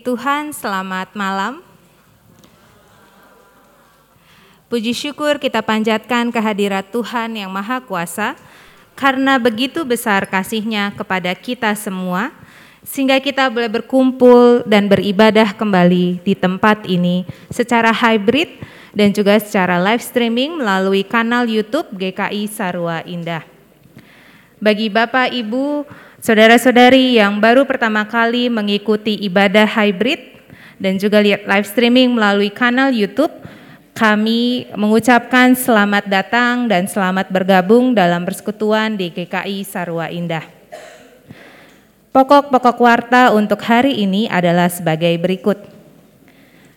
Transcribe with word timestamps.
Tuhan, 0.00 0.52
selamat 0.52 1.12
malam. 1.16 1.64
Puji 4.66 4.92
syukur 4.92 5.38
kita 5.38 5.62
panjatkan 5.62 6.28
kehadirat 6.28 6.88
Tuhan 6.90 7.38
yang 7.38 7.48
Maha 7.48 7.80
Kuasa, 7.80 8.36
karena 8.96 9.36
begitu 9.36 9.84
besar 9.86 10.26
kasihnya 10.26 10.90
kepada 10.96 11.32
kita 11.36 11.70
semua, 11.78 12.34
sehingga 12.86 13.18
kita 13.18 13.46
boleh 13.50 13.68
berkumpul 13.68 14.62
dan 14.66 14.86
beribadah 14.86 15.54
kembali 15.54 16.22
di 16.22 16.34
tempat 16.34 16.86
ini 16.86 17.26
secara 17.50 17.90
hybrid 17.94 18.62
dan 18.96 19.12
juga 19.12 19.36
secara 19.36 19.76
live 19.82 20.00
streaming 20.00 20.56
melalui 20.56 21.04
kanal 21.04 21.44
YouTube 21.44 21.92
GKI 21.94 22.48
Sarua 22.48 23.04
Indah. 23.04 23.44
Bagi 24.56 24.88
Bapak, 24.88 25.36
Ibu, 25.36 25.84
Saudara-saudari 26.26 27.22
yang 27.22 27.38
baru 27.38 27.62
pertama 27.62 28.02
kali 28.02 28.50
mengikuti 28.50 29.14
ibadah 29.30 29.62
hybrid 29.62 30.34
dan 30.74 30.98
juga 30.98 31.22
lihat 31.22 31.46
live 31.46 31.70
streaming 31.70 32.18
melalui 32.18 32.50
kanal 32.50 32.90
YouTube, 32.90 33.30
kami 33.94 34.66
mengucapkan 34.74 35.54
selamat 35.54 36.10
datang 36.10 36.66
dan 36.66 36.90
selamat 36.90 37.30
bergabung 37.30 37.94
dalam 37.94 38.26
persekutuan 38.26 38.98
di 38.98 39.14
GKI 39.14 39.62
Sarwa 39.62 40.10
Indah. 40.10 40.42
Pokok-pokok 42.10 42.78
warta 42.82 43.30
untuk 43.30 43.62
hari 43.62 44.02
ini 44.02 44.26
adalah 44.26 44.66
sebagai 44.66 45.14
berikut. 45.22 45.62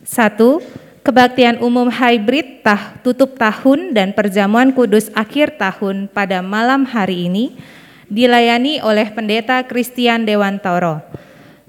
Satu, 0.05 0.61
kebaktian 1.01 1.57
umum 1.65 1.89
hybrid 1.89 2.61
tah, 2.61 3.01
tutup 3.01 3.33
tahun 3.33 3.97
dan 3.97 4.13
perjamuan 4.13 4.69
kudus 4.69 5.09
akhir 5.17 5.57
tahun 5.57 6.05
pada 6.05 6.45
malam 6.45 6.85
hari 6.85 7.25
ini 7.25 7.78
dilayani 8.09 8.81
oleh 8.81 9.13
Pendeta 9.13 9.61
Christian 9.63 10.25
Dewantoro. 10.25 10.99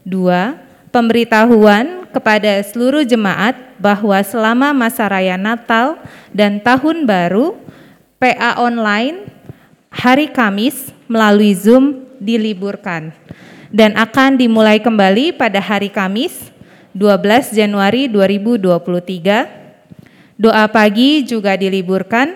Dua, 0.02 0.56
pemberitahuan 0.88 2.08
kepada 2.10 2.58
seluruh 2.64 3.06
jemaat 3.06 3.54
bahwa 3.78 4.18
selama 4.24 4.74
masa 4.74 5.06
raya 5.06 5.38
Natal 5.38 6.00
dan 6.34 6.58
Tahun 6.58 7.06
Baru, 7.06 7.54
PA 8.18 8.58
online 8.58 9.30
hari 9.92 10.32
Kamis 10.32 10.90
melalui 11.06 11.54
Zoom 11.54 12.08
diliburkan 12.18 13.14
dan 13.70 13.94
akan 13.94 14.36
dimulai 14.36 14.82
kembali 14.82 15.38
pada 15.38 15.62
hari 15.62 15.88
Kamis 15.88 16.50
12 16.96 17.54
Januari 17.54 18.10
2023. 18.10 19.46
Doa 20.40 20.64
pagi 20.72 21.22
juga 21.22 21.54
diliburkan 21.54 22.34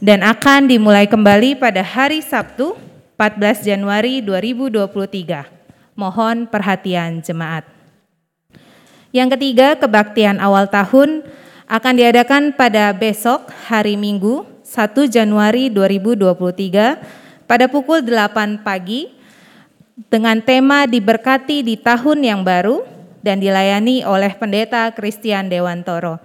dan 0.00 0.24
akan 0.24 0.70
dimulai 0.70 1.10
kembali 1.10 1.60
pada 1.60 1.84
hari 1.84 2.24
Sabtu 2.24 2.89
14 3.20 3.68
Januari 3.68 4.24
2023. 4.24 5.92
Mohon 5.92 6.48
perhatian 6.48 7.20
jemaat. 7.20 7.68
Yang 9.12 9.36
ketiga, 9.36 9.76
kebaktian 9.76 10.40
awal 10.40 10.64
tahun 10.72 11.28
akan 11.68 11.94
diadakan 12.00 12.56
pada 12.56 12.96
besok 12.96 13.52
hari 13.68 14.00
Minggu 14.00 14.48
1 14.64 14.96
Januari 15.12 15.68
2023 15.68 17.44
pada 17.44 17.68
pukul 17.68 18.00
8 18.00 18.64
pagi 18.64 19.12
dengan 20.08 20.40
tema 20.40 20.88
diberkati 20.88 21.60
di 21.60 21.76
tahun 21.76 22.24
yang 22.24 22.40
baru 22.40 22.88
dan 23.20 23.36
dilayani 23.36 24.00
oleh 24.00 24.32
Pendeta 24.32 24.88
Christian 24.96 25.52
Dewantoro 25.52 26.16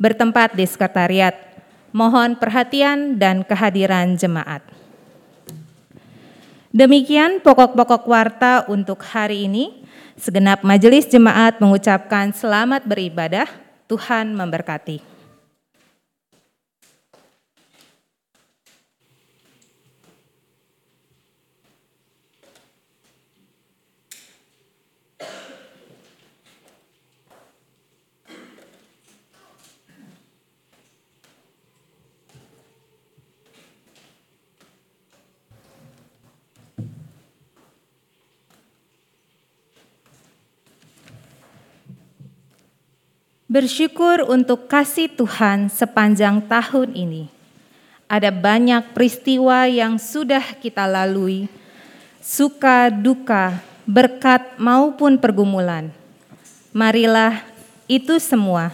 bertempat 0.00 0.56
di 0.56 0.64
sekretariat. 0.64 1.36
Mohon 1.92 2.40
perhatian 2.40 3.20
dan 3.20 3.44
kehadiran 3.44 4.16
jemaat. 4.16 4.80
Demikian 6.72 7.44
pokok-pokok 7.44 8.08
warta 8.08 8.64
untuk 8.64 9.04
hari 9.04 9.44
ini. 9.44 9.84
Segenap 10.16 10.64
majelis 10.64 11.04
jemaat 11.04 11.60
mengucapkan 11.60 12.32
selamat 12.32 12.88
beribadah. 12.88 13.44
Tuhan 13.92 14.32
memberkati. 14.32 15.11
Bersyukur 43.52 44.24
untuk 44.32 44.64
kasih 44.64 45.12
Tuhan 45.12 45.68
sepanjang 45.68 46.40
tahun 46.48 46.96
ini. 46.96 47.28
Ada 48.08 48.32
banyak 48.32 48.96
peristiwa 48.96 49.68
yang 49.68 50.00
sudah 50.00 50.56
kita 50.56 50.88
lalui, 50.88 51.52
suka 52.16 52.88
duka, 52.88 53.60
berkat 53.84 54.56
maupun 54.56 55.20
pergumulan. 55.20 55.92
Marilah 56.72 57.44
itu 57.84 58.16
semua 58.24 58.72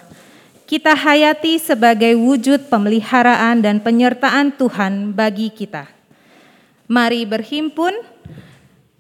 kita 0.62 0.94
hayati 0.94 1.58
sebagai 1.58 2.14
wujud 2.14 2.70
pemeliharaan 2.70 3.58
dan 3.58 3.82
penyertaan 3.82 4.54
Tuhan 4.54 5.11
bagi 5.11 5.50
kita. 5.50 5.90
Mari 6.87 7.26
berhimpun, 7.26 7.99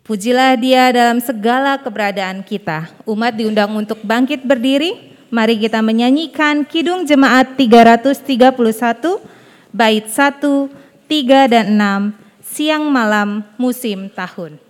pujilah 0.02 0.58
Dia 0.58 0.90
dalam 0.90 1.22
segala 1.22 1.78
keberadaan 1.78 2.42
kita. 2.42 2.90
Umat 3.06 3.38
diundang 3.38 3.70
untuk 3.78 4.02
bangkit 4.02 4.42
berdiri 4.42 5.08
Mari 5.28 5.60
kita 5.60 5.84
menyanyikan 5.84 6.64
Kidung 6.64 7.04
Jemaat 7.04 7.52
331 7.60 8.48
bait 9.76 10.06
1, 10.08 10.72
3 11.04 11.52
dan 11.52 11.66
6 11.76 12.16
siang 12.40 12.88
malam 12.88 13.44
musim 13.60 14.08
tahun. 14.08 14.67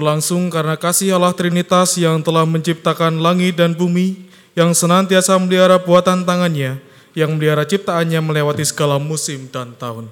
Berlangsung 0.00 0.48
karena 0.48 0.80
kasih 0.80 1.12
Allah 1.20 1.36
Trinitas 1.36 2.00
yang 2.00 2.24
telah 2.24 2.48
menciptakan 2.48 3.20
langit 3.20 3.60
dan 3.60 3.76
bumi, 3.76 4.16
yang 4.56 4.72
senantiasa 4.72 5.36
melihara 5.36 5.76
buatan 5.76 6.24
tangannya, 6.24 6.80
yang 7.12 7.36
melihara 7.36 7.68
ciptaannya 7.68 8.24
melewati 8.24 8.64
segala 8.64 8.96
musim 8.96 9.44
dan 9.52 9.76
tahun. 9.76 10.08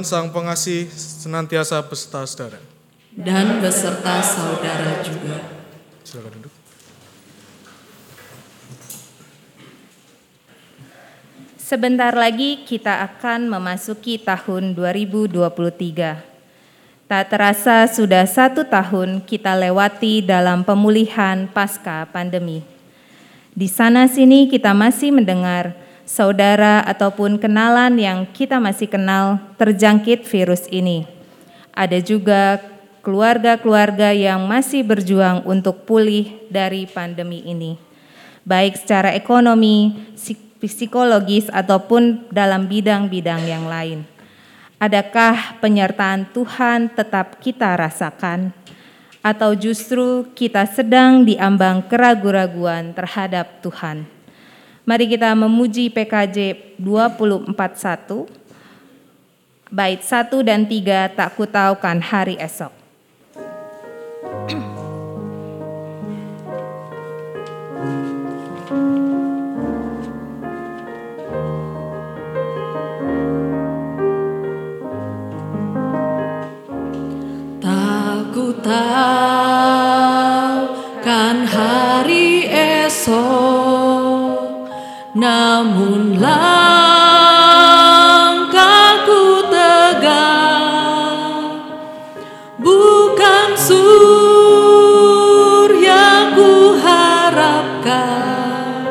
Tuhan 0.00 0.08
Sang 0.08 0.32
Pengasih 0.32 0.88
senantiasa 0.96 1.76
beserta 1.84 2.24
saudara. 2.24 2.56
dan 3.12 3.60
beserta 3.60 4.24
saudara 4.24 5.04
juga. 5.04 5.44
Silakan 6.00 6.40
duduk. 6.40 6.54
Sebentar 11.60 12.16
lagi 12.16 12.64
kita 12.64 13.12
akan 13.12 13.52
memasuki 13.52 14.16
tahun 14.16 14.72
2023. 14.72 15.36
Tak 17.04 17.24
terasa 17.28 17.84
sudah 17.84 18.24
satu 18.24 18.64
tahun 18.64 19.20
kita 19.20 19.52
lewati 19.52 20.24
dalam 20.24 20.64
pemulihan 20.64 21.44
pasca 21.52 22.08
pandemi. 22.08 22.64
Di 23.52 23.68
sana 23.68 24.08
sini 24.08 24.48
kita 24.48 24.72
masih 24.72 25.12
mendengar 25.12 25.76
saudara 26.10 26.82
ataupun 26.82 27.38
kenalan 27.38 27.94
yang 27.94 28.26
kita 28.34 28.58
masih 28.58 28.90
kenal 28.90 29.38
terjangkit 29.54 30.26
virus 30.26 30.66
ini. 30.66 31.06
Ada 31.70 32.02
juga 32.02 32.58
keluarga-keluarga 33.06 34.10
yang 34.10 34.42
masih 34.50 34.82
berjuang 34.82 35.46
untuk 35.46 35.86
pulih 35.86 36.42
dari 36.50 36.90
pandemi 36.90 37.46
ini, 37.46 37.78
baik 38.42 38.74
secara 38.74 39.14
ekonomi, 39.14 39.94
psikologis, 40.58 41.46
ataupun 41.48 42.26
dalam 42.34 42.66
bidang-bidang 42.66 43.46
yang 43.46 43.70
lain. 43.70 44.02
Adakah 44.82 45.62
penyertaan 45.62 46.28
Tuhan 46.34 46.90
tetap 46.92 47.38
kita 47.38 47.72
rasakan, 47.78 48.52
atau 49.22 49.54
justru 49.54 50.26
kita 50.32 50.66
sedang 50.68 51.22
diambang 51.22 51.86
keraguan-raguan 51.86 52.92
terhadap 52.92 53.62
Tuhan? 53.64 54.19
Mari 54.90 55.06
kita 55.06 55.30
memuji 55.38 55.86
PKJ 55.86 56.74
241 56.82 57.54
bait 59.70 60.02
1 60.02 60.42
dan 60.42 60.66
3 60.66 61.14
tak 61.14 61.30
kutaukan 61.38 62.02
hari 62.02 62.34
esok. 62.42 62.74
Kan 81.00 81.46
hari 81.46 82.44
esok, 82.50 83.79
namun 85.10 86.22
langkahku 86.22 87.02
tegak, 89.50 91.66
bukan 92.62 93.50
surya 93.58 94.70
ku 96.30 96.78
harapkan, 96.78 98.86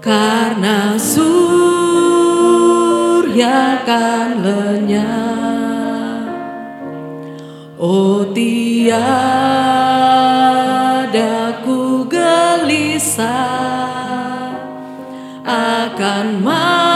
karena 0.00 0.96
surya 0.96 1.44
kan 3.84 4.40
lenyap. 4.40 6.24
Oh 7.76 8.32
tiada 8.32 9.12
ku 11.60 12.08
gelisah 12.08 13.51
akan 16.02 16.42
masa 16.42 16.91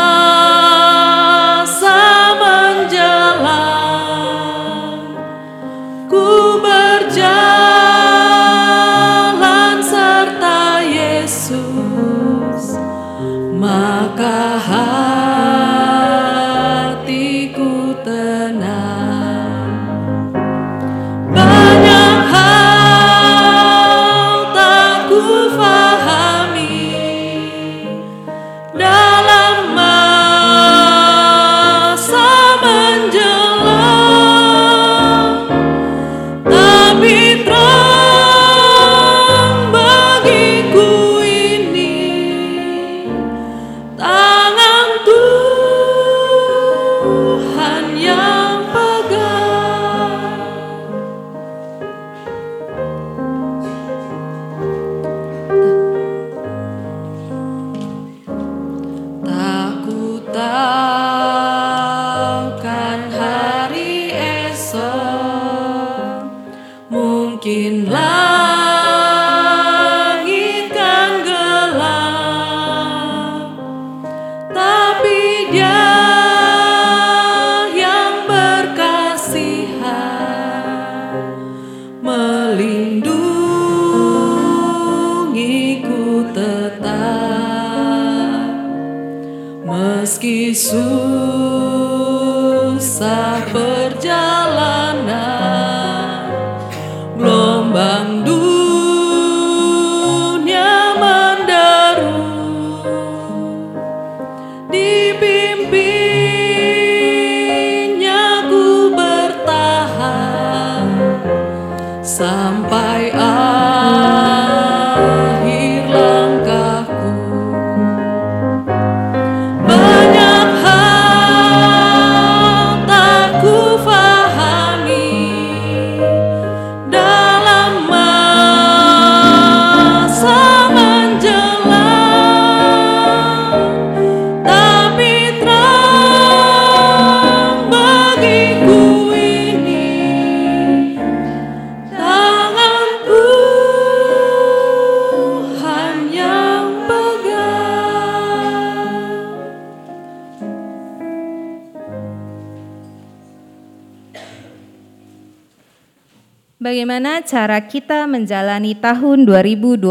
cara 157.26 157.58
kita 157.58 158.06
menjalani 158.06 158.78
tahun 158.78 159.26
2022? 159.26 159.82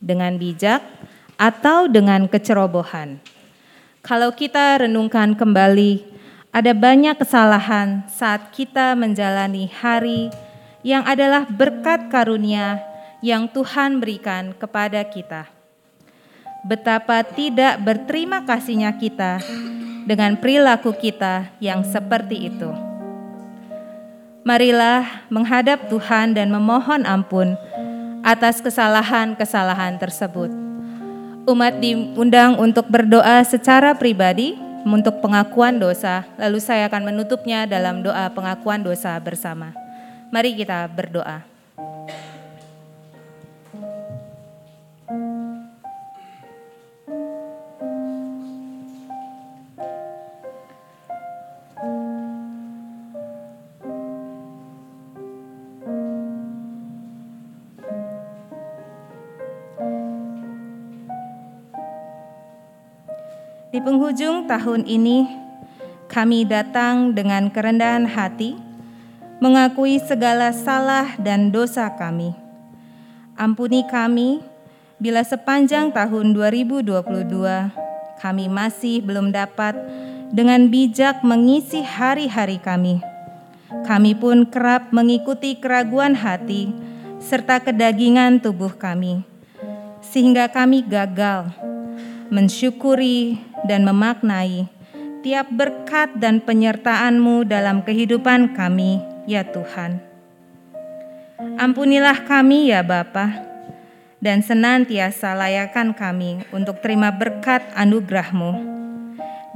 Dengan 0.00 0.32
bijak 0.40 0.80
atau 1.36 1.84
dengan 1.84 2.24
kecerobohan? 2.24 3.20
Kalau 4.00 4.32
kita 4.32 4.80
renungkan 4.80 5.36
kembali, 5.36 6.00
ada 6.48 6.72
banyak 6.72 7.20
kesalahan 7.20 8.08
saat 8.08 8.48
kita 8.56 8.96
menjalani 8.96 9.68
hari 9.68 10.32
yang 10.80 11.04
adalah 11.04 11.44
berkat 11.44 12.08
karunia 12.08 12.80
yang 13.20 13.48
Tuhan 13.52 14.00
berikan 14.00 14.56
kepada 14.56 15.04
kita. 15.04 15.48
Betapa 16.64 17.20
tidak 17.24 17.76
berterima 17.84 18.40
kasihnya 18.44 18.96
kita 18.96 19.40
dengan 20.08 20.36
perilaku 20.40 20.96
kita 20.96 21.52
yang 21.60 21.84
seperti 21.84 22.48
itu. 22.48 22.93
Marilah 24.44 25.24
menghadap 25.32 25.88
Tuhan 25.88 26.36
dan 26.36 26.52
memohon 26.52 27.08
ampun 27.08 27.56
atas 28.20 28.60
kesalahan-kesalahan 28.60 29.96
tersebut. 29.96 30.52
Umat 31.48 31.80
diundang 31.80 32.60
untuk 32.60 32.84
berdoa 32.92 33.40
secara 33.48 33.96
pribadi 33.96 34.52
untuk 34.84 35.24
pengakuan 35.24 35.80
dosa, 35.80 36.28
lalu 36.36 36.60
saya 36.60 36.92
akan 36.92 37.08
menutupnya 37.08 37.64
dalam 37.64 38.04
doa 38.04 38.28
pengakuan 38.36 38.84
dosa 38.84 39.16
bersama. 39.16 39.72
Mari 40.28 40.52
kita 40.60 40.92
berdoa. 40.92 41.40
Penghujung 63.84 64.48
tahun 64.48 64.88
ini, 64.88 65.28
kami 66.08 66.48
datang 66.48 67.12
dengan 67.12 67.52
kerendahan 67.52 68.08
hati, 68.08 68.56
mengakui 69.44 70.00
segala 70.00 70.56
salah 70.56 71.12
dan 71.20 71.52
dosa 71.52 71.92
kami. 71.92 72.32
Ampuni 73.36 73.84
kami 73.84 74.40
bila 74.96 75.20
sepanjang 75.20 75.92
tahun 75.92 76.32
2022 76.32 76.88
kami 78.24 78.48
masih 78.48 79.04
belum 79.04 79.36
dapat 79.36 79.76
dengan 80.32 80.64
bijak 80.72 81.20
mengisi 81.20 81.84
hari-hari 81.84 82.56
kami. 82.56 83.04
Kami 83.84 84.16
pun 84.16 84.48
kerap 84.48 84.96
mengikuti 84.96 85.60
keraguan 85.60 86.16
hati 86.16 86.72
serta 87.20 87.60
kedagingan 87.60 88.40
tubuh 88.40 88.72
kami, 88.72 89.20
sehingga 90.00 90.48
kami 90.48 90.80
gagal 90.88 91.52
mensyukuri 92.28 93.40
dan 93.64 93.84
memaknai 93.84 94.68
tiap 95.24 95.48
berkat 95.48 96.12
dan 96.20 96.44
penyertaan-Mu 96.44 97.48
dalam 97.48 97.80
kehidupan 97.80 98.52
kami, 98.52 99.00
ya 99.24 99.40
Tuhan. 99.40 99.96
Ampunilah 101.56 102.28
kami 102.28 102.68
ya 102.68 102.84
Bapa, 102.84 103.32
dan 104.20 104.44
senantiasa 104.44 105.32
layakan 105.32 105.96
kami 105.96 106.44
untuk 106.52 106.84
terima 106.84 107.08
berkat 107.08 107.64
anugerah-Mu. 107.72 108.52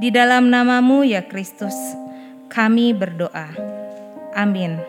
Di 0.01 0.09
dalam 0.09 0.49
namamu 0.49 1.05
ya 1.05 1.21
Kristus, 1.21 1.77
kami 2.49 2.89
berdoa. 2.97 3.53
Amin. 4.33 4.88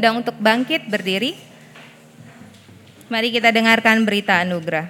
Diundang 0.00 0.24
untuk 0.24 0.40
bangkit 0.40 0.88
berdiri. 0.88 1.36
Mari 3.12 3.36
kita 3.36 3.52
dengarkan 3.52 4.08
berita 4.08 4.40
anugerah. 4.40 4.88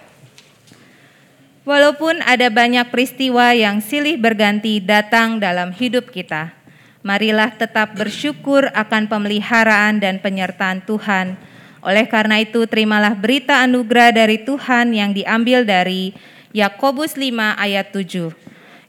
Walaupun 1.67 2.23
ada 2.23 2.47
banyak 2.47 2.87
peristiwa 2.95 3.51
yang 3.51 3.83
silih 3.83 4.15
berganti 4.15 4.79
datang 4.79 5.43
dalam 5.43 5.75
hidup 5.75 6.15
kita, 6.15 6.55
marilah 7.03 7.51
tetap 7.51 7.99
bersyukur 7.99 8.71
akan 8.71 9.11
pemeliharaan 9.11 9.99
dan 9.99 10.23
penyertaan 10.23 10.87
Tuhan. 10.87 11.35
Oleh 11.83 12.07
karena 12.07 12.39
itu, 12.39 12.63
terimalah 12.71 13.19
berita 13.19 13.67
anugerah 13.67 14.15
dari 14.15 14.47
Tuhan 14.47 14.95
yang 14.95 15.11
diambil 15.11 15.67
dari 15.67 16.15
Yakobus 16.55 17.19
5 17.19 17.59
ayat 17.59 17.91
7 17.91 18.31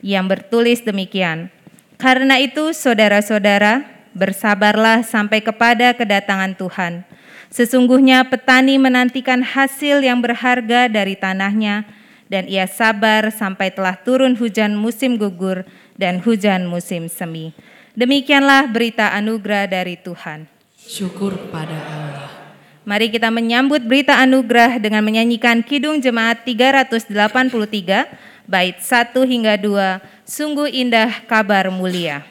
yang 0.06 0.30
bertulis 0.30 0.86
demikian. 0.86 1.50
Karena 1.98 2.38
itu, 2.38 2.78
saudara-saudara, 2.78 4.01
bersabarlah 4.12 5.04
sampai 5.04 5.40
kepada 5.44 5.96
kedatangan 5.96 6.56
Tuhan. 6.56 7.04
Sesungguhnya 7.52 8.24
petani 8.28 8.80
menantikan 8.80 9.44
hasil 9.44 10.00
yang 10.00 10.24
berharga 10.24 10.88
dari 10.88 11.20
tanahnya, 11.20 11.84
dan 12.32 12.48
ia 12.48 12.64
sabar 12.64 13.28
sampai 13.28 13.76
telah 13.76 14.00
turun 14.00 14.40
hujan 14.40 14.72
musim 14.72 15.20
gugur 15.20 15.68
dan 16.00 16.24
hujan 16.24 16.64
musim 16.64 17.12
semi. 17.12 17.52
Demikianlah 17.92 18.72
berita 18.72 19.12
anugerah 19.12 19.68
dari 19.68 20.00
Tuhan. 20.00 20.48
Syukur 20.80 21.36
pada 21.52 21.76
Allah. 21.76 22.32
Mari 22.88 23.12
kita 23.12 23.28
menyambut 23.30 23.84
berita 23.84 24.16
anugerah 24.18 24.80
dengan 24.80 25.04
menyanyikan 25.04 25.60
Kidung 25.62 26.00
Jemaat 26.00 26.48
383, 26.48 27.12
bait 28.48 28.78
1 28.80 29.12
hingga 29.28 29.54
2, 29.60 30.02
Sungguh 30.24 30.72
Indah 30.72 31.22
Kabar 31.28 31.70
Mulia. 31.70 32.24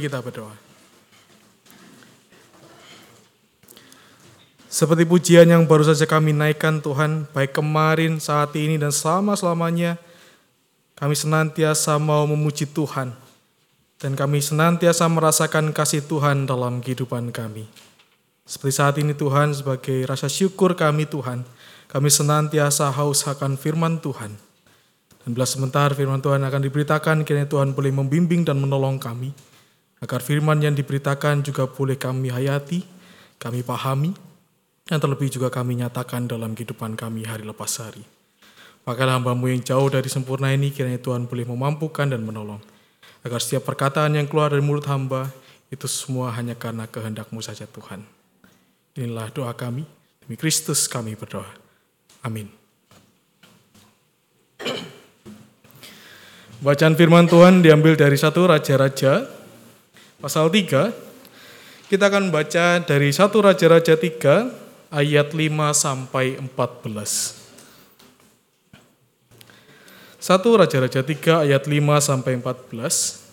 Mari 0.00 0.08
kita 0.08 0.24
berdoa. 0.24 0.56
Seperti 4.72 5.04
pujian 5.04 5.44
yang 5.44 5.68
baru 5.68 5.84
saja 5.84 6.08
kami 6.08 6.32
naikkan 6.32 6.80
Tuhan, 6.80 7.28
baik 7.36 7.52
kemarin, 7.52 8.16
saat 8.16 8.56
ini, 8.56 8.80
dan 8.80 8.96
selama-selamanya, 8.96 10.00
kami 10.96 11.12
senantiasa 11.12 12.00
mau 12.00 12.24
memuji 12.24 12.64
Tuhan. 12.64 13.12
Dan 14.00 14.16
kami 14.16 14.40
senantiasa 14.40 15.04
merasakan 15.04 15.68
kasih 15.76 16.00
Tuhan 16.08 16.48
dalam 16.48 16.80
kehidupan 16.80 17.28
kami. 17.28 17.68
Seperti 18.48 18.72
saat 18.72 18.96
ini 18.96 19.12
Tuhan, 19.12 19.52
sebagai 19.52 20.08
rasa 20.08 20.32
syukur 20.32 20.80
kami 20.80 21.04
Tuhan, 21.12 21.44
kami 21.92 22.08
senantiasa 22.08 22.88
haus 22.88 23.28
akan 23.28 23.60
firman 23.60 24.00
Tuhan. 24.00 24.32
Dan 25.20 25.36
bila 25.36 25.44
sebentar 25.44 25.92
firman 25.92 26.24
Tuhan 26.24 26.40
akan 26.40 26.60
diberitakan, 26.64 27.28
kiranya 27.28 27.52
Tuhan 27.52 27.76
boleh 27.76 27.92
membimbing 27.92 28.48
dan 28.48 28.56
menolong 28.56 28.96
kami. 28.96 29.49
Agar 30.00 30.24
firman 30.24 30.56
yang 30.64 30.72
diberitakan 30.72 31.44
juga 31.44 31.68
boleh 31.68 32.00
kami 32.00 32.32
hayati, 32.32 32.80
kami 33.36 33.60
pahami, 33.60 34.16
dan 34.88 34.98
terlebih 34.98 35.28
juga 35.28 35.52
kami 35.52 35.78
nyatakan 35.78 36.24
dalam 36.26 36.56
kehidupan 36.56 36.96
kami 36.96 37.28
hari 37.28 37.44
lepas 37.44 37.78
hari. 37.84 38.02
Pakailah 38.80 39.20
hambamu 39.20 39.52
yang 39.52 39.60
jauh 39.60 39.92
dari 39.92 40.08
sempurna 40.08 40.50
ini, 40.56 40.72
kiranya 40.72 40.98
Tuhan 40.98 41.28
boleh 41.28 41.44
memampukan 41.44 42.08
dan 42.08 42.24
menolong. 42.24 42.58
agar 43.20 43.40
setiap 43.44 43.68
perkataan 43.68 44.16
yang 44.16 44.24
keluar 44.24 44.48
dari 44.48 44.64
mulut 44.64 44.88
hamba 44.88 45.28
itu 45.68 45.84
semua 45.84 46.32
hanya 46.34 46.56
karena 46.56 46.88
kehendakmu 46.88 47.44
saja 47.44 47.68
Tuhan. 47.68 48.00
Inilah 48.96 49.28
doa 49.30 49.52
kami, 49.52 49.84
demi 50.24 50.36
Kristus 50.40 50.88
kami 50.88 51.14
berdoa. 51.14 51.46
Amin. 52.24 52.48
Bacaan 56.60 56.92
firman 56.92 57.24
Tuhan 57.24 57.64
diambil 57.64 57.96
dari 57.96 58.20
satu 58.20 58.44
Raja-Raja, 58.44 59.24
pasal 60.20 60.52
3. 60.52 60.92
Kita 61.90 62.04
akan 62.06 62.30
baca 62.30 62.78
dari 62.84 63.10
satu 63.10 63.42
Raja-Raja 63.42 63.98
3, 63.98 64.52
ayat 64.92 65.34
5 65.34 65.74
sampai 65.74 66.38
14. 66.38 67.40
Satu 70.20 70.54
Raja-Raja 70.60 71.00
3 71.00 71.48
ayat 71.48 71.64
5 71.64 71.98
sampai 71.98 72.36
14. 72.38 73.24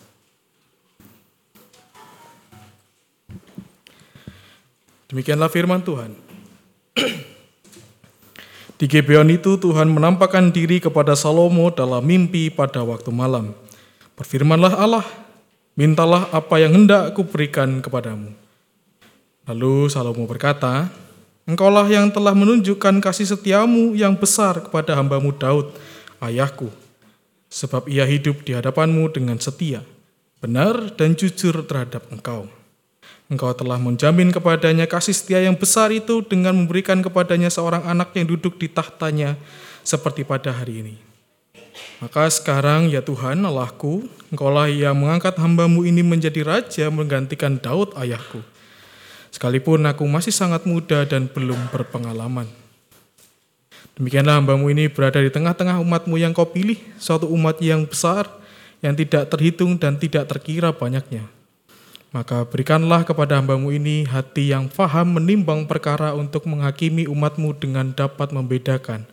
Demikianlah 5.12 5.52
firman 5.52 5.84
Tuhan. 5.84 6.16
Di 8.78 8.86
Gibeon 8.86 9.26
itu 9.28 9.58
Tuhan 9.58 9.90
menampakkan 9.90 10.54
diri 10.54 10.78
kepada 10.78 11.18
Salomo 11.18 11.68
dalam 11.74 12.00
mimpi 12.04 12.48
pada 12.48 12.80
waktu 12.86 13.10
malam. 13.10 13.50
Berfirmanlah 14.14 14.78
Allah, 14.78 15.04
mintalah 15.78 16.26
apa 16.34 16.58
yang 16.58 16.74
hendak 16.74 17.14
aku 17.14 17.22
berikan 17.22 17.78
kepadamu. 17.78 18.34
Lalu 19.46 19.86
Salomo 19.86 20.26
berkata, 20.26 20.90
Engkaulah 21.48 21.86
yang 21.88 22.12
telah 22.12 22.36
menunjukkan 22.36 23.00
kasih 23.00 23.24
setiamu 23.24 23.96
yang 23.96 24.12
besar 24.18 24.60
kepada 24.60 24.92
hambamu 24.98 25.32
Daud, 25.32 25.72
ayahku. 26.20 26.68
Sebab 27.48 27.88
ia 27.88 28.04
hidup 28.04 28.44
di 28.44 28.52
hadapanmu 28.52 29.08
dengan 29.08 29.40
setia, 29.40 29.80
benar 30.44 30.92
dan 31.00 31.16
jujur 31.16 31.64
terhadap 31.64 32.04
engkau. 32.12 32.44
Engkau 33.32 33.48
telah 33.56 33.80
menjamin 33.80 34.28
kepadanya 34.28 34.84
kasih 34.84 35.16
setia 35.16 35.40
yang 35.40 35.56
besar 35.56 35.88
itu 35.88 36.20
dengan 36.20 36.52
memberikan 36.52 37.00
kepadanya 37.00 37.48
seorang 37.48 37.88
anak 37.88 38.12
yang 38.12 38.28
duduk 38.28 38.60
di 38.60 38.68
tahtanya 38.68 39.40
seperti 39.80 40.28
pada 40.28 40.52
hari 40.52 40.84
ini. 40.84 41.07
Maka 41.98 42.30
sekarang 42.30 42.86
ya 42.92 43.02
Tuhan 43.02 43.42
Allahku, 43.42 44.06
Engkaulah 44.28 44.68
yang 44.68 44.92
mengangkat 44.92 45.40
hambamu 45.40 45.88
ini 45.88 46.04
menjadi 46.04 46.44
raja 46.44 46.92
menggantikan 46.92 47.56
Daud 47.56 47.96
ayahku. 47.96 48.44
Sekalipun 49.32 49.88
aku 49.88 50.04
masih 50.04 50.36
sangat 50.36 50.68
muda 50.68 51.08
dan 51.08 51.32
belum 51.32 51.56
berpengalaman. 51.72 52.44
Demikianlah 53.96 54.36
hambamu 54.36 54.68
ini 54.68 54.92
berada 54.92 55.16
di 55.18 55.32
tengah-tengah 55.32 55.80
umatmu 55.80 56.20
yang 56.20 56.36
kau 56.36 56.44
pilih, 56.44 56.76
suatu 57.00 57.24
umat 57.32 57.56
yang 57.64 57.88
besar, 57.88 58.28
yang 58.84 58.92
tidak 58.92 59.32
terhitung 59.32 59.80
dan 59.80 59.96
tidak 59.96 60.28
terkira 60.28 60.76
banyaknya. 60.76 61.24
Maka 62.12 62.44
berikanlah 62.44 63.08
kepada 63.08 63.40
hambamu 63.40 63.72
ini 63.72 64.04
hati 64.04 64.52
yang 64.52 64.68
faham 64.68 65.16
menimbang 65.16 65.64
perkara 65.64 66.12
untuk 66.12 66.44
menghakimi 66.44 67.08
umatmu 67.08 67.56
dengan 67.56 67.96
dapat 67.96 68.28
membedakan 68.32 69.08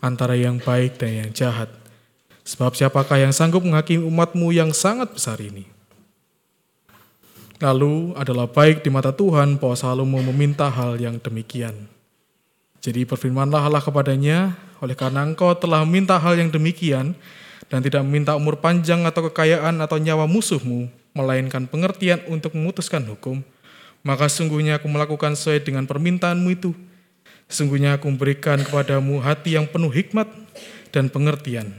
antara 0.00 0.36
yang 0.40 0.56
baik 0.56 0.96
dan 0.96 1.24
yang 1.24 1.30
jahat. 1.36 1.83
Sebab 2.44 2.76
siapakah 2.76 3.16
yang 3.16 3.32
sanggup 3.32 3.64
menghakimi 3.64 4.04
umatmu 4.04 4.52
yang 4.52 4.70
sangat 4.76 5.16
besar 5.16 5.40
ini? 5.40 5.64
Lalu 7.56 8.12
adalah 8.20 8.44
baik 8.44 8.84
di 8.84 8.92
mata 8.92 9.08
Tuhan 9.08 9.56
bahwa 9.56 9.72
Salomo 9.72 10.20
meminta 10.20 10.68
hal 10.68 11.00
yang 11.00 11.16
demikian. 11.16 11.88
Jadi 12.84 13.08
berfirmanlah 13.08 13.64
Allah 13.64 13.80
kepadanya, 13.80 14.52
oleh 14.84 14.92
karena 14.92 15.24
engkau 15.24 15.56
telah 15.56 15.80
meminta 15.88 16.20
hal 16.20 16.36
yang 16.36 16.52
demikian, 16.52 17.16
dan 17.72 17.80
tidak 17.80 18.04
meminta 18.04 18.36
umur 18.36 18.60
panjang 18.60 19.08
atau 19.08 19.32
kekayaan 19.32 19.80
atau 19.80 19.96
nyawa 19.96 20.28
musuhmu, 20.28 20.92
melainkan 21.16 21.64
pengertian 21.64 22.20
untuk 22.28 22.52
memutuskan 22.52 23.00
hukum, 23.08 23.40
maka 24.04 24.28
sungguhnya 24.28 24.76
aku 24.76 24.90
melakukan 24.90 25.32
sesuai 25.32 25.64
dengan 25.64 25.88
permintaanmu 25.88 26.48
itu. 26.52 26.76
Sungguhnya 27.48 27.96
aku 27.96 28.12
memberikan 28.12 28.60
kepadamu 28.60 29.24
hati 29.24 29.56
yang 29.56 29.64
penuh 29.64 29.88
hikmat 29.88 30.28
dan 30.92 31.08
pengertian, 31.08 31.72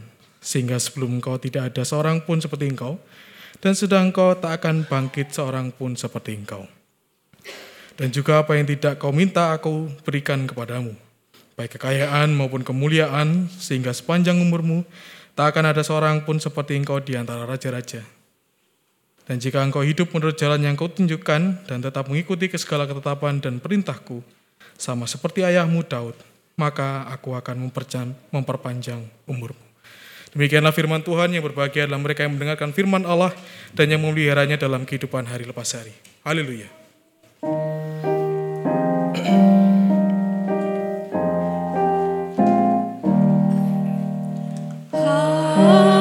sehingga 0.46 0.78
sebelum 0.78 1.18
engkau 1.18 1.42
tidak 1.42 1.74
ada 1.74 1.82
seorang 1.82 2.22
pun 2.22 2.38
seperti 2.38 2.70
engkau, 2.70 3.02
dan 3.66 3.74
sudah 3.74 4.06
engkau 4.06 4.38
tak 4.38 4.62
akan 4.62 4.86
bangkit 4.86 5.34
seorang 5.34 5.74
pun 5.74 5.98
seperti 5.98 6.38
engkau. 6.38 6.70
Dan 7.98 8.14
juga 8.14 8.46
apa 8.46 8.54
yang 8.54 8.70
tidak 8.70 9.02
kau 9.02 9.10
minta 9.10 9.58
aku 9.58 9.90
berikan 10.06 10.46
kepadamu, 10.46 10.94
baik 11.58 11.82
kekayaan 11.82 12.30
maupun 12.38 12.62
kemuliaan, 12.62 13.50
sehingga 13.58 13.90
sepanjang 13.90 14.38
umurmu 14.38 14.86
tak 15.34 15.58
akan 15.58 15.74
ada 15.74 15.82
seorang 15.82 16.22
pun 16.22 16.38
seperti 16.38 16.78
engkau 16.78 17.02
di 17.02 17.18
antara 17.18 17.50
raja-raja. 17.50 18.06
Dan 19.26 19.42
jika 19.42 19.66
engkau 19.66 19.82
hidup 19.82 20.14
menurut 20.14 20.38
jalan 20.38 20.62
yang 20.62 20.78
kau 20.78 20.86
tunjukkan 20.86 21.66
dan 21.66 21.78
tetap 21.82 22.06
mengikuti 22.06 22.46
ke 22.46 22.62
segala 22.62 22.86
ketetapan 22.86 23.42
dan 23.42 23.58
perintahku, 23.58 24.22
sama 24.78 25.10
seperti 25.10 25.42
ayahmu 25.42 25.82
Daud, 25.82 26.14
maka 26.60 27.10
aku 27.10 27.34
akan 27.34 27.66
memperpanjang 28.30 29.02
umurmu. 29.26 29.65
Demikianlah 30.36 30.76
firman 30.76 31.00
Tuhan 31.00 31.32
yang 31.32 31.48
berbahagia 31.48 31.88
adalah 31.88 32.04
mereka 32.04 32.28
yang 32.28 32.36
mendengarkan 32.36 32.76
firman 32.76 33.08
Allah 33.08 33.32
dan 33.72 33.88
yang 33.88 34.04
memeliharanya 34.04 34.60
dalam 34.60 34.84
kehidupan 34.84 35.32
hari 35.32 35.48
lepas 35.48 35.80
hari. 35.80 35.96
Haleluya. 36.28 36.68
Haleluya, 45.56 45.95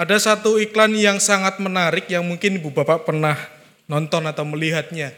Ada 0.00 0.16
satu 0.16 0.56
iklan 0.56 0.96
yang 0.96 1.20
sangat 1.20 1.60
menarik 1.60 2.08
yang 2.08 2.24
mungkin 2.24 2.56
Ibu 2.56 2.72
Bapak 2.72 3.04
pernah 3.04 3.36
nonton 3.84 4.24
atau 4.24 4.48
melihatnya. 4.48 5.12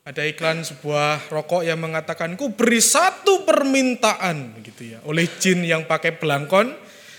Ada 0.00 0.24
iklan 0.24 0.64
sebuah 0.64 1.28
rokok 1.28 1.60
yang 1.60 1.76
mengatakan, 1.76 2.32
ku 2.32 2.48
beri 2.48 2.80
satu 2.80 3.44
permintaan 3.44 4.64
gitu 4.64 4.96
ya, 4.96 5.04
oleh 5.04 5.28
jin 5.36 5.60
yang 5.68 5.84
pakai 5.84 6.16
belangkon. 6.16 6.72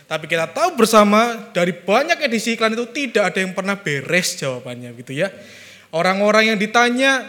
Tapi 0.10 0.26
kita 0.26 0.50
tahu 0.50 0.82
bersama 0.82 1.54
dari 1.54 1.78
banyak 1.78 2.26
edisi 2.26 2.58
iklan 2.58 2.74
itu 2.74 2.90
tidak 2.90 3.30
ada 3.30 3.38
yang 3.38 3.54
pernah 3.54 3.78
beres 3.78 4.42
jawabannya 4.42 4.90
gitu 5.06 5.14
ya. 5.14 5.30
Orang-orang 5.94 6.54
yang 6.54 6.58
ditanya, 6.58 7.22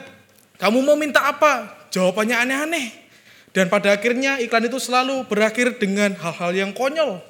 kamu 0.57 0.89
mau 0.89 0.97
minta 0.97 1.21
apa? 1.29 1.85
Jawabannya 1.93 2.49
aneh-aneh. 2.49 2.89
Dan 3.53 3.69
pada 3.69 3.93
akhirnya 3.93 4.41
iklan 4.41 4.73
itu 4.73 4.81
selalu 4.81 5.29
berakhir 5.29 5.77
dengan 5.77 6.17
hal-hal 6.17 6.57
yang 6.57 6.73
konyol. 6.73 7.21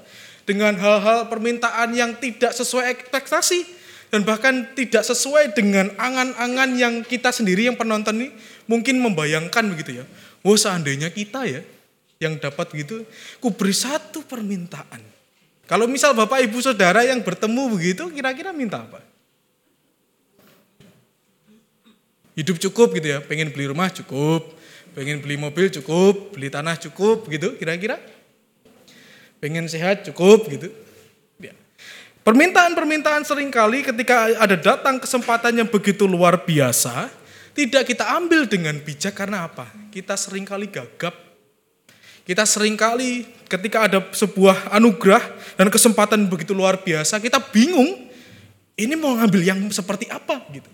Dengan 0.46 0.78
hal-hal 0.78 1.26
permintaan 1.26 1.90
yang 1.92 2.14
tidak 2.16 2.54
sesuai 2.54 2.94
ekspektasi. 2.94 3.76
Dan 4.06 4.22
bahkan 4.22 4.70
tidak 4.78 5.02
sesuai 5.02 5.58
dengan 5.58 5.90
angan-angan 5.98 6.70
yang 6.78 6.94
kita 7.02 7.34
sendiri 7.34 7.66
yang 7.66 7.74
penonton 7.74 8.14
ini 8.22 8.28
mungkin 8.70 9.02
membayangkan 9.02 9.66
begitu 9.74 9.98
ya. 10.00 10.04
Wah 10.46 10.54
seandainya 10.54 11.10
kita 11.10 11.42
ya 11.42 11.66
yang 12.22 12.40
dapat 12.40 12.72
gitu, 12.72 13.04
ku 13.42 13.52
beri 13.52 13.76
satu 13.76 14.24
permintaan. 14.24 15.04
Kalau 15.66 15.90
misal 15.90 16.14
bapak 16.14 16.46
ibu 16.46 16.62
saudara 16.62 17.02
yang 17.02 17.20
bertemu 17.20 17.62
begitu, 17.74 18.08
kira-kira 18.14 18.54
minta 18.54 18.86
apa? 18.86 19.02
Hidup 22.38 22.56
cukup 22.62 22.94
gitu 22.96 23.16
ya, 23.16 23.18
pengen 23.24 23.50
beli 23.50 23.68
rumah 23.68 23.90
cukup, 23.90 24.54
pengen 24.94 25.18
beli 25.20 25.34
mobil 25.34 25.68
cukup, 25.72 26.36
beli 26.36 26.48
tanah 26.48 26.78
cukup 26.78 27.26
gitu, 27.26 27.58
kira-kira? 27.58 27.98
Pengen 29.38 29.68
sehat 29.68 30.06
cukup 30.08 30.48
gitu. 30.48 30.72
Ya. 31.38 31.52
Permintaan-permintaan 32.24 33.22
sering 33.22 33.52
kali 33.52 33.84
ketika 33.84 34.32
ada 34.36 34.56
datang 34.56 34.96
kesempatan 34.98 35.60
yang 35.60 35.68
begitu 35.68 36.08
luar 36.08 36.42
biasa, 36.42 37.12
tidak 37.56 37.88
kita 37.88 38.04
ambil 38.16 38.44
dengan 38.44 38.76
bijak 38.80 39.16
karena 39.16 39.48
apa? 39.48 39.68
Kita 39.88 40.12
sering 40.16 40.44
kali 40.44 40.68
gagap. 40.68 41.16
Kita 42.26 42.42
sering 42.42 42.74
kali 42.74 43.22
ketika 43.46 43.86
ada 43.86 44.02
sebuah 44.10 44.74
anugerah 44.74 45.22
dan 45.54 45.70
kesempatan 45.70 46.26
begitu 46.26 46.52
luar 46.52 46.82
biasa, 46.82 47.22
kita 47.22 47.38
bingung 47.38 48.10
ini 48.76 48.92
mau 48.98 49.16
ngambil 49.16 49.42
yang 49.46 49.60
seperti 49.72 50.10
apa 50.10 50.42
gitu. 50.52 50.68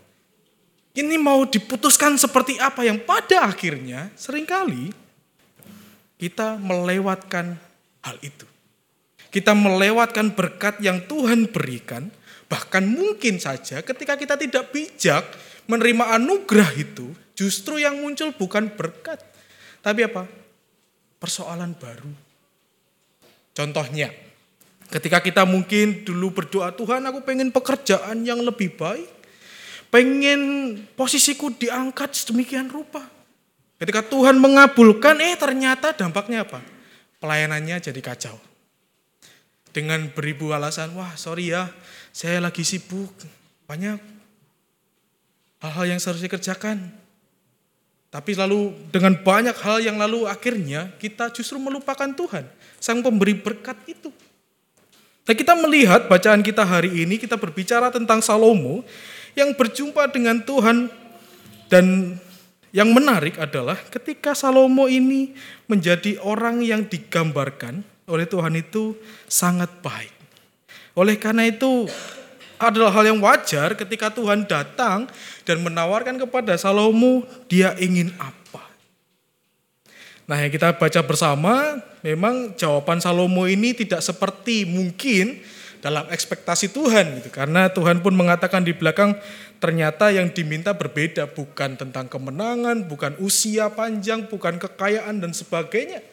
Ini 0.92 1.16
mau 1.16 1.48
diputuskan 1.48 2.18
seperti 2.20 2.60
apa 2.60 2.84
yang 2.84 3.00
pada 3.00 3.48
akhirnya 3.48 4.12
sering 4.12 4.44
kali 4.44 4.92
kita 6.20 6.60
melewatkan 6.60 7.56
hal 8.04 8.16
itu. 8.20 8.44
Kita 9.32 9.56
melewatkan 9.56 10.36
berkat 10.36 10.76
yang 10.84 11.08
Tuhan 11.08 11.48
berikan, 11.48 12.12
bahkan 12.52 12.84
mungkin 12.84 13.40
saja 13.40 13.80
ketika 13.80 14.20
kita 14.20 14.36
tidak 14.36 14.68
bijak 14.76 15.24
menerima 15.64 16.20
anugerah 16.20 16.68
itu, 16.76 17.16
justru 17.32 17.80
yang 17.80 17.96
muncul 17.96 18.28
bukan 18.36 18.68
berkat, 18.76 19.24
tapi 19.80 20.04
apa? 20.04 20.28
Persoalan 21.16 21.72
baru. 21.80 22.12
Contohnya, 23.56 24.12
Ketika 24.92 25.24
kita 25.24 25.48
mungkin 25.48 26.04
dulu 26.04 26.36
berdoa, 26.36 26.68
Tuhan 26.76 27.00
aku 27.08 27.24
pengen 27.24 27.48
pekerjaan 27.48 28.28
yang 28.28 28.44
lebih 28.44 28.76
baik. 28.76 29.08
Pengen 29.88 30.40
posisiku 30.92 31.48
diangkat 31.48 32.12
sedemikian 32.12 32.68
rupa. 32.68 33.00
Ketika 33.80 34.04
Tuhan 34.04 34.36
mengabulkan, 34.36 35.16
eh 35.24 35.32
ternyata 35.40 35.96
dampaknya 35.96 36.44
apa? 36.44 36.60
Pelayanannya 37.24 37.80
jadi 37.80 38.00
kacau. 38.04 38.36
Dengan 39.72 40.12
beribu 40.12 40.52
alasan, 40.52 40.92
wah 40.92 41.16
sorry 41.16 41.50
ya, 41.50 41.72
saya 42.12 42.44
lagi 42.44 42.60
sibuk. 42.60 43.08
Banyak 43.64 43.96
hal-hal 45.64 45.84
yang 45.96 46.00
harus 46.00 46.20
dikerjakan. 46.20 46.92
Tapi 48.12 48.36
lalu 48.36 48.76
dengan 48.92 49.16
banyak 49.16 49.56
hal 49.64 49.80
yang 49.80 49.96
lalu 49.96 50.28
akhirnya 50.28 50.92
kita 51.00 51.32
justru 51.32 51.56
melupakan 51.56 52.12
Tuhan. 52.12 52.44
Sang 52.76 53.00
pemberi 53.00 53.32
berkat 53.32 53.80
itu. 53.88 54.12
Nah 55.24 55.32
kita 55.32 55.56
melihat 55.56 56.10
bacaan 56.10 56.44
kita 56.44 56.66
hari 56.66 57.08
ini, 57.08 57.16
kita 57.16 57.40
berbicara 57.40 57.88
tentang 57.88 58.20
Salomo 58.20 58.84
yang 59.32 59.56
berjumpa 59.56 60.12
dengan 60.12 60.44
Tuhan 60.44 60.92
dan 61.72 62.18
yang 62.74 62.92
menarik 62.92 63.40
adalah 63.40 63.80
ketika 63.88 64.36
Salomo 64.36 64.92
ini 64.92 65.32
menjadi 65.64 66.20
orang 66.20 66.60
yang 66.60 66.84
digambarkan 66.84 67.80
oleh 68.06 68.26
Tuhan 68.26 68.54
itu 68.58 68.96
sangat 69.30 69.70
baik. 69.80 70.12
Oleh 70.92 71.16
karena 71.16 71.48
itu 71.48 71.88
adalah 72.60 72.94
hal 72.94 73.10
yang 73.10 73.18
wajar 73.18 73.74
ketika 73.74 74.12
Tuhan 74.12 74.46
datang 74.46 75.10
dan 75.42 75.56
menawarkan 75.64 76.20
kepada 76.22 76.54
Salomo 76.54 77.26
dia 77.50 77.74
ingin 77.80 78.14
apa. 78.20 78.62
Nah 80.30 80.38
yang 80.38 80.52
kita 80.54 80.78
baca 80.78 81.00
bersama 81.02 81.82
memang 82.06 82.54
jawaban 82.54 83.02
Salomo 83.02 83.50
ini 83.50 83.74
tidak 83.74 83.98
seperti 84.04 84.62
mungkin 84.62 85.42
dalam 85.82 86.06
ekspektasi 86.06 86.70
Tuhan 86.70 87.18
gitu. 87.18 87.34
Karena 87.34 87.66
Tuhan 87.66 87.98
pun 87.98 88.14
mengatakan 88.14 88.62
di 88.62 88.70
belakang 88.70 89.18
ternyata 89.58 90.14
yang 90.14 90.30
diminta 90.30 90.70
berbeda 90.70 91.26
bukan 91.34 91.74
tentang 91.74 92.06
kemenangan, 92.06 92.86
bukan 92.86 93.18
usia 93.18 93.66
panjang, 93.74 94.30
bukan 94.30 94.62
kekayaan 94.62 95.18
dan 95.18 95.34
sebagainya. 95.34 96.11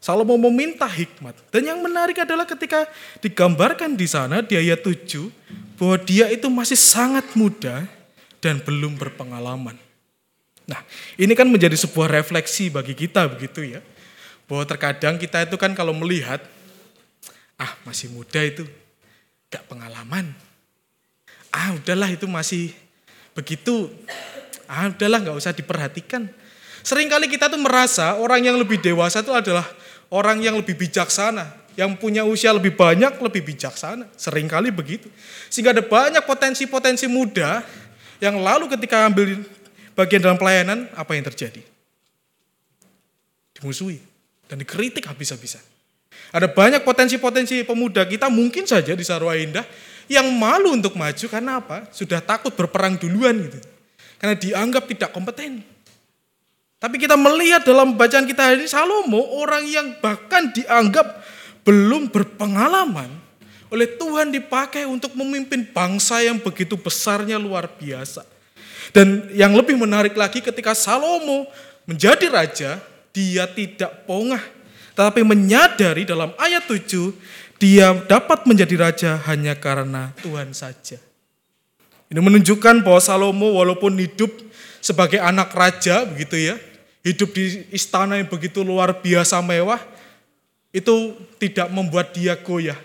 Salomo 0.00 0.40
meminta 0.40 0.88
hikmat. 0.88 1.36
Dan 1.52 1.68
yang 1.68 1.78
menarik 1.84 2.16
adalah 2.24 2.48
ketika 2.48 2.88
digambarkan 3.20 3.92
di 3.92 4.08
sana 4.08 4.40
di 4.40 4.56
ayat 4.56 4.80
7 4.80 5.28
bahwa 5.76 5.96
dia 6.00 6.32
itu 6.32 6.48
masih 6.48 6.80
sangat 6.80 7.36
muda 7.36 7.84
dan 8.40 8.64
belum 8.64 8.96
berpengalaman. 8.96 9.76
Nah, 10.64 10.80
ini 11.20 11.36
kan 11.36 11.44
menjadi 11.44 11.76
sebuah 11.76 12.08
refleksi 12.08 12.72
bagi 12.72 12.96
kita 12.96 13.28
begitu 13.28 13.60
ya. 13.76 13.84
Bahwa 14.48 14.64
terkadang 14.64 15.20
kita 15.20 15.44
itu 15.44 15.60
kan 15.60 15.76
kalau 15.76 15.92
melihat, 15.92 16.40
ah 17.60 17.76
masih 17.84 18.08
muda 18.08 18.40
itu, 18.40 18.64
gak 19.52 19.68
pengalaman. 19.68 20.32
Ah 21.52 21.76
udahlah 21.76 22.08
itu 22.08 22.24
masih 22.24 22.72
begitu, 23.36 23.92
ah 24.64 24.88
udahlah 24.88 25.20
gak 25.28 25.36
usah 25.36 25.52
diperhatikan. 25.52 26.24
Seringkali 26.80 27.28
kita 27.28 27.52
tuh 27.52 27.60
merasa 27.60 28.16
orang 28.16 28.40
yang 28.40 28.56
lebih 28.56 28.80
dewasa 28.80 29.20
itu 29.20 29.34
adalah 29.36 29.68
orang 30.10 30.42
yang 30.42 30.58
lebih 30.58 30.76
bijaksana. 30.76 31.58
Yang 31.78 31.96
punya 32.02 32.26
usia 32.26 32.50
lebih 32.52 32.76
banyak, 32.76 33.16
lebih 33.22 33.46
bijaksana. 33.46 34.10
Seringkali 34.18 34.68
begitu. 34.74 35.08
Sehingga 35.48 35.72
ada 35.72 35.80
banyak 35.80 36.26
potensi-potensi 36.26 37.06
muda 37.08 37.64
yang 38.20 38.36
lalu 38.36 38.68
ketika 38.68 39.08
ambil 39.08 39.40
bagian 39.96 40.20
dalam 40.20 40.36
pelayanan, 40.36 40.90
apa 40.92 41.16
yang 41.16 41.24
terjadi? 41.24 41.62
Dimusuhi 43.56 44.02
dan 44.50 44.60
dikritik 44.60 45.08
habis-habisan. 45.08 45.62
Ada 46.34 46.50
banyak 46.50 46.82
potensi-potensi 46.82 47.62
pemuda 47.64 48.04
kita 48.04 48.28
mungkin 48.28 48.66
saja 48.66 48.92
di 48.92 49.02
Sarwa 49.06 49.34
Indah 49.38 49.64
yang 50.10 50.26
malu 50.34 50.74
untuk 50.74 50.98
maju 50.98 51.26
karena 51.30 51.62
apa? 51.62 51.86
Sudah 51.94 52.18
takut 52.18 52.50
berperang 52.54 52.98
duluan 52.98 53.34
gitu. 53.46 53.58
Karena 54.20 54.36
dianggap 54.36 54.84
tidak 54.90 55.10
kompeten. 55.14 55.64
Tapi 56.80 56.96
kita 56.96 57.12
melihat 57.12 57.60
dalam 57.60 57.92
bacaan 57.92 58.24
kita 58.24 58.40
hari 58.40 58.64
ini 58.64 58.68
Salomo 58.72 59.20
orang 59.36 59.68
yang 59.68 60.00
bahkan 60.00 60.48
dianggap 60.48 61.20
belum 61.60 62.08
berpengalaman 62.08 63.20
oleh 63.68 64.00
Tuhan 64.00 64.32
dipakai 64.32 64.88
untuk 64.88 65.12
memimpin 65.12 65.68
bangsa 65.68 66.24
yang 66.24 66.40
begitu 66.40 66.80
besarnya 66.80 67.36
luar 67.36 67.68
biasa. 67.68 68.24
Dan 68.96 69.28
yang 69.36 69.52
lebih 69.52 69.76
menarik 69.76 70.16
lagi 70.16 70.40
ketika 70.40 70.72
Salomo 70.72 71.44
menjadi 71.84 72.26
raja, 72.32 72.70
dia 73.12 73.44
tidak 73.44 74.08
pongah. 74.08 74.40
Tetapi 74.96 75.20
menyadari 75.20 76.08
dalam 76.08 76.32
ayat 76.40 76.64
7, 76.64 76.80
dia 77.60 77.92
dapat 78.08 78.48
menjadi 78.48 78.74
raja 78.80 79.10
hanya 79.28 79.52
karena 79.52 80.16
Tuhan 80.24 80.56
saja. 80.56 80.96
Ini 82.10 82.18
menunjukkan 82.18 82.82
bahwa 82.82 82.98
Salomo 83.04 83.54
walaupun 83.54 83.94
hidup 84.00 84.32
sebagai 84.82 85.22
anak 85.22 85.54
raja 85.54 86.02
begitu 86.08 86.34
ya, 86.40 86.58
hidup 87.04 87.32
di 87.32 87.64
istana 87.72 88.20
yang 88.20 88.28
begitu 88.28 88.60
luar 88.60 88.92
biasa 88.96 89.40
mewah, 89.40 89.80
itu 90.70 91.16
tidak 91.40 91.68
membuat 91.72 92.14
dia 92.14 92.38
goyah. 92.38 92.78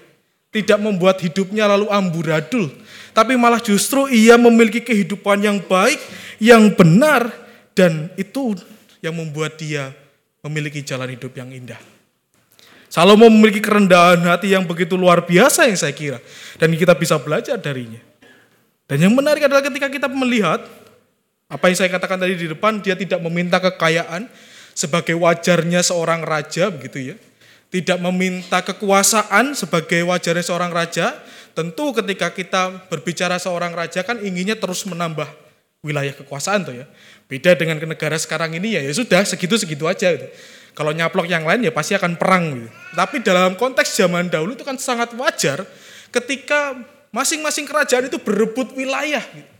Tidak 0.49 0.79
membuat 0.79 1.19
hidupnya 1.19 1.67
lalu 1.67 1.91
amburadul. 1.91 2.71
Tapi 3.11 3.35
malah 3.35 3.59
justru 3.59 4.07
ia 4.07 4.39
memiliki 4.39 4.79
kehidupan 4.79 5.43
yang 5.43 5.59
baik, 5.59 5.99
yang 6.39 6.71
benar, 6.71 7.27
dan 7.75 8.07
itu 8.15 8.55
yang 9.03 9.19
membuat 9.19 9.59
dia 9.59 9.91
memiliki 10.39 10.79
jalan 10.79 11.11
hidup 11.11 11.35
yang 11.35 11.51
indah. 11.51 11.79
Salomo 12.87 13.27
memiliki 13.27 13.59
kerendahan 13.59 14.23
hati 14.23 14.55
yang 14.55 14.63
begitu 14.63 14.95
luar 14.95 15.27
biasa 15.27 15.67
yang 15.67 15.75
saya 15.75 15.91
kira. 15.91 16.23
Dan 16.55 16.71
kita 16.71 16.95
bisa 16.95 17.19
belajar 17.19 17.59
darinya. 17.59 17.99
Dan 18.87 19.03
yang 19.03 19.11
menarik 19.11 19.43
adalah 19.43 19.59
ketika 19.59 19.91
kita 19.91 20.07
melihat, 20.07 20.63
apa 21.51 21.69
yang 21.69 21.77
saya 21.77 21.89
katakan 21.93 22.17
tadi 22.17 22.33
di 22.35 22.47
depan, 22.49 22.81
dia 22.81 22.97
tidak 22.97 23.21
meminta 23.21 23.61
kekayaan 23.61 24.27
sebagai 24.75 25.15
wajarnya 25.15 25.85
seorang 25.85 26.25
raja 26.25 26.67
begitu 26.73 27.13
ya 27.13 27.15
tidak 27.75 27.99
meminta 27.99 28.63
kekuasaan 28.63 29.51
sebagai 29.51 30.07
wajarnya 30.07 30.47
seorang 30.47 30.71
raja, 30.71 31.11
tentu 31.51 31.91
ketika 31.91 32.31
kita 32.31 32.87
berbicara 32.87 33.35
seorang 33.35 33.75
raja 33.75 33.99
kan 34.07 34.15
inginnya 34.23 34.55
terus 34.55 34.87
menambah 34.87 35.27
wilayah 35.83 36.15
kekuasaan 36.15 36.63
tuh 36.63 36.75
ya. 36.79 36.85
Beda 37.27 37.51
dengan 37.57 37.75
ke 37.75 37.83
negara 37.83 38.15
sekarang 38.15 38.55
ini 38.55 38.79
ya 38.79 38.81
ya 38.85 38.95
sudah 38.95 39.27
segitu-segitu 39.27 39.83
aja 39.91 40.15
gitu. 40.15 40.23
Kalau 40.71 40.95
nyaplok 40.95 41.27
yang 41.27 41.43
lain 41.43 41.67
ya 41.67 41.71
pasti 41.75 41.99
akan 41.99 42.15
perang 42.15 42.63
gitu. 42.63 42.69
Tapi 42.95 43.19
dalam 43.19 43.59
konteks 43.59 43.91
zaman 43.91 44.31
dahulu 44.31 44.55
itu 44.55 44.63
kan 44.63 44.79
sangat 44.79 45.11
wajar 45.19 45.67
ketika 46.15 46.79
masing-masing 47.11 47.67
kerajaan 47.67 48.07
itu 48.07 48.19
berebut 48.23 48.71
wilayah, 48.75 49.23
gitu. 49.35 49.51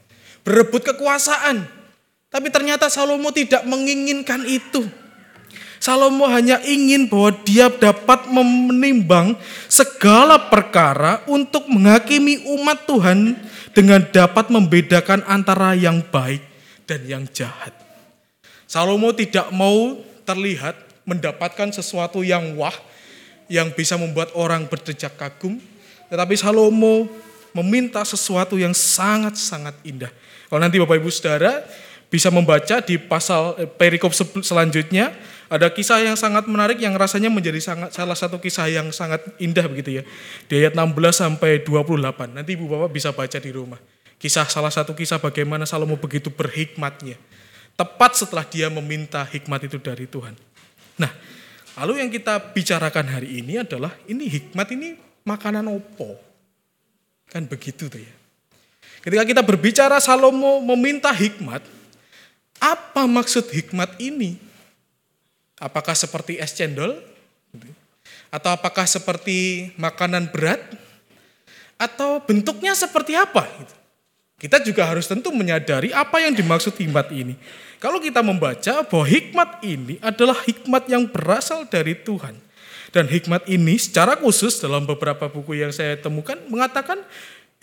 Berebut 0.46 0.86
kekuasaan. 0.86 1.66
Tapi 2.30 2.48
ternyata 2.54 2.88
Salomo 2.88 3.34
tidak 3.34 3.66
menginginkan 3.66 4.46
itu. 4.46 4.86
Salomo 5.82 6.26
hanya 6.30 6.62
ingin 6.66 7.06
bahwa 7.06 7.36
dia 7.46 7.70
dapat 7.70 8.32
menimbang 8.32 9.36
segala 9.70 10.40
perkara 10.50 11.22
untuk 11.30 11.68
menghakimi 11.70 12.42
umat 12.58 12.88
Tuhan 12.88 13.38
dengan 13.76 14.02
dapat 14.02 14.50
membedakan 14.50 15.22
antara 15.28 15.76
yang 15.76 16.02
baik 16.10 16.42
dan 16.90 17.02
yang 17.06 17.24
jahat. 17.30 17.76
Salomo 18.66 19.14
tidak 19.14 19.52
mau 19.54 20.00
terlihat 20.26 20.74
mendapatkan 21.06 21.70
sesuatu 21.70 22.26
yang 22.26 22.58
wah, 22.58 22.74
yang 23.46 23.70
bisa 23.70 23.94
membuat 23.94 24.34
orang 24.34 24.66
berdecak 24.66 25.14
kagum, 25.22 25.62
tetapi 26.10 26.34
Salomo 26.34 27.06
meminta 27.54 28.02
sesuatu 28.02 28.58
yang 28.58 28.74
sangat-sangat 28.74 29.78
indah. 29.86 30.10
Kalau 30.50 30.62
nanti 30.62 30.78
Bapak 30.78 31.02
Ibu 31.02 31.10
Saudara 31.10 31.66
bisa 32.10 32.30
membaca 32.30 32.80
di 32.82 32.96
pasal 33.02 33.58
eh, 33.60 33.70
perikop 33.70 34.14
selanjutnya, 34.42 35.12
ada 35.46 35.70
kisah 35.70 36.02
yang 36.02 36.18
sangat 36.18 36.50
menarik 36.50 36.82
yang 36.82 36.98
rasanya 36.98 37.30
menjadi 37.30 37.62
sangat 37.62 37.94
salah 37.94 38.18
satu 38.18 38.42
kisah 38.42 38.66
yang 38.66 38.90
sangat 38.90 39.22
indah 39.38 39.66
begitu 39.70 40.02
ya. 40.02 40.04
Di 40.50 40.66
ayat 40.66 40.74
16 40.74 40.96
sampai 41.14 41.62
28. 41.62 42.34
Nanti 42.34 42.58
Ibu 42.58 42.66
Bapak 42.66 42.90
bisa 42.90 43.14
baca 43.14 43.38
di 43.38 43.52
rumah. 43.54 43.78
Kisah 44.18 44.48
salah 44.50 44.74
satu 44.74 44.98
kisah 44.98 45.22
bagaimana 45.22 45.70
Salomo 45.70 46.00
begitu 46.02 46.34
berhikmatnya. 46.34 47.20
Tepat 47.76 48.16
setelah 48.16 48.48
dia 48.48 48.72
meminta 48.72 49.28
hikmat 49.28 49.68
itu 49.68 49.78
dari 49.78 50.08
Tuhan. 50.08 50.34
Nah, 50.96 51.12
lalu 51.84 52.00
yang 52.02 52.10
kita 52.10 52.40
bicarakan 52.56 53.12
hari 53.12 53.44
ini 53.44 53.60
adalah 53.60 53.92
ini 54.08 54.32
hikmat 54.32 54.72
ini 54.72 54.96
makanan 55.28 55.68
opo. 55.68 56.16
Kan 57.28 57.46
begitu 57.52 57.92
tuh 57.92 58.00
ya. 58.00 58.25
Ketika 59.06 59.22
kita 59.22 59.46
berbicara 59.46 60.02
Salomo 60.02 60.58
meminta 60.66 61.14
hikmat, 61.14 61.62
apa 62.58 63.06
maksud 63.06 63.54
hikmat 63.54 64.02
ini? 64.02 64.42
Apakah 65.62 65.94
seperti 65.94 66.42
es 66.42 66.58
cendol? 66.58 66.98
Atau 68.34 68.50
apakah 68.50 68.90
seperti 68.90 69.70
makanan 69.78 70.34
berat? 70.34 70.58
Atau 71.78 72.18
bentuknya 72.26 72.74
seperti 72.74 73.14
apa? 73.14 73.46
Kita 74.42 74.58
juga 74.66 74.90
harus 74.90 75.06
tentu 75.06 75.30
menyadari 75.30 75.94
apa 75.94 76.26
yang 76.26 76.34
dimaksud 76.34 76.74
hikmat 76.74 77.14
ini. 77.14 77.38
Kalau 77.78 78.02
kita 78.02 78.26
membaca 78.26 78.82
bahwa 78.82 79.06
hikmat 79.06 79.62
ini 79.62 80.02
adalah 80.02 80.42
hikmat 80.42 80.90
yang 80.90 81.06
berasal 81.06 81.70
dari 81.70 81.94
Tuhan. 81.94 82.34
Dan 82.96 83.12
hikmat 83.12 83.46
ini 83.52 83.76
secara 83.76 84.16
khusus 84.16 84.56
dalam 84.58 84.88
beberapa 84.88 85.28
buku 85.28 85.60
yang 85.60 85.70
saya 85.70 86.00
temukan 86.00 86.40
mengatakan 86.48 87.04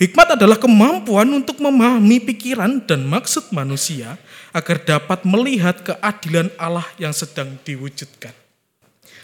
hikmat 0.02 0.34
adalah 0.34 0.58
kemampuan 0.58 1.30
untuk 1.30 1.62
memahami 1.62 2.18
pikiran 2.18 2.82
dan 2.82 3.06
maksud 3.06 3.54
manusia 3.54 4.18
agar 4.50 4.82
dapat 4.82 5.22
melihat 5.22 5.78
keadilan 5.78 6.50
Allah 6.58 6.86
yang 6.98 7.14
sedang 7.14 7.54
diwujudkan. 7.62 8.34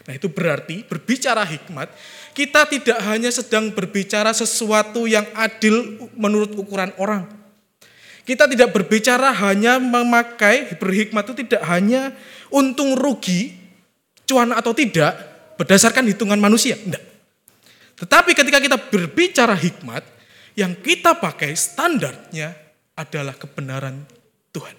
Nah 0.06 0.16
itu 0.16 0.30
berarti 0.30 0.86
berbicara 0.86 1.42
hikmat, 1.44 1.90
kita 2.32 2.64
tidak 2.70 2.98
hanya 3.04 3.28
sedang 3.28 3.74
berbicara 3.74 4.30
sesuatu 4.32 5.04
yang 5.04 5.26
adil 5.34 6.08
menurut 6.16 6.54
ukuran 6.54 6.94
orang. 6.96 7.28
Kita 8.24 8.48
tidak 8.48 8.72
berbicara 8.72 9.32
hanya 9.34 9.76
memakai 9.76 10.76
berhikmat 10.80 11.28
itu 11.28 11.44
tidak 11.44 11.64
hanya 11.68 12.12
untung 12.48 12.96
rugi, 12.96 13.56
cuan 14.24 14.52
atau 14.52 14.72
tidak, 14.72 15.16
berdasarkan 15.60 16.08
hitungan 16.08 16.40
manusia. 16.40 16.76
Tidak. 16.76 17.04
Tetapi 18.04 18.30
ketika 18.32 18.60
kita 18.60 18.76
berbicara 18.78 19.56
hikmat, 19.56 20.17
yang 20.58 20.74
kita 20.74 21.14
pakai 21.14 21.54
standarnya 21.54 22.50
adalah 22.98 23.38
kebenaran 23.38 24.02
Tuhan. 24.50 24.74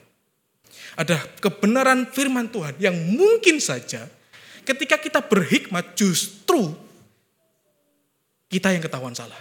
Ada 1.00 1.24
kebenaran 1.40 2.12
firman 2.12 2.52
Tuhan 2.52 2.76
yang 2.84 2.92
mungkin 3.16 3.64
saja 3.64 4.04
ketika 4.68 5.00
kita 5.00 5.24
berhikmat 5.24 5.96
justru 5.96 6.76
kita 8.52 8.76
yang 8.76 8.84
ketahuan 8.84 9.16
salah. 9.16 9.40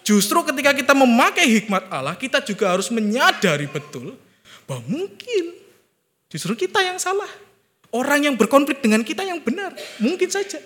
Justru 0.00 0.40
ketika 0.48 0.72
kita 0.72 0.96
memakai 0.96 1.60
hikmat 1.60 1.92
Allah, 1.92 2.16
kita 2.16 2.40
juga 2.40 2.72
harus 2.72 2.88
menyadari 2.88 3.68
betul 3.68 4.16
bahwa 4.64 4.80
mungkin 4.88 5.52
justru 6.32 6.56
kita 6.56 6.80
yang 6.80 6.96
salah. 6.96 7.28
Orang 7.92 8.24
yang 8.24 8.38
berkonflik 8.38 8.80
dengan 8.80 9.02
kita 9.04 9.26
yang 9.26 9.42
benar, 9.42 9.74
mungkin 10.00 10.30
saja. 10.30 10.62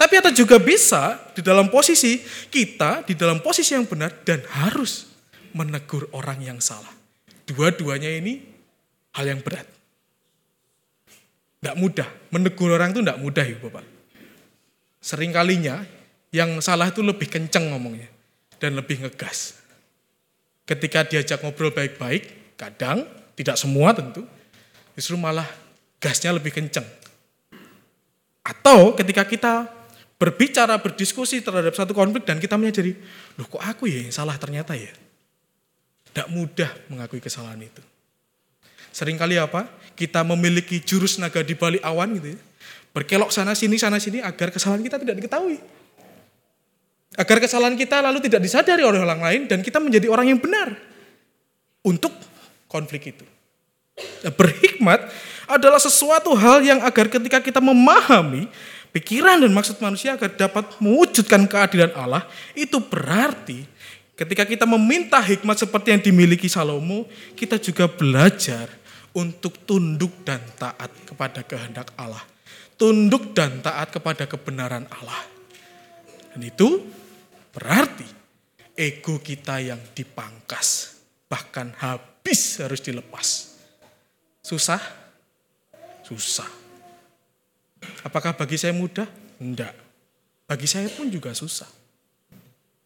Tapi 0.00 0.16
atau 0.16 0.32
juga 0.32 0.56
bisa 0.56 1.20
di 1.36 1.44
dalam 1.44 1.68
posisi 1.68 2.24
kita, 2.48 3.04
di 3.04 3.12
dalam 3.12 3.44
posisi 3.44 3.76
yang 3.76 3.84
benar 3.84 4.24
dan 4.24 4.40
harus 4.48 5.12
menegur 5.52 6.08
orang 6.16 6.40
yang 6.40 6.56
salah. 6.56 6.88
Dua-duanya 7.44 8.08
ini 8.08 8.40
hal 9.12 9.28
yang 9.28 9.44
berat. 9.44 9.68
Tidak 11.60 11.76
mudah, 11.76 12.08
menegur 12.32 12.72
orang 12.72 12.96
itu 12.96 13.04
tidak 13.04 13.20
mudah 13.20 13.44
ya 13.44 13.60
Bapak. 13.60 13.84
Sering 15.04 15.36
kalinya 15.36 15.84
yang 16.32 16.64
salah 16.64 16.88
itu 16.88 17.04
lebih 17.04 17.28
kenceng 17.28 17.68
ngomongnya 17.68 18.08
dan 18.56 18.80
lebih 18.80 19.04
ngegas. 19.04 19.60
Ketika 20.64 21.04
diajak 21.04 21.44
ngobrol 21.44 21.76
baik-baik, 21.76 22.56
kadang, 22.56 23.04
tidak 23.36 23.60
semua 23.60 23.92
tentu, 23.92 24.24
justru 24.96 25.20
malah 25.20 25.48
gasnya 26.00 26.32
lebih 26.32 26.56
kenceng. 26.56 26.88
Atau 28.40 28.96
ketika 28.96 29.28
kita 29.28 29.79
berbicara, 30.20 30.76
berdiskusi 30.76 31.40
terhadap 31.40 31.72
satu 31.72 31.96
konflik 31.96 32.28
dan 32.28 32.36
kita 32.36 32.60
menyadari, 32.60 32.92
loh 33.40 33.48
kok 33.48 33.64
aku 33.64 33.88
ya 33.88 34.04
yang 34.04 34.12
salah 34.12 34.36
ternyata 34.36 34.76
ya. 34.76 34.92
Tidak 36.12 36.28
mudah 36.28 36.68
mengakui 36.92 37.24
kesalahan 37.24 37.64
itu. 37.64 37.80
Seringkali 38.92 39.40
apa? 39.40 39.64
Kita 39.96 40.20
memiliki 40.20 40.76
jurus 40.84 41.16
naga 41.16 41.40
di 41.40 41.56
balik 41.56 41.80
awan 41.80 42.20
gitu 42.20 42.36
ya. 42.36 42.38
Berkelok 42.92 43.32
sana 43.32 43.56
sini, 43.56 43.80
sana 43.80 43.96
sini 43.96 44.20
agar 44.20 44.52
kesalahan 44.52 44.82
kita 44.84 45.00
tidak 45.00 45.24
diketahui. 45.24 45.56
Agar 47.16 47.38
kesalahan 47.40 47.78
kita 47.78 48.02
lalu 48.04 48.20
tidak 48.20 48.44
disadari 48.44 48.84
oleh 48.84 49.00
orang 49.00 49.22
lain 49.22 49.40
dan 49.48 49.64
kita 49.64 49.80
menjadi 49.80 50.10
orang 50.10 50.36
yang 50.36 50.40
benar 50.42 50.74
untuk 51.80 52.12
konflik 52.68 53.14
itu. 53.14 53.24
Berhikmat 54.36 55.06
adalah 55.46 55.78
sesuatu 55.78 56.34
hal 56.34 56.62
yang 56.62 56.82
agar 56.82 57.06
ketika 57.08 57.38
kita 57.42 57.60
memahami 57.62 58.50
pikiran 58.90 59.42
dan 59.42 59.52
maksud 59.54 59.78
manusia 59.78 60.14
agar 60.14 60.34
dapat 60.34 60.78
mewujudkan 60.82 61.46
keadilan 61.46 61.94
Allah, 61.94 62.26
itu 62.52 62.78
berarti 62.78 63.64
ketika 64.18 64.44
kita 64.44 64.68
meminta 64.68 65.16
hikmat 65.16 65.56
seperti 65.56 65.96
yang 65.96 66.02
dimiliki 66.04 66.46
Salomo, 66.50 67.08
kita 67.34 67.56
juga 67.56 67.88
belajar 67.88 68.68
untuk 69.16 69.64
tunduk 69.64 70.22
dan 70.22 70.42
taat 70.60 70.90
kepada 71.08 71.40
kehendak 71.42 71.90
Allah. 71.96 72.22
Tunduk 72.76 73.36
dan 73.36 73.60
taat 73.60 73.92
kepada 73.92 74.24
kebenaran 74.24 74.88
Allah. 74.88 75.20
Dan 76.32 76.46
itu 76.46 76.84
berarti 77.52 78.06
ego 78.78 79.20
kita 79.20 79.60
yang 79.60 79.80
dipangkas, 79.92 81.00
bahkan 81.28 81.74
habis 81.76 82.56
harus 82.62 82.80
dilepas. 82.80 83.58
Susah? 84.40 84.80
Susah. 86.06 86.59
Apakah 88.04 88.36
bagi 88.36 88.56
saya 88.56 88.72
mudah? 88.72 89.08
Enggak. 89.40 89.72
Bagi 90.44 90.66
saya 90.66 90.88
pun 90.90 91.06
juga 91.08 91.30
susah. 91.32 91.68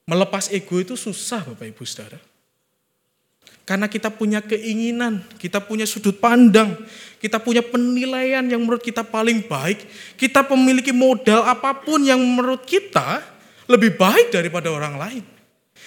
Melepas 0.05 0.53
ego 0.53 0.77
itu 0.77 0.95
susah 1.01 1.41
Bapak 1.49 1.65
Ibu 1.65 1.85
Saudara. 1.89 2.21
Karena 3.65 3.89
kita 3.89 4.13
punya 4.13 4.45
keinginan, 4.45 5.25
kita 5.41 5.57
punya 5.65 5.89
sudut 5.89 6.21
pandang, 6.21 6.77
kita 7.17 7.41
punya 7.41 7.65
penilaian 7.65 8.45
yang 8.45 8.61
menurut 8.61 8.85
kita 8.85 9.01
paling 9.01 9.41
baik, 9.49 9.89
kita 10.21 10.45
memiliki 10.53 10.93
modal 10.93 11.49
apa 11.49 11.73
pun 11.73 12.05
yang 12.05 12.21
menurut 12.21 12.69
kita 12.69 13.25
lebih 13.65 13.97
baik 13.97 14.29
daripada 14.29 14.69
orang 14.69 15.01
lain. 15.01 15.25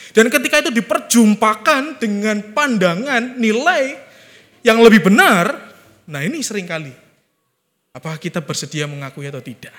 Dan 0.10 0.34
ketika 0.34 0.66
itu 0.66 0.74
diperjumpakan 0.74 2.02
dengan 2.02 2.42
pandangan 2.50 3.38
nilai 3.38 4.02
yang 4.66 4.82
lebih 4.82 5.14
benar, 5.14 5.54
nah 6.10 6.26
ini 6.26 6.42
sering 6.42 6.66
kali. 6.66 7.07
Apakah 7.98 8.22
kita 8.22 8.38
bersedia 8.46 8.86
mengakui 8.86 9.26
atau 9.26 9.42
tidak? 9.42 9.74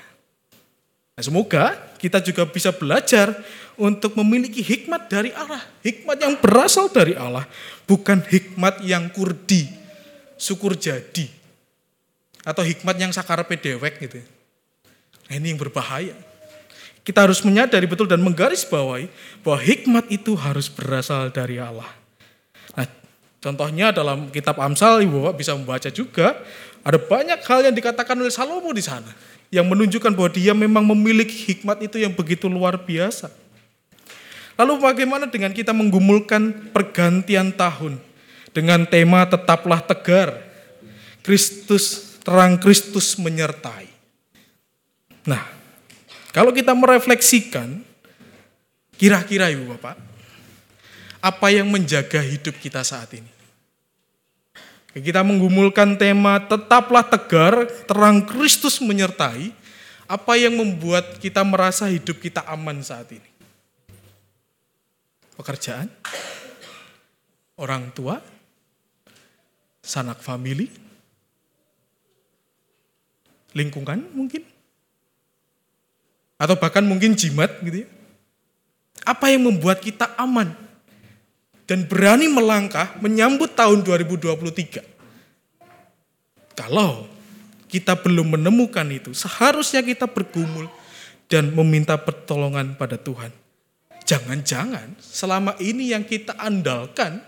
Nah, 1.14 1.22
semoga 1.22 1.78
kita 2.02 2.18
juga 2.18 2.42
bisa 2.50 2.74
belajar 2.74 3.30
untuk 3.78 4.18
memiliki 4.18 4.58
hikmat 4.58 5.06
dari 5.06 5.30
Allah. 5.30 5.62
Hikmat 5.86 6.18
yang 6.18 6.34
berasal 6.42 6.90
dari 6.90 7.14
Allah. 7.14 7.46
Bukan 7.86 8.26
hikmat 8.26 8.82
yang 8.82 9.06
kurdi, 9.14 9.70
syukur 10.34 10.74
jadi. 10.74 11.30
Atau 12.42 12.66
hikmat 12.66 12.98
yang 12.98 13.14
sakar 13.14 13.46
pedewek 13.46 14.02
gitu. 14.02 14.18
Nah 15.30 15.34
ini 15.38 15.54
yang 15.54 15.60
berbahaya. 15.62 16.18
Kita 17.06 17.24
harus 17.24 17.40
menyadari 17.46 17.88
betul 17.88 18.04
dan 18.04 18.20
menggarisbawahi 18.20 19.08
bahwa 19.40 19.58
hikmat 19.62 20.04
itu 20.12 20.34
harus 20.36 20.68
berasal 20.68 21.32
dari 21.32 21.56
Allah. 21.56 21.88
Nah, 22.76 22.84
contohnya 23.39 23.95
dalam 23.95 24.30
kitab 24.30 24.59
Amsal, 24.59 25.07
Ibu 25.07 25.24
Bapak 25.24 25.36
bisa 25.39 25.53
membaca 25.55 25.89
juga, 25.91 26.39
ada 26.82 26.99
banyak 26.99 27.41
hal 27.45 27.68
yang 27.68 27.74
dikatakan 27.74 28.16
oleh 28.18 28.32
Salomo 28.32 28.70
di 28.72 28.82
sana 28.84 29.11
yang 29.49 29.64
menunjukkan 29.64 30.12
bahwa 30.12 30.30
dia 30.32 30.53
memang 30.53 30.84
memiliki 30.84 31.53
hikmat 31.53 31.80
itu 31.84 32.01
yang 32.01 32.12
begitu 32.12 32.49
luar 32.49 32.76
biasa. 32.76 33.32
Lalu 34.59 34.82
bagaimana 34.82 35.30
dengan 35.30 35.55
kita 35.55 35.70
menggumulkan 35.70 36.74
pergantian 36.74 37.55
tahun 37.55 37.97
dengan 38.51 38.82
tema 38.84 39.22
tetaplah 39.22 39.78
tegar, 39.78 40.34
Kristus 41.22 42.18
terang 42.26 42.59
Kristus 42.59 43.16
menyertai. 43.16 43.89
Nah, 45.24 45.45
kalau 46.34 46.53
kita 46.53 46.74
merefleksikan, 46.76 47.80
kira-kira 48.99 49.49
ibu 49.49 49.72
bapak, 49.76 50.07
apa 51.18 51.50
yang 51.50 51.66
menjaga 51.70 52.22
hidup 52.22 52.58
kita 52.62 52.82
saat 52.86 53.10
ini? 53.14 53.30
Kita 54.98 55.22
menggumulkan 55.22 55.94
tema 55.94 56.42
tetaplah 56.42 57.06
tegar, 57.06 57.68
terang 57.86 58.24
Kristus 58.26 58.82
menyertai. 58.82 59.54
Apa 60.08 60.40
yang 60.40 60.56
membuat 60.56 61.20
kita 61.20 61.44
merasa 61.44 61.84
hidup 61.92 62.16
kita 62.16 62.40
aman 62.48 62.80
saat 62.80 63.12
ini? 63.12 63.28
Pekerjaan? 65.36 65.92
Orang 67.60 67.92
tua? 67.92 68.16
Sanak 69.84 70.24
famili? 70.24 70.72
Lingkungan 73.52 74.08
mungkin? 74.16 74.42
Atau 76.40 76.56
bahkan 76.56 76.86
mungkin 76.88 77.12
jimat 77.12 77.52
gitu 77.60 77.84
ya? 77.84 77.88
Apa 79.04 79.28
yang 79.28 79.44
membuat 79.44 79.84
kita 79.84 80.08
aman? 80.16 80.67
Dan 81.68 81.84
berani 81.84 82.32
melangkah 82.32 82.96
menyambut 83.04 83.52
tahun 83.52 83.84
2023. 83.84 84.80
Kalau 86.56 87.04
kita 87.68 87.92
belum 88.00 88.40
menemukan 88.40 88.88
itu, 88.88 89.12
seharusnya 89.12 89.84
kita 89.84 90.08
bergumul 90.08 90.64
dan 91.28 91.52
meminta 91.52 92.00
pertolongan 92.00 92.72
pada 92.80 92.96
Tuhan. 92.96 93.28
Jangan-jangan 94.08 94.96
selama 94.96 95.52
ini 95.60 95.92
yang 95.92 96.00
kita 96.08 96.32
andalkan 96.40 97.20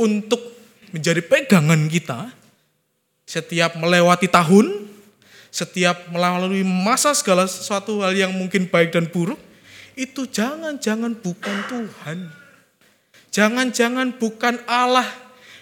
untuk 0.00 0.40
menjadi 0.88 1.20
pegangan 1.20 1.84
kita 1.92 2.32
setiap 3.28 3.76
melewati 3.76 4.32
tahun, 4.32 4.88
setiap 5.52 6.08
melalui 6.08 6.64
masa 6.64 7.12
segala 7.12 7.44
sesuatu 7.44 8.00
hal 8.00 8.16
yang 8.16 8.32
mungkin 8.32 8.64
baik 8.64 8.96
dan 8.96 9.04
buruk, 9.12 9.38
itu 9.92 10.24
jangan-jangan 10.24 11.12
bukan 11.20 11.56
Tuhan 11.68 12.43
Jangan-jangan 13.34 14.14
bukan 14.14 14.62
Allah 14.70 15.10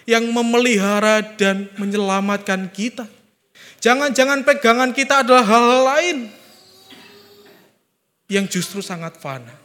yang 0.05 0.29
memelihara 0.29 1.25
dan 1.25 1.73
menyelamatkan 1.81 2.69
kita. 2.69 3.09
Jangan-jangan 3.81 4.45
pegangan 4.45 4.93
kita 4.93 5.25
adalah 5.25 5.41
hal 5.49 5.67
lain 5.89 6.19
yang 8.29 8.45
justru 8.45 8.85
sangat 8.85 9.17
fana. 9.17 9.57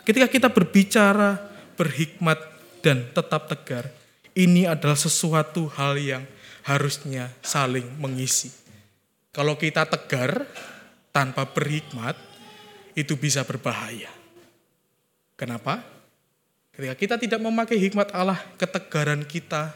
Ketika 0.00 0.32
kita 0.32 0.48
berbicara, 0.48 1.36
berhikmat, 1.76 2.40
dan 2.80 3.04
tetap 3.12 3.52
tegar, 3.52 3.92
ini 4.32 4.64
adalah 4.64 4.96
sesuatu 4.96 5.68
hal 5.76 6.00
yang 6.00 6.24
harusnya 6.64 7.28
saling 7.44 7.84
mengisi. 8.00 8.48
Kalau 9.28 9.60
kita 9.60 9.84
tegar 9.84 10.48
tanpa 11.12 11.44
berhikmat, 11.44 12.16
itu 12.96 13.12
bisa 13.20 13.44
berbahaya. 13.44 14.08
Kenapa? 15.36 15.97
Ketika 16.78 16.94
kita 16.94 17.16
tidak 17.18 17.40
memakai 17.42 17.74
hikmat 17.74 18.14
Allah, 18.14 18.38
ketegaran 18.54 19.26
kita 19.26 19.74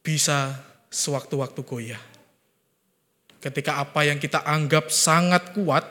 bisa 0.00 0.56
sewaktu-waktu 0.88 1.60
goyah. 1.60 2.00
Ketika 3.44 3.76
apa 3.76 4.08
yang 4.08 4.16
kita 4.16 4.40
anggap 4.40 4.88
sangat 4.88 5.52
kuat, 5.52 5.84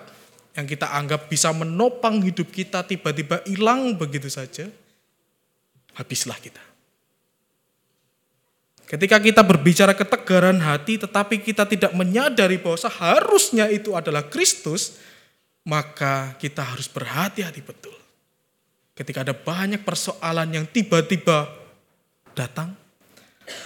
yang 0.58 0.66
kita 0.66 0.90
anggap 0.90 1.30
bisa 1.30 1.54
menopang 1.54 2.18
hidup 2.26 2.50
kita 2.50 2.82
tiba-tiba 2.82 3.46
hilang 3.46 3.94
begitu 3.94 4.26
saja, 4.26 4.66
habislah 5.94 6.42
kita. 6.42 6.66
Ketika 8.90 9.22
kita 9.22 9.46
berbicara 9.46 9.94
ketegaran 9.94 10.58
hati 10.66 10.98
tetapi 10.98 11.46
kita 11.46 11.70
tidak 11.70 11.94
menyadari 11.94 12.58
bahwa 12.58 12.82
seharusnya 12.82 13.70
itu 13.70 13.94
adalah 13.94 14.26
Kristus, 14.26 14.98
maka 15.62 16.34
kita 16.42 16.66
harus 16.66 16.90
berhati-hati 16.90 17.62
betul. 17.62 18.03
Ketika 18.94 19.26
ada 19.26 19.34
banyak 19.34 19.82
persoalan 19.82 20.54
yang 20.54 20.66
tiba-tiba 20.70 21.50
datang, 22.38 22.78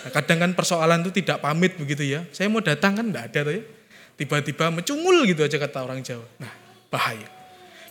nah, 0.08 0.12
kadang 0.16 0.40
kan 0.40 0.52
persoalan 0.56 1.04
itu 1.04 1.20
tidak 1.20 1.44
pamit 1.44 1.76
begitu 1.76 2.08
ya. 2.08 2.24
Saya 2.32 2.48
mau 2.48 2.64
datang 2.64 2.96
kan 2.96 3.06
enggak 3.12 3.36
ada 3.36 3.52
tuh 3.52 3.54
ya. 3.60 3.64
Tiba-tiba 4.18 4.72
mencungul 4.72 5.28
gitu 5.28 5.44
aja 5.44 5.60
kata 5.60 5.84
orang 5.84 6.00
Jawa. 6.00 6.24
Nah, 6.40 6.52
bahaya. 6.88 7.28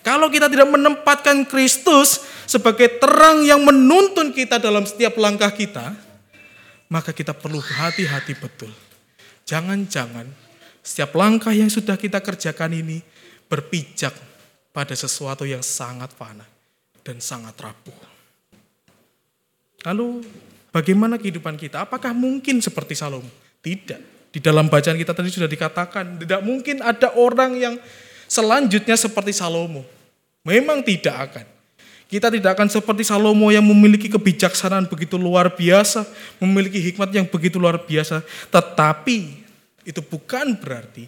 Kalau 0.00 0.32
kita 0.32 0.48
tidak 0.48 0.64
menempatkan 0.72 1.44
Kristus 1.44 2.24
sebagai 2.48 2.96
terang 2.96 3.44
yang 3.44 3.60
menuntun 3.60 4.32
kita 4.32 4.56
dalam 4.56 4.88
setiap 4.88 5.20
langkah 5.20 5.52
kita, 5.52 5.92
maka 6.88 7.12
kita 7.12 7.36
perlu 7.36 7.60
hati-hati 7.60 8.32
betul. 8.32 8.72
Jangan-jangan 9.44 10.24
setiap 10.80 11.12
langkah 11.12 11.52
yang 11.52 11.68
sudah 11.68 12.00
kita 12.00 12.24
kerjakan 12.24 12.72
ini 12.80 13.04
berpijak 13.50 14.16
pada 14.72 14.94
sesuatu 14.96 15.44
yang 15.44 15.60
sangat 15.60 16.14
fana 16.16 16.55
dan 17.06 17.22
sangat 17.22 17.54
rapuh. 17.62 17.94
Lalu 19.86 20.26
bagaimana 20.74 21.14
kehidupan 21.14 21.54
kita? 21.54 21.86
Apakah 21.86 22.10
mungkin 22.10 22.58
seperti 22.58 22.98
Salomo? 22.98 23.30
Tidak. 23.62 24.34
Di 24.34 24.42
dalam 24.42 24.66
bacaan 24.66 24.98
kita 24.98 25.14
tadi 25.14 25.30
sudah 25.30 25.46
dikatakan, 25.46 26.18
tidak 26.26 26.42
mungkin 26.42 26.82
ada 26.82 27.14
orang 27.14 27.54
yang 27.54 27.74
selanjutnya 28.26 28.98
seperti 28.98 29.30
Salomo. 29.30 29.86
Memang 30.42 30.82
tidak 30.82 31.14
akan. 31.30 31.46
Kita 32.06 32.30
tidak 32.30 32.58
akan 32.58 32.66
seperti 32.70 33.06
Salomo 33.06 33.50
yang 33.54 33.62
memiliki 33.62 34.10
kebijaksanaan 34.10 34.90
begitu 34.90 35.14
luar 35.14 35.54
biasa, 35.54 36.06
memiliki 36.42 36.82
hikmat 36.82 37.10
yang 37.14 37.26
begitu 37.26 37.58
luar 37.62 37.82
biasa. 37.82 38.22
Tetapi 38.50 39.18
itu 39.86 40.00
bukan 40.02 40.58
berarti 40.58 41.06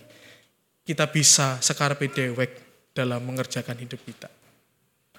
kita 0.87 1.11
bisa 1.11 1.59
sekarpe 1.59 2.07
dewek 2.11 2.55
dalam 2.95 3.23
mengerjakan 3.23 3.79
hidup 3.79 4.01
kita. 4.03 4.38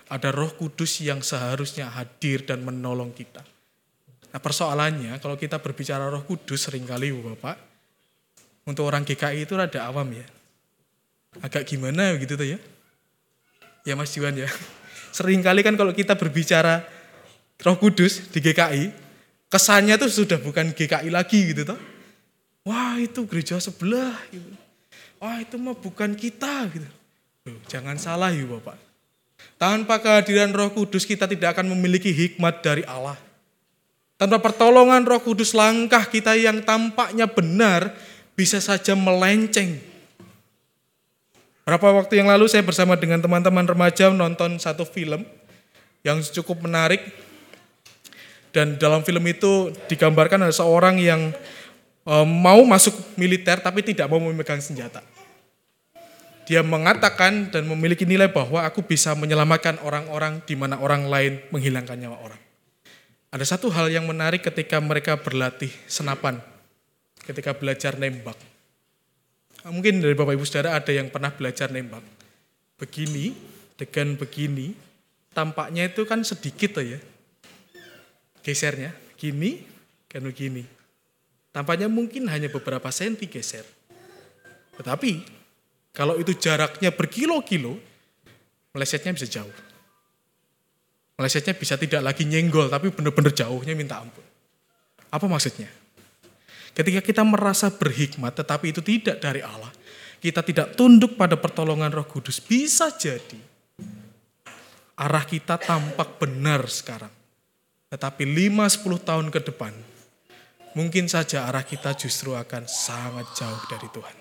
Ada 0.09 0.33
roh 0.33 0.49
kudus 0.57 1.05
yang 1.05 1.21
seharusnya 1.21 1.85
hadir 1.93 2.41
dan 2.41 2.65
menolong 2.65 3.13
kita. 3.13 3.45
Nah 4.29 4.41
persoalannya 4.41 5.17
kalau 5.21 5.37
kita 5.37 5.61
berbicara 5.61 6.09
roh 6.09 6.25
kudus 6.25 6.69
sering 6.69 6.85
kali 6.85 7.13
Bapak, 7.13 7.57
untuk 8.65 8.85
orang 8.85 9.05
GKI 9.05 9.45
itu 9.45 9.53
rada 9.57 9.85
awam 9.85 10.09
ya. 10.13 10.25
Agak 11.41 11.69
gimana 11.69 12.17
gitu 12.17 12.37
tuh 12.37 12.57
ya. 12.57 12.59
Ya 13.85 13.93
Mas 13.97 14.13
Juan 14.13 14.33
ya. 14.37 14.49
Seringkali 15.17 15.65
kan 15.65 15.73
kalau 15.77 15.93
kita 15.93 16.13
berbicara 16.17 16.85
roh 17.61 17.77
kudus 17.77 18.29
di 18.29 18.41
GKI, 18.41 18.93
kesannya 19.49 19.97
tuh 19.97 20.09
sudah 20.09 20.37
bukan 20.37 20.73
GKI 20.73 21.09
lagi 21.09 21.53
gitu 21.53 21.65
toh. 21.65 21.79
Wah 22.65 23.01
itu 23.01 23.25
gereja 23.25 23.57
sebelah 23.57 24.13
gitu. 24.29 24.53
Wah 25.17 25.41
itu 25.41 25.57
mah 25.57 25.73
bukan 25.73 26.13
kita 26.13 26.69
gitu. 26.69 26.89
Jangan 27.65 27.97
salah 27.97 28.29
ya 28.29 28.45
Bapak. 28.45 28.88
Tanpa 29.59 29.99
kehadiran 29.99 30.55
roh 30.55 30.71
kudus 30.71 31.03
kita 31.03 31.27
tidak 31.27 31.59
akan 31.59 31.75
memiliki 31.75 32.15
hikmat 32.15 32.63
dari 32.63 32.87
Allah. 32.87 33.19
Tanpa 34.15 34.39
pertolongan 34.39 35.03
roh 35.03 35.19
kudus 35.19 35.51
langkah 35.51 36.07
kita 36.07 36.39
yang 36.39 36.63
tampaknya 36.63 37.27
benar 37.27 37.91
bisa 38.39 38.63
saja 38.63 38.95
melenceng. 38.95 39.75
Berapa 41.67 41.91
waktu 41.91 42.23
yang 42.23 42.31
lalu 42.31 42.47
saya 42.47 42.63
bersama 42.63 42.95
dengan 42.95 43.19
teman-teman 43.19 43.67
remaja 43.67 44.07
nonton 44.07 44.55
satu 44.63 44.87
film 44.87 45.27
yang 46.07 46.23
cukup 46.23 46.63
menarik. 46.63 47.03
Dan 48.55 48.79
dalam 48.79 49.03
film 49.03 49.21
itu 49.27 49.75
digambarkan 49.91 50.47
ada 50.47 50.55
seorang 50.55 51.03
yang 51.03 51.35
eh, 52.07 52.25
mau 52.25 52.63
masuk 52.63 52.95
militer 53.19 53.59
tapi 53.59 53.83
tidak 53.83 54.07
mau 54.07 54.23
memegang 54.23 54.63
senjata. 54.63 55.03
Dia 56.49 56.65
mengatakan 56.65 57.53
dan 57.53 57.69
memiliki 57.69 58.09
nilai 58.09 58.25
bahwa 58.25 58.65
aku 58.65 58.81
bisa 58.81 59.13
menyelamatkan 59.13 59.77
orang-orang 59.85 60.41
di 60.49 60.57
mana 60.57 60.81
orang 60.81 61.05
lain 61.05 61.37
menghilangkan 61.53 61.93
nyawa 61.93 62.17
orang. 62.25 62.41
Ada 63.29 63.53
satu 63.53 63.69
hal 63.69 63.93
yang 63.93 64.09
menarik 64.09 64.41
ketika 64.41 64.81
mereka 64.81 65.13
berlatih 65.21 65.69
senapan 65.85 66.41
ketika 67.29 67.53
belajar 67.53 67.93
nembak. 68.01 68.33
Nah, 69.61 69.69
Mungkin 69.69 70.01
dari 70.01 70.17
Bapak 70.17 70.33
Ibu 70.33 70.41
Saudara 70.49 70.73
ada 70.73 70.89
yang 70.89 71.13
pernah 71.13 71.29
belajar 71.29 71.69
nembak. 71.69 72.01
Begini, 72.81 73.37
dengan 73.77 74.17
begini, 74.17 74.73
tampaknya 75.29 75.85
itu 75.85 76.09
kan 76.09 76.25
sedikit 76.25 76.81
ya. 76.81 76.97
Gesernya, 78.41 78.97
gini, 79.13 79.61
kan 80.09 80.25
begini. 80.25 80.65
Tampaknya 81.53 81.85
mungkin 81.85 82.25
hanya 82.25 82.49
beberapa 82.49 82.89
senti 82.89 83.29
geser. 83.29 83.67
Tetapi, 84.81 85.38
kalau 85.93 86.15
itu 86.17 86.37
jaraknya 86.37 86.93
berkilo-kilo, 86.93 87.77
melesetnya 88.73 89.15
bisa 89.15 89.27
jauh. 89.27 89.55
Melesetnya 91.19 91.51
bisa 91.57 91.75
tidak 91.75 91.99
lagi 91.99 92.23
nyenggol, 92.23 92.71
tapi 92.71 92.93
benar-benar 92.95 93.35
jauhnya 93.35 93.75
minta 93.75 93.99
ampun. 93.99 94.23
Apa 95.11 95.25
maksudnya? 95.27 95.67
Ketika 96.71 97.03
kita 97.03 97.27
merasa 97.27 97.67
berhikmat 97.73 98.39
tetapi 98.39 98.71
itu 98.71 98.79
tidak 98.79 99.19
dari 99.19 99.43
Allah, 99.43 99.67
kita 100.23 100.45
tidak 100.45 100.79
tunduk 100.79 101.19
pada 101.19 101.35
pertolongan 101.35 101.91
Roh 101.91 102.07
Kudus, 102.07 102.39
bisa 102.39 102.93
jadi 102.95 103.39
arah 104.99 105.23
kita 105.23 105.55
tampak 105.59 106.19
benar 106.19 106.67
sekarang. 106.67 107.11
Tetapi 107.89 108.23
5-10 108.23 109.01
tahun 109.01 109.27
ke 109.33 109.39
depan, 109.49 109.73
mungkin 110.77 111.09
saja 111.09 111.49
arah 111.49 111.65
kita 111.65 111.97
justru 111.97 112.37
akan 112.37 112.69
sangat 112.69 113.25
jauh 113.33 113.63
dari 113.71 113.89
Tuhan. 113.89 114.18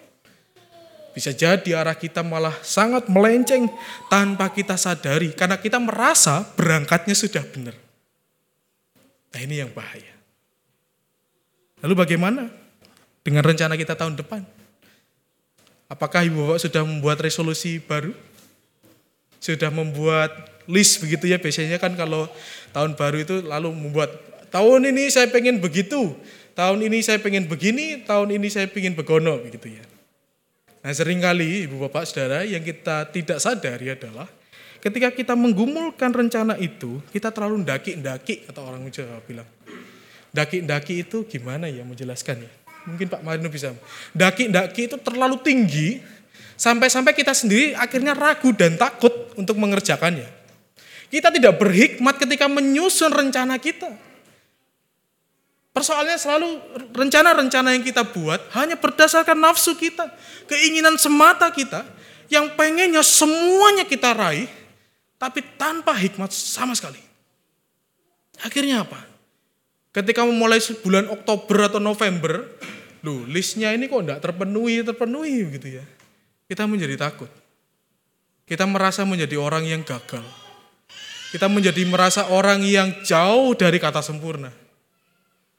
Bisa 1.18 1.34
jadi 1.34 1.74
arah 1.74 1.98
kita 1.98 2.22
malah 2.22 2.54
sangat 2.62 3.10
melenceng 3.10 3.66
tanpa 4.06 4.54
kita 4.54 4.78
sadari 4.78 5.34
karena 5.34 5.58
kita 5.58 5.82
merasa 5.82 6.46
berangkatnya 6.54 7.10
sudah 7.10 7.42
benar. 7.42 7.74
Nah 9.34 9.40
ini 9.42 9.58
yang 9.58 9.74
bahaya. 9.74 10.14
Lalu 11.82 12.06
bagaimana 12.06 12.46
dengan 13.26 13.42
rencana 13.42 13.74
kita 13.74 13.98
tahun 13.98 14.14
depan? 14.14 14.46
Apakah 15.90 16.22
Ibu 16.22 16.38
Bapak 16.54 16.62
sudah 16.62 16.86
membuat 16.86 17.18
resolusi 17.18 17.82
baru? 17.82 18.14
Sudah 19.42 19.74
membuat 19.74 20.30
list 20.70 21.02
begitu 21.02 21.34
ya 21.34 21.42
biasanya 21.42 21.82
kan 21.82 21.98
kalau 21.98 22.30
tahun 22.70 22.94
baru 22.94 23.26
itu 23.26 23.42
lalu 23.42 23.74
membuat 23.74 24.14
tahun 24.54 24.94
ini 24.94 25.10
saya 25.10 25.26
pengen 25.34 25.58
begitu, 25.58 26.14
tahun 26.54 26.78
ini 26.86 27.02
saya 27.02 27.18
pengen 27.18 27.50
begini, 27.50 28.06
tahun 28.06 28.38
ini 28.38 28.46
saya 28.46 28.70
pengen 28.70 28.94
begono 28.94 29.42
begitu 29.42 29.82
ya. 29.82 29.97
Nah 30.79 30.93
sering 30.95 31.18
kali 31.18 31.66
Ibu 31.66 31.89
Bapak 31.89 32.07
Saudara 32.07 32.47
yang 32.47 32.62
kita 32.62 33.11
tidak 33.11 33.43
sadari 33.43 33.91
adalah 33.91 34.31
ketika 34.79 35.11
kita 35.11 35.35
menggumulkan 35.35 36.14
rencana 36.14 36.55
itu, 36.59 37.03
kita 37.11 37.35
terlalu 37.35 37.66
ndaki-ndaki 37.66 38.47
atau 38.47 38.62
orang 38.66 38.87
Jawa 38.91 39.18
bilang. 39.26 39.49
Daki-daki 40.29 41.09
itu 41.09 41.24
gimana 41.26 41.66
ya 41.66 41.83
menjelaskan 41.83 42.47
ya? 42.47 42.51
Mungkin 42.87 43.11
Pak 43.11 43.20
Marino 43.26 43.49
bisa. 43.51 43.74
Daki-daki 44.14 44.87
itu 44.87 44.97
terlalu 45.01 45.41
tinggi 45.43 45.99
sampai-sampai 46.55 47.16
kita 47.16 47.35
sendiri 47.35 47.74
akhirnya 47.74 48.14
ragu 48.14 48.55
dan 48.55 48.79
takut 48.79 49.12
untuk 49.35 49.59
mengerjakannya. 49.59 50.29
Kita 51.09 51.33
tidak 51.33 51.57
berhikmat 51.57 52.20
ketika 52.20 52.47
menyusun 52.47 53.09
rencana 53.09 53.57
kita. 53.57 53.89
Persoalannya 55.79 56.18
selalu 56.18 56.49
rencana-rencana 56.91 57.70
yang 57.70 57.87
kita 57.87 58.03
buat 58.03 58.51
hanya 58.59 58.74
berdasarkan 58.74 59.39
nafsu 59.39 59.79
kita, 59.79 60.11
keinginan 60.51 60.99
semata 60.99 61.47
kita, 61.55 61.87
yang 62.26 62.51
pengennya 62.59 62.99
semuanya 63.07 63.87
kita 63.87 64.11
raih, 64.11 64.51
tapi 65.22 65.39
tanpa 65.55 65.95
hikmat 65.95 66.35
sama 66.35 66.74
sekali. 66.74 66.99
Akhirnya 68.43 68.83
apa? 68.83 68.99
Ketika 69.95 70.26
memulai 70.26 70.59
bulan 70.83 71.07
Oktober 71.14 71.70
atau 71.70 71.79
November, 71.79 72.43
loh 73.07 73.22
listnya 73.31 73.70
ini 73.70 73.87
kok 73.87 74.03
enggak 74.03 74.18
terpenuhi, 74.18 74.83
terpenuhi 74.83 75.47
gitu 75.62 75.79
ya. 75.79 75.87
Kita 76.51 76.66
menjadi 76.66 76.99
takut. 76.99 77.31
Kita 78.51 78.66
merasa 78.66 79.07
menjadi 79.07 79.39
orang 79.39 79.62
yang 79.62 79.87
gagal. 79.87 80.26
Kita 81.31 81.47
menjadi 81.47 81.87
merasa 81.87 82.26
orang 82.35 82.66
yang 82.66 82.99
jauh 83.07 83.55
dari 83.55 83.79
kata 83.79 84.03
sempurna. 84.03 84.51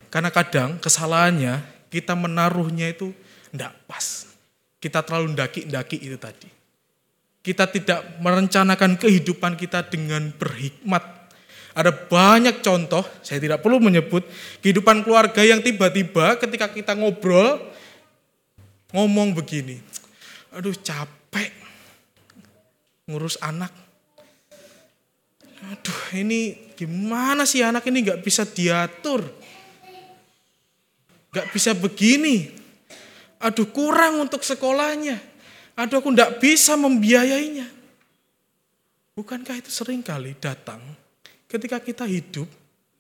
Karena 0.10 0.34
kadang 0.34 0.82
kesalahannya 0.82 1.62
kita 1.94 2.18
menaruhnya 2.18 2.90
itu 2.90 3.14
enggak 3.54 3.74
pas. 3.86 4.30
Kita 4.82 5.06
terlalu 5.06 5.38
ndaki-ndaki 5.38 5.98
itu 6.02 6.18
tadi. 6.18 6.50
Kita 7.40 7.70
tidak 7.70 8.20
merencanakan 8.20 9.00
kehidupan 9.00 9.56
kita 9.56 9.86
dengan 9.88 10.34
berhikmat. 10.36 11.02
Ada 11.78 11.94
banyak 11.94 12.60
contoh, 12.60 13.06
saya 13.24 13.40
tidak 13.40 13.64
perlu 13.64 13.80
menyebut, 13.80 14.26
kehidupan 14.60 15.06
keluarga 15.06 15.46
yang 15.46 15.64
tiba-tiba 15.64 16.36
ketika 16.36 16.68
kita 16.68 16.92
ngobrol, 16.98 17.62
ngomong 18.92 19.38
begini, 19.38 19.80
aduh 20.52 20.76
capek 20.76 21.54
ngurus 23.08 23.40
anak. 23.40 23.72
Aduh 25.72 26.02
ini 26.18 26.74
gimana 26.76 27.46
sih 27.48 27.64
anak 27.64 27.86
ini 27.88 28.06
nggak 28.06 28.22
bisa 28.28 28.44
diatur. 28.44 29.39
Nggak 31.30 31.48
bisa 31.54 31.72
begini. 31.78 32.50
Aduh 33.40 33.70
kurang 33.70 34.20
untuk 34.20 34.42
sekolahnya. 34.44 35.22
Aduh 35.80 36.02
aku 36.02 36.12
nggak 36.12 36.44
bisa 36.44 36.76
membiayainya. 36.76 37.68
Bukankah 39.16 39.60
itu 39.60 39.72
sering 39.72 40.00
kali 40.00 40.32
datang 40.40 40.80
ketika 41.50 41.82
kita 41.82 42.06
hidup, 42.06 42.46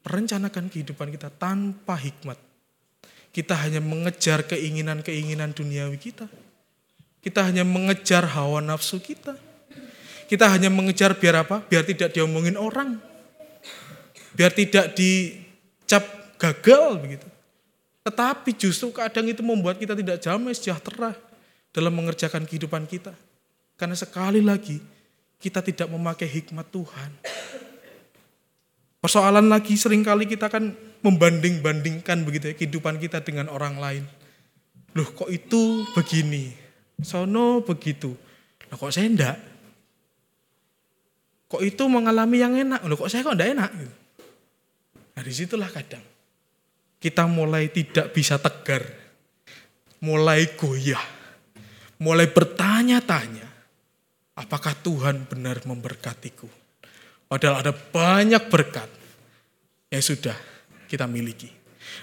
merencanakan 0.03 0.67
kehidupan 0.73 1.13
kita 1.13 1.29
tanpa 1.29 1.95
hikmat. 1.95 2.35
Kita 3.29 3.53
hanya 3.61 3.77
mengejar 3.77 4.41
keinginan-keinginan 4.49 5.53
duniawi 5.53 6.01
kita. 6.01 6.25
Kita 7.21 7.45
hanya 7.45 7.61
mengejar 7.61 8.25
hawa 8.25 8.57
nafsu 8.57 8.97
kita. 8.97 9.37
Kita 10.25 10.49
hanya 10.49 10.73
mengejar 10.73 11.13
biar 11.13 11.45
apa? 11.45 11.61
Biar 11.61 11.85
tidak 11.85 12.09
diomongin 12.17 12.57
orang. 12.57 12.97
Biar 14.33 14.49
tidak 14.49 14.97
dicap 14.97 16.03
gagal 16.41 16.97
begitu. 17.05 17.28
Tetapi 18.03 18.55
justru 18.55 18.95
kadang 18.95 19.27
itu 19.27 19.43
membuat 19.43 19.75
kita 19.75 19.93
tidak 19.93 20.23
damai 20.23 20.55
sejahtera 20.55 21.11
dalam 21.75 21.93
mengerjakan 21.93 22.47
kehidupan 22.47 22.87
kita. 22.87 23.11
Karena 23.75 23.95
sekali 23.95 24.39
lagi 24.39 24.79
kita 25.39 25.63
tidak 25.63 25.87
memakai 25.91 26.27
hikmat 26.27 26.67
Tuhan. 26.71 27.11
Persoalan 28.99 29.47
lagi 29.47 29.79
sering 29.79 30.03
kali 30.03 30.27
kita 30.27 30.51
kan 30.51 30.75
membanding-bandingkan 30.99 32.27
begitu 32.27 32.51
ya 32.51 32.55
kehidupan 32.55 32.99
kita 32.99 33.23
dengan 33.23 33.47
orang 33.47 33.79
lain. 33.79 34.03
Loh 34.91 35.07
kok 35.15 35.31
itu 35.31 35.87
begini, 35.95 36.51
sono 36.99 37.63
begitu. 37.63 38.11
Loh 38.67 38.75
kok 38.75 38.91
saya 38.91 39.07
enggak? 39.07 39.37
Kok 41.47 41.63
itu 41.63 41.83
mengalami 41.87 42.37
yang 42.43 42.53
enak? 42.59 42.83
Loh 42.83 42.99
kok 42.99 43.07
saya 43.07 43.23
kok 43.23 43.39
enggak 43.39 43.55
enak? 43.55 43.71
Nah 45.15 45.21
di 45.23 45.31
situlah 45.31 45.71
kadang 45.71 46.03
kita 46.99 47.23
mulai 47.25 47.71
tidak 47.71 48.11
bisa 48.11 48.35
tegar, 48.35 48.83
mulai 50.03 50.51
goyah, 50.59 51.01
mulai 52.03 52.27
bertanya-tanya, 52.27 53.47
apakah 54.35 54.75
Tuhan 54.83 55.23
benar 55.31 55.63
memberkatiku? 55.63 56.47
Padahal 57.31 57.63
ada 57.63 57.73
banyak 57.73 58.51
berkat 58.51 58.89
yang 59.87 60.03
sudah 60.03 60.35
kita 60.91 61.07
miliki. 61.07 61.47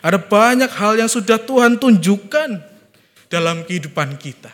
Ada 0.01 0.17
banyak 0.17 0.71
hal 0.73 0.97
yang 0.97 1.11
sudah 1.11 1.37
Tuhan 1.37 1.77
tunjukkan 1.77 2.51
dalam 3.29 3.67
kehidupan 3.69 4.17
kita. 4.17 4.51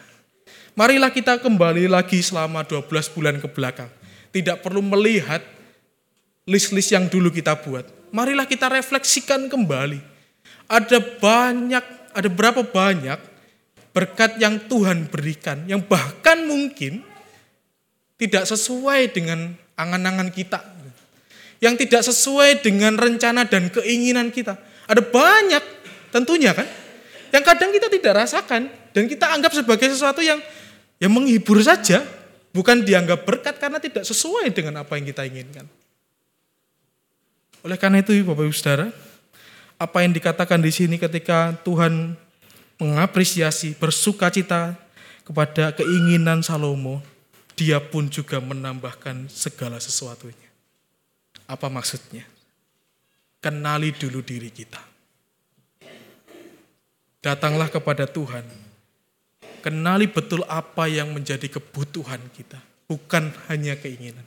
Marilah 0.73 1.13
kita 1.13 1.37
kembali 1.37 1.87
lagi 1.87 2.25
selama 2.25 2.65
12 2.65 2.89
bulan 3.13 3.37
ke 3.37 3.49
belakang. 3.49 3.93
Tidak 4.33 4.65
perlu 4.65 4.81
melihat 4.81 5.45
list-list 6.49 6.97
yang 6.97 7.05
dulu 7.13 7.29
kita 7.29 7.53
buat. 7.61 7.85
Marilah 8.09 8.49
kita 8.49 8.73
refleksikan 8.73 9.53
kembali. 9.53 10.12
Ada 10.71 10.99
banyak, 10.99 11.85
ada 12.15 12.29
berapa 12.29 12.63
banyak 12.63 13.19
berkat 13.93 14.41
yang 14.41 14.57
Tuhan 14.67 15.07
berikan, 15.13 15.69
yang 15.69 15.85
bahkan 15.85 16.49
mungkin 16.49 17.05
tidak 18.17 18.49
sesuai 18.49 19.13
dengan 19.13 19.53
angan-angan 19.75 20.31
kita. 20.31 20.63
Yang 21.63 21.87
tidak 21.87 22.03
sesuai 22.07 22.63
dengan 22.63 22.99
rencana 22.99 23.47
dan 23.47 23.71
keinginan 23.71 24.35
kita. 24.35 24.59
Ada 24.87 24.99
banyak 24.99 25.63
tentunya 26.11 26.51
kan. 26.51 26.67
Yang 27.31 27.45
kadang 27.47 27.71
kita 27.71 27.87
tidak 27.87 28.13
rasakan. 28.27 28.67
Dan 28.91 29.07
kita 29.07 29.31
anggap 29.31 29.55
sebagai 29.55 29.87
sesuatu 29.91 30.23
yang 30.23 30.43
yang 30.99 31.15
menghibur 31.15 31.59
saja. 31.63 32.03
Bukan 32.51 32.83
dianggap 32.83 33.25
berkat 33.25 33.57
karena 33.63 33.79
tidak 33.79 34.05
sesuai 34.05 34.51
dengan 34.51 34.83
apa 34.83 34.99
yang 34.99 35.07
kita 35.07 35.23
inginkan. 35.25 35.67
Oleh 37.63 37.79
karena 37.79 38.03
itu 38.03 38.11
Bapak 38.27 38.43
Ibu 38.43 38.55
Saudara, 38.55 38.91
apa 39.83 40.07
yang 40.07 40.15
dikatakan 40.15 40.63
di 40.63 40.71
sini 40.71 40.95
ketika 40.95 41.59
Tuhan 41.67 42.15
mengapresiasi, 42.79 43.75
bersuka 43.75 44.31
cita 44.31 44.79
kepada 45.27 45.75
keinginan 45.75 46.47
Salomo, 46.47 47.03
dia 47.59 47.83
pun 47.83 48.07
juga 48.07 48.39
menambahkan 48.39 49.27
segala 49.27 49.83
sesuatunya. 49.83 50.51
Apa 51.51 51.67
maksudnya? 51.67 52.23
Kenali 53.43 53.91
dulu 53.91 54.23
diri 54.23 54.55
kita. 54.55 54.79
Datanglah 57.19 57.67
kepada 57.67 58.07
Tuhan. 58.07 58.47
Kenali 59.63 60.11
betul 60.11 60.43
apa 60.51 60.91
yang 60.91 61.15
menjadi 61.15 61.47
kebutuhan 61.47 62.19
kita, 62.35 62.59
bukan 62.91 63.31
hanya 63.47 63.79
keinginan. 63.79 64.27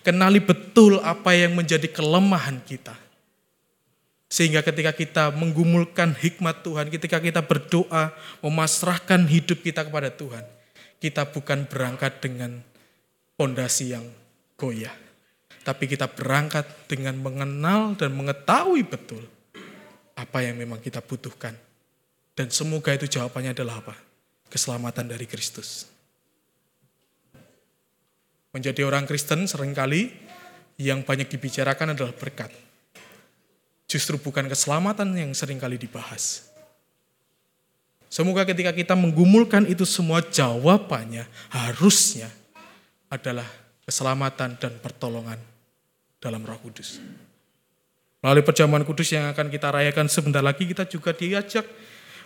Kenali 0.00 0.40
betul 0.40 1.00
apa 1.04 1.36
yang 1.36 1.52
menjadi 1.52 1.84
kelemahan 1.92 2.56
kita. 2.64 2.96
Sehingga 4.32 4.64
ketika 4.64 4.96
kita 4.96 5.28
menggumulkan 5.36 6.16
hikmat 6.16 6.64
Tuhan, 6.64 6.88
ketika 6.88 7.20
kita 7.20 7.44
berdoa, 7.44 8.16
memasrahkan 8.40 9.28
hidup 9.28 9.60
kita 9.60 9.84
kepada 9.84 10.08
Tuhan, 10.08 10.40
kita 11.04 11.28
bukan 11.28 11.68
berangkat 11.68 12.24
dengan 12.24 12.64
pondasi 13.36 13.92
yang 13.92 14.08
goyah. 14.56 14.96
Tapi 15.68 15.84
kita 15.84 16.08
berangkat 16.08 16.64
dengan 16.88 17.20
mengenal 17.20 17.92
dan 17.92 18.16
mengetahui 18.16 18.80
betul 18.88 19.20
apa 20.16 20.40
yang 20.40 20.56
memang 20.56 20.80
kita 20.80 21.04
butuhkan. 21.04 21.52
Dan 22.32 22.48
semoga 22.48 22.96
itu 22.96 23.04
jawabannya 23.04 23.52
adalah 23.52 23.84
apa? 23.84 23.92
Keselamatan 24.48 25.12
dari 25.12 25.28
Kristus. 25.28 25.92
Menjadi 28.56 28.80
orang 28.88 29.04
Kristen 29.04 29.44
sering 29.44 29.76
kali 29.76 30.08
yang 30.80 31.04
banyak 31.04 31.28
dibicarakan 31.28 31.92
adalah 31.92 32.16
berkat. 32.16 32.71
Justru 33.92 34.16
bukan 34.16 34.48
keselamatan 34.48 35.12
yang 35.12 35.36
sering 35.36 35.60
kali 35.60 35.76
dibahas. 35.76 36.48
Semoga 38.08 38.48
ketika 38.48 38.72
kita 38.72 38.96
menggumulkan 38.96 39.68
itu 39.68 39.84
semua 39.84 40.24
jawabannya 40.24 41.28
harusnya 41.52 42.32
adalah 43.12 43.44
keselamatan 43.84 44.56
dan 44.56 44.72
pertolongan 44.80 45.36
dalam 46.24 46.40
roh 46.40 46.56
kudus. 46.64 47.04
Melalui 48.24 48.40
perjamuan 48.40 48.80
kudus 48.88 49.12
yang 49.12 49.28
akan 49.28 49.52
kita 49.52 49.68
rayakan 49.68 50.08
sebentar 50.08 50.40
lagi 50.40 50.64
kita 50.64 50.88
juga 50.88 51.12
diajak 51.12 51.68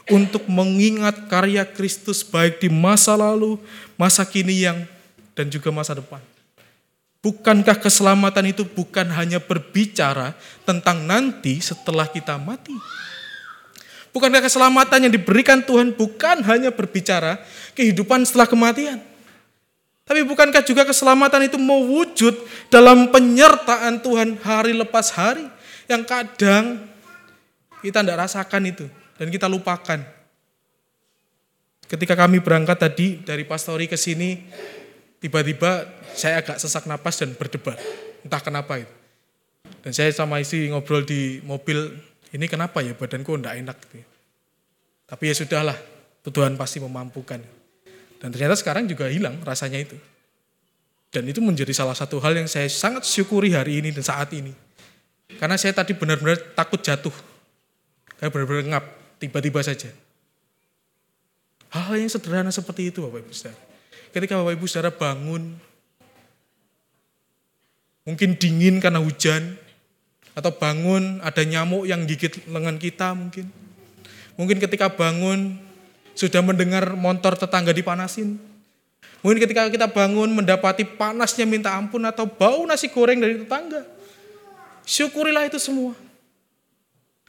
untuk 0.06 0.46
mengingat 0.46 1.26
karya 1.26 1.66
Kristus 1.66 2.22
baik 2.22 2.62
di 2.62 2.70
masa 2.70 3.18
lalu, 3.18 3.58
masa 3.98 4.22
kini 4.22 4.62
yang 4.62 4.86
dan 5.34 5.50
juga 5.50 5.74
masa 5.74 5.98
depan. 5.98 6.22
Bukankah 7.26 7.82
keselamatan 7.82 8.54
itu 8.54 8.62
bukan 8.62 9.10
hanya 9.10 9.42
berbicara 9.42 10.38
tentang 10.62 11.02
nanti 11.02 11.58
setelah 11.58 12.06
kita 12.06 12.38
mati? 12.38 12.70
Bukankah 14.14 14.46
keselamatan 14.46 15.10
yang 15.10 15.12
diberikan 15.18 15.58
Tuhan 15.58 15.90
bukan 15.90 16.46
hanya 16.46 16.70
berbicara 16.70 17.42
kehidupan 17.74 18.22
setelah 18.22 18.46
kematian? 18.46 19.02
Tapi 20.06 20.22
bukankah 20.22 20.62
juga 20.62 20.86
keselamatan 20.86 21.50
itu 21.50 21.58
mewujud 21.58 22.46
dalam 22.70 23.10
penyertaan 23.10 23.98
Tuhan 24.06 24.38
hari 24.46 24.70
lepas 24.78 25.10
hari? 25.10 25.50
Yang 25.90 26.06
kadang 26.06 26.86
kita 27.82 28.06
tidak 28.06 28.22
rasakan 28.22 28.70
itu 28.70 28.86
dan 29.18 29.34
kita 29.34 29.50
lupakan. 29.50 29.98
Ketika 31.90 32.14
kami 32.14 32.38
berangkat 32.38 32.78
tadi 32.78 33.18
dari 33.18 33.42
pastori 33.42 33.90
ke 33.90 33.98
sini, 33.98 34.46
tiba-tiba 35.20 35.88
saya 36.12 36.40
agak 36.40 36.60
sesak 36.60 36.88
napas 36.88 37.20
dan 37.20 37.32
berdebar. 37.36 37.76
Entah 38.24 38.42
kenapa 38.42 38.80
itu. 38.80 38.94
Dan 39.82 39.94
saya 39.94 40.10
sama 40.10 40.42
istri 40.42 40.66
ngobrol 40.70 41.06
di 41.06 41.38
mobil, 41.46 41.94
ini 42.34 42.46
kenapa 42.50 42.82
ya 42.82 42.94
badanku 42.94 43.38
enggak 43.38 43.54
enak. 43.58 43.78
Gitu. 43.86 44.02
Tapi 45.06 45.22
ya 45.30 45.34
sudahlah, 45.34 45.78
Tuhan 46.26 46.58
pasti 46.58 46.82
memampukan. 46.82 47.38
Dan 48.18 48.28
ternyata 48.34 48.58
sekarang 48.58 48.90
juga 48.90 49.06
hilang 49.06 49.38
rasanya 49.46 49.78
itu. 49.78 49.94
Dan 51.14 51.30
itu 51.30 51.38
menjadi 51.38 51.70
salah 51.70 51.94
satu 51.94 52.18
hal 52.18 52.34
yang 52.34 52.50
saya 52.50 52.66
sangat 52.66 53.06
syukuri 53.06 53.54
hari 53.54 53.78
ini 53.78 53.94
dan 53.94 54.02
saat 54.02 54.34
ini. 54.34 54.50
Karena 55.38 55.54
saya 55.54 55.70
tadi 55.74 55.94
benar-benar 55.94 56.38
takut 56.58 56.82
jatuh. 56.82 57.14
Kayak 58.18 58.30
benar-benar 58.34 58.64
ngap, 58.74 58.84
tiba-tiba 59.22 59.60
saja. 59.62 59.90
Hal 61.70 61.94
yang 61.94 62.10
sederhana 62.10 62.50
seperti 62.50 62.90
itu 62.90 63.04
Bapak 63.04 63.22
Ibu 63.22 63.32
Saudara. 63.34 63.75
Ketika 64.16 64.40
Bapak 64.40 64.56
Ibu 64.56 64.64
Saudara 64.64 64.88
bangun, 64.88 65.60
mungkin 68.08 68.32
dingin 68.40 68.80
karena 68.80 68.96
hujan, 68.96 69.60
atau 70.32 70.56
bangun 70.56 71.20
ada 71.20 71.44
nyamuk 71.44 71.84
yang 71.84 72.08
gigit 72.08 72.48
lengan 72.48 72.80
kita 72.80 73.12
mungkin. 73.12 73.52
Mungkin 74.40 74.56
ketika 74.56 74.88
bangun 74.88 75.60
sudah 76.16 76.40
mendengar 76.40 76.96
motor 76.96 77.36
tetangga 77.36 77.76
dipanasin. 77.76 78.40
Mungkin 79.20 79.36
ketika 79.36 79.68
kita 79.68 79.84
bangun 79.92 80.32
mendapati 80.32 80.88
panasnya 80.88 81.44
minta 81.44 81.76
ampun 81.76 82.00
atau 82.08 82.24
bau 82.24 82.64
nasi 82.64 82.88
goreng 82.88 83.20
dari 83.20 83.44
tetangga. 83.44 83.84
Syukurilah 84.88 85.44
itu 85.44 85.60
semua. 85.60 85.92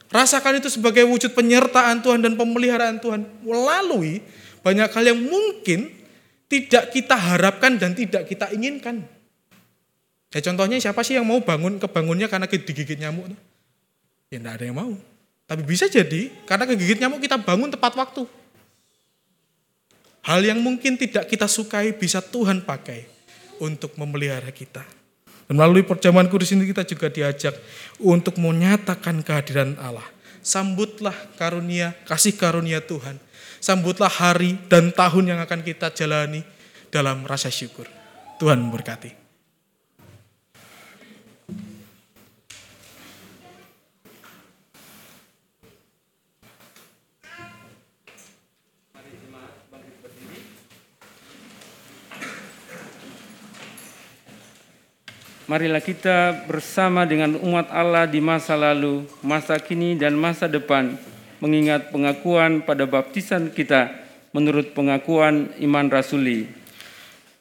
Rasakan 0.08 0.56
itu 0.56 0.72
sebagai 0.72 1.04
wujud 1.04 1.36
penyertaan 1.36 2.00
Tuhan 2.00 2.24
dan 2.24 2.32
pemeliharaan 2.32 2.96
Tuhan 2.96 3.28
melalui 3.44 4.24
banyak 4.64 4.88
hal 4.88 5.04
yang 5.04 5.20
mungkin 5.20 5.97
tidak 6.48 6.90
kita 6.90 7.14
harapkan 7.14 7.76
dan 7.76 7.92
tidak 7.92 8.24
kita 8.24 8.48
inginkan. 8.56 9.04
Ya 10.32 10.40
contohnya 10.44 10.76
siapa 10.80 11.00
sih 11.04 11.16
yang 11.16 11.28
mau 11.28 11.40
bangun 11.40 11.80
kebangunnya 11.80 12.28
karena 12.28 12.48
digigit 12.48 12.96
nyamuk? 13.00 13.32
Ya 14.28 14.40
enggak 14.40 14.60
ada 14.60 14.64
yang 14.64 14.76
mau. 14.76 14.92
Tapi 15.48 15.64
bisa 15.64 15.88
jadi 15.88 16.28
karena 16.44 16.68
kegigit 16.68 17.00
nyamuk 17.00 17.20
kita 17.24 17.40
bangun 17.40 17.72
tepat 17.72 17.96
waktu. 17.96 18.28
Hal 20.28 20.44
yang 20.44 20.60
mungkin 20.60 21.00
tidak 21.00 21.24
kita 21.24 21.48
sukai 21.48 21.96
bisa 21.96 22.20
Tuhan 22.20 22.60
pakai 22.60 23.08
untuk 23.64 23.96
memelihara 23.96 24.52
kita. 24.52 24.84
Dan 25.48 25.56
melalui 25.56 25.80
perjamuan 25.80 26.28
kudus 26.28 26.52
ini 26.52 26.68
kita 26.68 26.84
juga 26.84 27.08
diajak 27.08 27.56
untuk 27.96 28.36
menyatakan 28.36 29.24
kehadiran 29.24 29.80
Allah. 29.80 30.04
Sambutlah 30.44 31.16
karunia, 31.40 31.96
kasih 32.04 32.36
karunia 32.36 32.84
Tuhan. 32.84 33.16
Sambutlah 33.58 34.10
hari 34.10 34.54
dan 34.70 34.94
tahun 34.94 35.34
yang 35.34 35.40
akan 35.42 35.66
kita 35.66 35.90
jalani 35.90 36.46
dalam 36.94 37.26
rasa 37.26 37.50
syukur. 37.50 37.90
Tuhan 38.38 38.62
memberkati. 38.62 39.28
Marilah 55.48 55.80
kita 55.80 56.44
bersama 56.44 57.08
dengan 57.08 57.40
umat 57.40 57.72
Allah 57.72 58.04
di 58.04 58.20
masa 58.20 58.52
lalu, 58.52 59.08
masa 59.24 59.56
kini, 59.56 59.96
dan 59.96 60.12
masa 60.12 60.44
depan 60.44 61.00
mengingat 61.38 61.94
pengakuan 61.94 62.66
pada 62.66 62.86
baptisan 62.86 63.50
kita 63.54 63.94
menurut 64.34 64.74
pengakuan 64.74 65.54
iman 65.62 65.86
rasuli. 65.88 66.50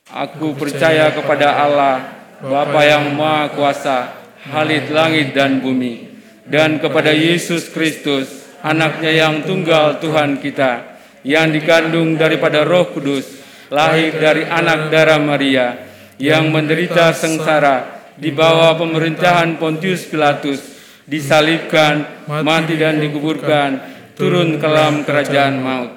Aku 0.08 0.56
percaya 0.56 1.12
kepada 1.12 1.60
Allah, 1.60 1.95
Bapa 2.39 2.80
yang 2.86 3.12
Maha 3.18 3.52
Kuasa, 3.52 4.00
Halit 4.48 4.88
langit 4.88 5.36
dan 5.36 5.60
bumi, 5.60 6.08
dan 6.48 6.80
kepada 6.80 7.12
Yesus 7.12 7.68
Kristus, 7.68 8.48
anaknya 8.64 9.12
yang 9.12 9.43
tunggal 9.43 10.00
Tuhan 10.00 10.39
kita, 10.39 11.04
yang 11.28 11.52
dikandung 11.52 12.16
daripada 12.16 12.64
roh 12.64 12.88
kudus, 12.95 13.28
lahir 13.68 14.16
dari 14.16 14.48
anak 14.48 14.88
darah 14.88 15.20
Maria, 15.20 15.76
yang 16.16 16.48
menderita 16.48 17.12
sengsara, 17.12 18.08
di 18.16 18.32
bawah 18.32 18.80
pemerintahan 18.80 19.60
Pontius 19.60 20.08
Pilatus, 20.08 20.77
disalibkan, 21.08 22.28
mati 22.28 22.76
dan 22.76 22.99
dikuburkan, 22.99 23.80
turun 24.20 24.60
ke 24.60 24.68
dalam 24.68 25.08
kerajaan 25.08 25.55
maut. 25.64 25.91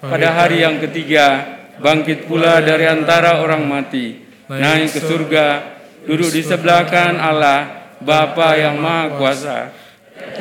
Pada 0.00 0.32
hari 0.32 0.64
yang 0.64 0.80
ketiga, 0.80 1.44
bangkit 1.78 2.24
pula 2.24 2.64
dari 2.64 2.88
antara 2.88 3.44
orang 3.44 3.68
mati, 3.68 4.24
naik 4.48 4.96
ke 4.96 5.00
surga, 5.04 5.46
duduk 6.08 6.32
di 6.32 6.40
sebelah 6.40 6.88
kanan 6.88 7.20
Allah, 7.20 7.92
Bapa 8.00 8.56
yang 8.56 8.80
Maha 8.80 9.16
Kuasa. 9.16 9.58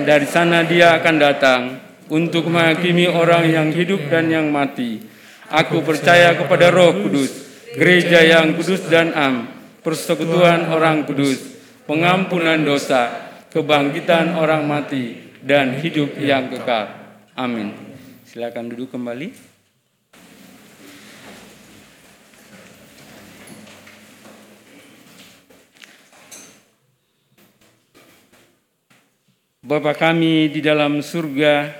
Dari 0.03 0.27
sana 0.27 0.63
dia 0.63 0.95
akan 0.99 1.15
datang 1.19 1.61
untuk 2.11 2.47
menghakimi 2.47 3.07
orang 3.07 3.47
yang 3.47 3.67
hidup 3.71 4.07
dan 4.11 4.31
yang 4.31 4.51
mati. 4.51 5.03
Aku 5.47 5.83
percaya 5.83 6.35
kepada 6.35 6.71
Roh 6.71 7.03
Kudus, 7.03 7.31
gereja 7.77 8.19
yang 8.23 8.57
kudus 8.57 8.85
dan 8.89 9.13
am, 9.13 9.47
persekutuan 9.85 10.69
orang 10.69 11.05
kudus, 11.05 11.39
pengampunan 11.85 12.61
dosa, 12.61 13.22
kebangkitan 13.53 14.33
orang 14.33 14.65
mati, 14.65 15.37
dan 15.45 15.77
hidup 15.77 16.17
yang 16.17 16.49
kekal. 16.49 16.89
Amin. 17.37 17.69
Silakan 18.25 18.73
duduk 18.73 18.89
kembali. 18.89 19.53
Bapa 29.63 29.93
kami 29.95 30.49
di 30.49 30.59
dalam 30.59 31.05
surga, 31.05 31.71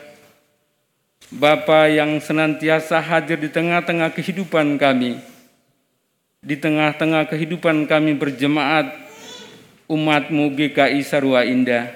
Bapa 1.34 1.90
yang 1.90 2.22
senantiasa 2.22 3.02
hadir 3.02 3.42
di 3.42 3.50
tengah-tengah 3.50 4.14
kehidupan 4.14 4.78
kami, 4.78 5.18
di 6.38 6.54
tengah-tengah 6.54 7.26
kehidupan 7.28 7.90
kami 7.90 8.14
berjemaat 8.14 9.04
umatmu 9.94 10.58
GKI 10.58 11.06
Sarua 11.06 11.46
Indah. 11.46 11.94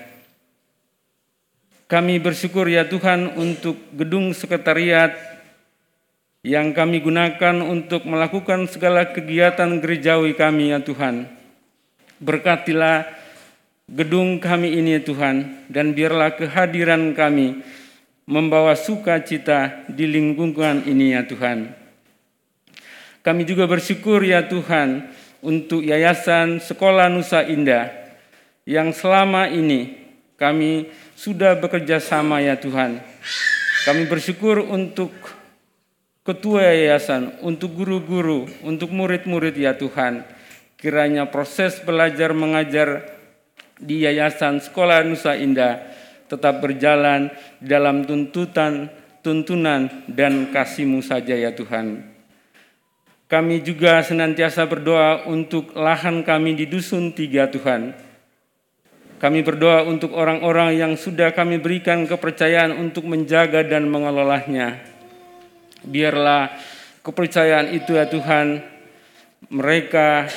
Kami 1.89 2.21
bersyukur 2.21 2.69
ya 2.69 2.85
Tuhan 2.85 3.33
untuk 3.33 3.79
gedung 3.95 4.35
sekretariat 4.37 5.17
yang 6.45 6.75
kami 6.77 7.01
gunakan 7.01 7.65
untuk 7.65 8.05
melakukan 8.05 8.69
segala 8.69 9.09
kegiatan 9.09 9.81
gerejawi 9.81 10.37
kami 10.37 10.75
ya 10.75 10.79
Tuhan. 10.83 11.25
Berkatilah 12.21 13.07
gedung 13.89 14.37
kami 14.37 14.77
ini 14.77 14.99
ya 14.99 15.01
Tuhan 15.01 15.65
dan 15.71 15.95
biarlah 15.95 16.35
kehadiran 16.35 17.15
kami 17.15 17.63
membawa 18.27 18.75
sukacita 18.75 19.87
di 19.87 20.05
lingkungan 20.11 20.83
ini 20.83 21.15
ya 21.15 21.23
Tuhan. 21.23 21.71
Kami 23.23 23.43
juga 23.47 23.63
bersyukur 23.67 24.23
ya 24.23 24.43
Tuhan 24.43 25.07
untuk 25.41 25.85
Yayasan 25.85 26.63
Sekolah 26.63 27.09
Nusa 27.11 27.45
Indah 27.45 27.91
yang 28.67 28.91
selama 28.91 29.47
ini 29.47 29.95
kami 30.37 30.91
sudah 31.17 31.57
bekerja 31.57 31.97
sama 31.97 32.43
ya 32.43 32.59
Tuhan. 32.59 33.01
Kami 33.87 34.03
bersyukur 34.05 34.61
untuk 34.67 35.09
ketua 36.27 36.75
yayasan, 36.75 37.39
untuk 37.39 37.71
guru-guru, 37.71 38.51
untuk 38.67 38.91
murid-murid 38.91 39.55
ya 39.55 39.79
Tuhan. 39.79 40.27
Kiranya 40.75 41.31
proses 41.31 41.79
belajar 41.81 42.35
mengajar 42.35 43.07
di 43.79 44.03
Yayasan 44.03 44.59
Sekolah 44.59 45.07
Nusa 45.07 45.39
Indah 45.39 45.79
tetap 46.27 46.59
berjalan 46.59 47.31
dalam 47.63 48.03
tuntutan, 48.03 48.91
tuntunan, 49.23 49.87
dan 50.11 50.51
kasih-Mu 50.51 50.99
saja 50.99 51.33
ya 51.33 51.55
Tuhan. 51.55 52.16
Kami 53.27 53.59
juga 53.59 53.99
senantiasa 53.99 54.63
berdoa 54.71 55.27
untuk 55.27 55.75
lahan 55.75 56.23
kami 56.23 56.55
di 56.55 56.63
Dusun 56.63 57.11
Tiga 57.11 57.51
Tuhan. 57.51 57.91
Kami 59.19 59.43
berdoa 59.43 59.83
untuk 59.83 60.15
orang-orang 60.15 60.79
yang 60.79 60.93
sudah 60.95 61.35
kami 61.35 61.59
berikan 61.59 62.07
kepercayaan 62.07 62.71
untuk 62.79 63.03
menjaga 63.03 63.67
dan 63.67 63.91
mengelolanya. 63.91 64.79
Biarlah 65.83 66.55
kepercayaan 67.03 67.75
itu 67.75 67.99
ya 67.99 68.07
Tuhan, 68.07 68.63
mereka 69.51 70.31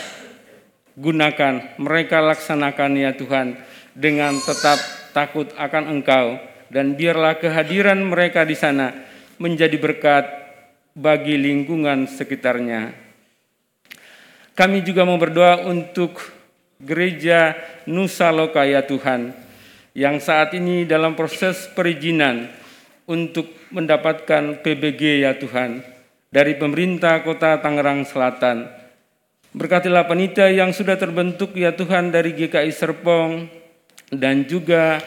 gunakan, 0.99 1.79
mereka 1.79 2.19
laksanakan 2.27 2.91
ya 2.99 3.15
Tuhan 3.15 3.55
dengan 3.95 4.35
tetap 4.35 4.83
takut 5.15 5.47
akan 5.55 5.95
Engkau 5.95 6.43
dan 6.75 6.99
biarlah 6.99 7.39
kehadiran 7.39 8.03
mereka 8.03 8.43
di 8.43 8.59
sana 8.59 8.91
menjadi 9.39 9.79
berkat 9.79 10.40
bagi 10.95 11.39
lingkungan 11.39 12.11
sekitarnya. 12.11 12.93
Kami 14.55 14.85
juga 14.85 15.07
mau 15.09 15.17
berdoa 15.17 15.65
untuk 15.65 16.21
gereja 16.81 17.57
Nusa 17.89 18.29
Loka 18.35 18.65
ya 18.67 18.85
Tuhan 18.85 19.33
yang 19.97 20.23
saat 20.23 20.55
ini 20.55 20.87
dalam 20.87 21.19
proses 21.19 21.69
perizinan 21.73 22.51
untuk 23.11 23.51
mendapatkan 23.75 24.63
PBG 24.63 25.27
ya 25.27 25.35
Tuhan 25.35 25.83
dari 26.31 26.55
pemerintah 26.55 27.23
kota 27.27 27.59
Tangerang 27.59 28.07
Selatan. 28.07 28.71
Berkatilah 29.51 30.07
panitia 30.07 30.47
yang 30.55 30.71
sudah 30.71 30.95
terbentuk 30.95 31.59
ya 31.59 31.75
Tuhan 31.75 32.15
dari 32.15 32.31
GKI 32.39 32.71
Serpong 32.71 33.51
dan 34.15 34.47
juga 34.47 35.03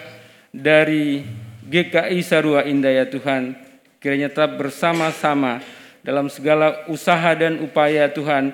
dari 0.52 1.24
GKI 1.64 2.20
Sarua 2.20 2.68
Indah 2.68 2.92
ya 2.92 3.06
Tuhan. 3.08 3.56
Kiranya 4.04 4.28
tetap 4.28 4.60
bersama-sama 4.60 5.64
dalam 6.04 6.28
segala 6.28 6.84
usaha 6.92 7.32
dan 7.40 7.64
upaya 7.64 8.12
Tuhan 8.12 8.52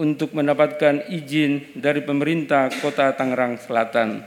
untuk 0.00 0.32
mendapatkan 0.32 1.12
izin 1.12 1.76
dari 1.76 2.00
pemerintah 2.00 2.72
Kota 2.80 3.12
Tangerang 3.12 3.60
Selatan. 3.60 4.24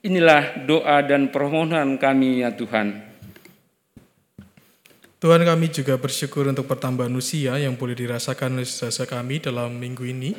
Inilah 0.00 0.64
doa 0.64 1.04
dan 1.04 1.28
permohonan 1.28 2.00
kami 2.00 2.40
ya 2.40 2.56
Tuhan. 2.56 2.96
Tuhan 5.20 5.44
kami 5.44 5.68
juga 5.68 6.00
bersyukur 6.00 6.48
untuk 6.48 6.64
pertambahan 6.64 7.12
usia 7.12 7.60
yang 7.60 7.76
boleh 7.76 7.92
dirasakan 7.92 8.56
oleh 8.56 8.64
saudara 8.64 9.20
kami 9.20 9.44
dalam 9.44 9.76
minggu 9.76 10.04
ini. 10.08 10.32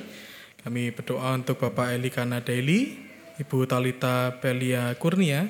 Kami 0.65 0.89
berdoa 0.89 1.37
untuk 1.37 1.61
Bapak 1.61 1.93
Eli 1.93 2.09
Kanadaili, 2.09 2.97
Ibu 3.37 3.69
Talita 3.69 4.33
Pelia 4.41 4.89
Kurnia, 4.97 5.45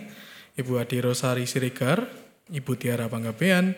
Ibu 0.59 0.83
Adi 0.83 0.99
Rosari 0.99 1.47
Siregar, 1.47 2.26
Ibu 2.51 2.79
Tiara 2.79 3.11
Panggabean, 3.11 3.75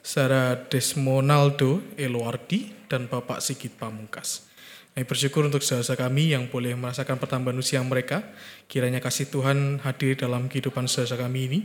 Sarah 0.00 0.56
Desmonaldo 0.68 1.80
Eloardi, 1.96 2.72
dan 2.90 3.06
Bapak 3.06 3.40
Sigit 3.44 3.72
Pamungkas. 3.76 4.50
Kami 4.90 5.06
bersyukur 5.06 5.46
untuk 5.46 5.62
saudara 5.62 5.94
kami 5.94 6.34
yang 6.34 6.50
boleh 6.50 6.74
merasakan 6.74 7.16
pertambahan 7.16 7.56
usia 7.56 7.78
mereka. 7.80 8.26
Kiranya 8.66 8.98
kasih 8.98 9.30
Tuhan 9.30 9.78
hadir 9.86 10.18
dalam 10.18 10.50
kehidupan 10.50 10.90
saudara 10.90 11.24
kami 11.24 11.40
ini. 11.46 11.60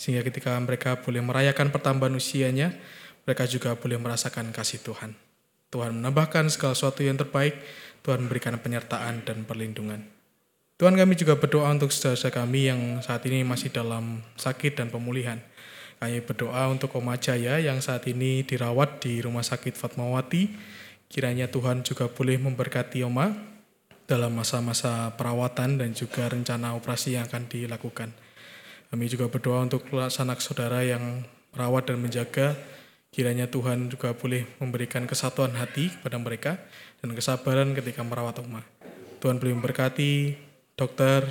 Sehingga 0.00 0.24
ketika 0.24 0.56
mereka 0.56 0.98
boleh 0.98 1.20
merayakan 1.20 1.68
pertambahan 1.68 2.16
usianya, 2.16 2.72
mereka 3.28 3.44
juga 3.44 3.76
boleh 3.76 4.00
merasakan 4.00 4.50
kasih 4.50 4.80
Tuhan. 4.82 5.12
Tuhan 5.68 5.94
menambahkan 6.00 6.48
segala 6.48 6.72
sesuatu 6.72 7.04
yang 7.04 7.20
terbaik, 7.20 7.60
Tuhan 8.02 8.26
memberikan 8.26 8.56
penyertaan 8.56 9.22
dan 9.22 9.44
perlindungan. 9.44 10.02
Tuhan 10.80 10.98
kami 10.98 11.14
juga 11.14 11.38
berdoa 11.38 11.70
untuk 11.70 11.94
saudara 11.94 12.32
kami 12.32 12.72
yang 12.72 12.80
saat 13.04 13.22
ini 13.28 13.46
masih 13.46 13.70
dalam 13.70 14.24
sakit 14.34 14.80
dan 14.80 14.90
pemulihan. 14.90 15.38
Kami 16.02 16.18
berdoa 16.18 16.66
untuk 16.66 16.98
Oma 16.98 17.14
Jaya 17.14 17.62
yang 17.62 17.78
saat 17.78 18.02
ini 18.10 18.42
dirawat 18.42 18.98
di 19.06 19.22
Rumah 19.22 19.46
Sakit 19.46 19.78
Fatmawati. 19.78 20.50
Kiranya 21.06 21.46
Tuhan 21.46 21.86
juga 21.86 22.10
boleh 22.10 22.42
memberkati 22.42 23.06
Oma 23.06 23.30
dalam 24.10 24.34
masa-masa 24.34 25.14
perawatan 25.14 25.78
dan 25.78 25.94
juga 25.94 26.26
rencana 26.26 26.74
operasi 26.74 27.14
yang 27.14 27.30
akan 27.30 27.46
dilakukan. 27.46 28.10
Kami 28.90 29.04
juga 29.06 29.30
berdoa 29.30 29.62
untuk 29.62 29.86
sanak 30.10 30.42
saudara 30.42 30.82
yang 30.82 31.22
merawat 31.54 31.94
dan 31.94 32.02
menjaga. 32.02 32.58
Kiranya 33.14 33.46
Tuhan 33.46 33.86
juga 33.86 34.10
boleh 34.10 34.42
memberikan 34.58 35.06
kesatuan 35.06 35.54
hati 35.54 35.86
kepada 35.86 36.18
mereka 36.18 36.58
dan 36.98 37.14
kesabaran 37.14 37.78
ketika 37.78 38.02
merawat 38.02 38.42
Oma. 38.42 38.66
Tuhan 39.22 39.38
boleh 39.38 39.54
memberkati 39.54 40.34
dokter, 40.74 41.30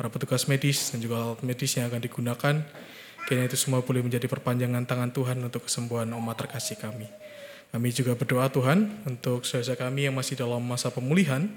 para 0.00 0.08
petugas 0.08 0.48
medis 0.48 0.96
dan 0.96 1.04
juga 1.04 1.20
alat 1.20 1.44
medis 1.44 1.76
yang 1.76 1.92
akan 1.92 2.00
digunakan. 2.00 2.56
Kiranya 3.26 3.50
itu 3.50 3.58
semua 3.58 3.82
boleh 3.82 4.06
menjadi 4.06 4.30
perpanjangan 4.30 4.86
tangan 4.86 5.10
Tuhan 5.10 5.42
untuk 5.42 5.66
kesembuhan 5.66 6.06
umat 6.14 6.38
terkasih 6.38 6.78
kami. 6.78 7.10
Kami 7.74 7.90
juga 7.90 8.14
berdoa 8.14 8.46
Tuhan 8.54 9.02
untuk 9.02 9.42
saudara 9.42 9.74
kami 9.74 10.06
yang 10.06 10.14
masih 10.14 10.38
dalam 10.38 10.62
masa 10.62 10.94
pemulihan. 10.94 11.50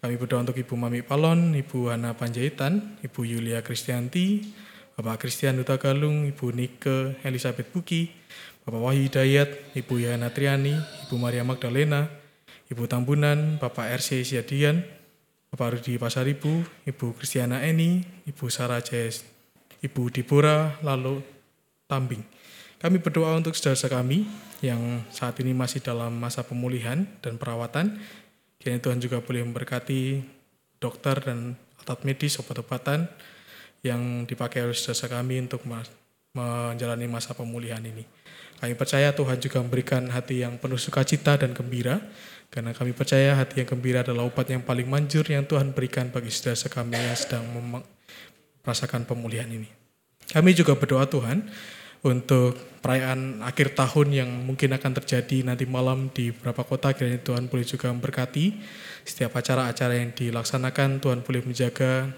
Kami 0.00 0.16
berdoa 0.16 0.48
untuk 0.48 0.56
Ibu 0.56 0.72
Mami 0.80 1.04
Palon, 1.04 1.52
Ibu 1.52 1.92
Hana 1.92 2.16
Panjaitan, 2.16 2.96
Ibu 3.04 3.20
Yulia 3.20 3.60
Kristianti, 3.60 4.48
Bapak 4.96 5.28
Christian 5.28 5.60
Duta 5.60 5.76
Galung, 5.76 6.24
Ibu 6.24 6.56
Nike 6.56 7.20
Elizabeth 7.20 7.68
Buki, 7.68 8.08
Bapak 8.64 8.80
Wahyu 8.80 9.04
Hidayat, 9.04 9.76
Ibu 9.76 10.08
Yana 10.08 10.32
Triani, 10.32 10.72
Ibu 11.04 11.20
Maria 11.20 11.44
Magdalena, 11.44 12.08
Ibu 12.72 12.88
Tambunan, 12.88 13.60
Bapak 13.60 13.92
RC 13.92 14.24
Siadian, 14.24 14.80
Bapak 15.52 15.76
Rudi 15.76 16.00
Pasaribu, 16.00 16.64
Ibu 16.88 17.12
Kristiana 17.20 17.60
Eni, 17.60 18.00
Ibu 18.24 18.48
Sarah 18.48 18.80
Jayes, 18.80 19.33
Ibu 19.84 20.08
Dibora, 20.08 20.80
lalu 20.80 21.20
Tambing. 21.84 22.24
Kami 22.80 22.96
berdoa 23.00 23.36
untuk 23.36 23.52
saudara 23.52 24.00
kami 24.00 24.24
yang 24.64 25.04
saat 25.12 25.36
ini 25.44 25.52
masih 25.52 25.84
dalam 25.84 26.16
masa 26.16 26.40
pemulihan 26.40 27.04
dan 27.20 27.36
perawatan. 27.36 28.00
Kiranya 28.56 28.80
Tuhan 28.80 29.00
juga 29.00 29.20
boleh 29.20 29.44
memberkati 29.44 30.24
dokter 30.80 31.20
dan 31.20 31.56
alat 31.84 32.00
medis, 32.08 32.40
obat-obatan 32.40 33.08
yang 33.84 34.24
dipakai 34.24 34.64
oleh 34.64 34.72
saudara 34.72 35.20
kami 35.20 35.44
untuk 35.44 35.60
menjalani 36.32 37.04
masa 37.04 37.36
pemulihan 37.36 37.80
ini. 37.84 38.08
Kami 38.56 38.72
percaya 38.80 39.12
Tuhan 39.12 39.36
juga 39.36 39.60
memberikan 39.60 40.08
hati 40.08 40.40
yang 40.40 40.56
penuh 40.56 40.80
sukacita 40.80 41.36
dan 41.36 41.52
gembira, 41.52 42.00
karena 42.48 42.72
kami 42.72 42.96
percaya 42.96 43.36
hati 43.36 43.60
yang 43.60 43.68
gembira 43.68 44.00
adalah 44.00 44.24
obat 44.24 44.48
yang 44.48 44.64
paling 44.64 44.88
manjur 44.88 45.28
yang 45.28 45.44
Tuhan 45.44 45.76
berikan 45.76 46.08
bagi 46.08 46.32
saudara 46.32 46.72
kami 46.72 46.96
yang 46.96 47.16
sedang 47.16 47.44
merasakan 48.64 49.04
pemulihan 49.04 49.46
ini. 49.46 49.68
Kami 50.32 50.56
juga 50.56 50.74
berdoa 50.74 51.04
Tuhan 51.04 51.46
untuk 52.04 52.56
perayaan 52.84 53.40
akhir 53.40 53.72
tahun 53.76 54.08
yang 54.12 54.30
mungkin 54.44 54.76
akan 54.76 54.92
terjadi 55.00 55.44
nanti 55.44 55.64
malam 55.64 56.12
di 56.12 56.32
beberapa 56.32 56.64
kota. 56.64 56.92
Kiranya 56.92 57.20
Tuhan 57.20 57.48
boleh 57.48 57.64
juga 57.64 57.88
memberkati 57.92 58.60
setiap 59.08 59.36
acara-acara 59.36 60.00
yang 60.00 60.12
dilaksanakan. 60.12 61.00
Tuhan 61.00 61.24
boleh 61.24 61.44
menjaga 61.44 62.08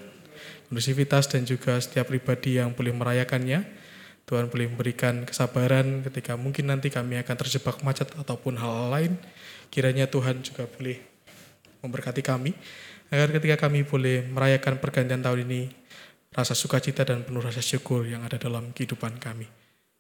kondusivitas 0.67 1.31
dan 1.31 1.47
juga 1.47 1.79
setiap 1.79 2.11
pribadi 2.11 2.59
yang 2.59 2.75
boleh 2.75 2.91
merayakannya. 2.95 3.63
Tuhan 4.27 4.51
boleh 4.51 4.67
memberikan 4.67 5.23
kesabaran 5.23 6.03
ketika 6.03 6.35
mungkin 6.35 6.67
nanti 6.67 6.91
kami 6.91 7.23
akan 7.23 7.37
terjebak 7.39 7.79
macet 7.87 8.11
ataupun 8.19 8.59
hal-hal 8.59 8.91
lain. 8.91 9.13
Kiranya 9.71 10.11
Tuhan 10.11 10.43
juga 10.43 10.67
boleh 10.67 10.99
memberkati 11.87 12.27
kami 12.27 12.51
agar 13.15 13.31
ketika 13.31 13.71
kami 13.71 13.87
boleh 13.87 14.27
merayakan 14.27 14.83
pergantian 14.83 15.23
tahun 15.23 15.47
ini 15.47 15.86
rasa 16.37 16.53
sukacita 16.53 17.09
dan 17.09 17.25
penuh 17.25 17.41
rasa 17.41 17.65
syukur 17.65 18.05
yang 18.05 18.21
ada 18.21 18.37
dalam 18.37 18.77
kehidupan 18.77 19.17
kami. 19.17 19.49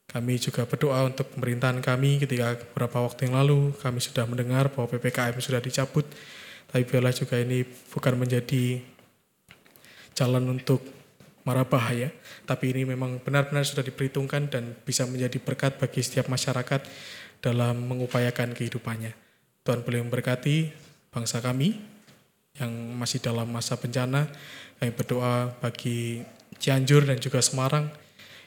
Kami 0.06 0.38
juga 0.38 0.68
berdoa 0.68 1.08
untuk 1.08 1.32
pemerintahan 1.34 1.80
kami 1.82 2.22
ketika 2.22 2.54
beberapa 2.54 3.02
waktu 3.02 3.26
yang 3.26 3.42
lalu 3.42 3.74
kami 3.80 3.98
sudah 3.98 4.28
mendengar 4.28 4.70
bahwa 4.70 4.86
PPKM 4.92 5.40
sudah 5.40 5.58
dicabut. 5.58 6.06
Tapi 6.70 6.84
biarlah 6.84 7.16
juga 7.16 7.40
ini 7.40 7.64
bukan 7.64 8.14
menjadi 8.20 8.84
jalan 10.14 10.44
untuk 10.46 10.84
marah 11.42 11.66
bahaya. 11.66 12.12
Tapi 12.44 12.70
ini 12.70 12.82
memang 12.86 13.18
benar-benar 13.18 13.66
sudah 13.66 13.82
diperhitungkan 13.82 14.46
dan 14.52 14.76
bisa 14.84 15.08
menjadi 15.08 15.40
berkat 15.42 15.80
bagi 15.80 16.04
setiap 16.04 16.30
masyarakat 16.30 16.84
dalam 17.40 17.80
mengupayakan 17.86 18.54
kehidupannya. 18.54 19.14
Tuhan 19.66 19.82
boleh 19.82 20.00
memberkati 20.06 20.70
bangsa 21.10 21.42
kami 21.42 21.96
yang 22.56 22.72
masih 22.96 23.20
dalam 23.20 23.46
masa 23.50 23.76
bencana. 23.76 24.28
Kami 24.80 24.90
berdoa 24.92 25.52
bagi 25.60 26.24
Cianjur 26.56 27.04
dan 27.04 27.20
juga 27.20 27.40
Semarang 27.44 27.88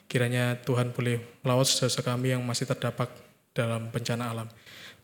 Kiranya 0.10 0.58
Tuhan 0.66 0.90
boleh 0.90 1.22
melawat 1.46 1.70
saudara 1.70 2.18
kami 2.18 2.34
yang 2.34 2.42
masih 2.42 2.66
terdapat 2.66 3.14
dalam 3.54 3.94
bencana 3.94 4.34
alam. 4.34 4.50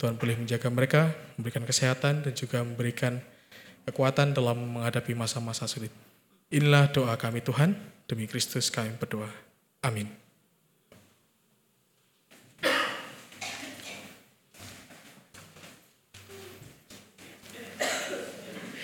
Tuhan 0.02 0.18
boleh 0.18 0.34
menjaga 0.34 0.66
mereka, 0.74 1.14
memberikan 1.38 1.62
kesehatan 1.62 2.26
dan 2.26 2.34
juga 2.34 2.66
memberikan 2.66 3.22
kekuatan 3.86 4.34
dalam 4.34 4.58
menghadapi 4.58 5.14
masa-masa 5.14 5.70
sulit. 5.70 5.94
Inilah 6.50 6.90
doa 6.90 7.14
kami 7.22 7.46
Tuhan, 7.46 7.78
demi 8.10 8.26
Kristus 8.26 8.74
kami 8.74 8.98
berdoa. 8.98 9.30
Amin. 9.86 10.25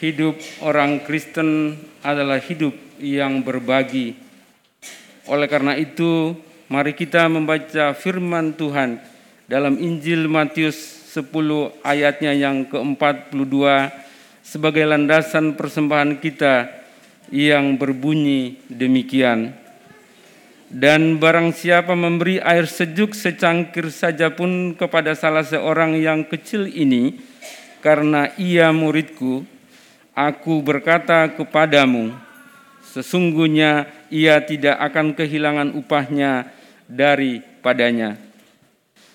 Hidup 0.02 0.34
orang 0.66 1.06
Kristen 1.06 1.78
adalah 2.02 2.42
hidup 2.42 2.74
yang 2.98 3.46
berbagi. 3.46 4.18
Oleh 5.30 5.46
karena 5.46 5.78
itu, 5.78 6.34
mari 6.74 6.98
kita 6.98 7.30
membaca 7.30 7.94
firman 7.94 8.58
Tuhan 8.58 8.98
dalam 9.46 9.78
Injil 9.78 10.26
Matius 10.26 11.06
10 11.14 11.86
ayatnya 11.86 12.34
yang 12.34 12.66
ke-42 12.66 13.54
sebagai 14.42 14.90
landasan 14.90 15.54
persembahan 15.54 16.18
kita 16.18 16.66
yang 17.30 17.78
berbunyi 17.78 18.58
demikian. 18.74 19.54
Dan 20.66 21.22
barang 21.22 21.54
siapa 21.54 21.94
memberi 21.94 22.42
air 22.42 22.66
sejuk 22.66 23.14
secangkir 23.14 23.94
saja 23.94 24.34
pun 24.34 24.74
kepada 24.74 25.14
salah 25.14 25.46
seorang 25.46 25.94
yang 25.94 26.26
kecil 26.26 26.66
ini, 26.66 27.22
karena 27.86 28.34
ia 28.42 28.74
muridku, 28.74 29.46
aku 30.28 30.62
berkata 30.62 31.32
kepadamu, 31.32 32.14
sesungguhnya 32.92 33.88
ia 34.12 34.38
tidak 34.44 34.78
akan 34.92 35.16
kehilangan 35.16 35.74
upahnya 35.78 36.52
daripadanya. 36.86 38.20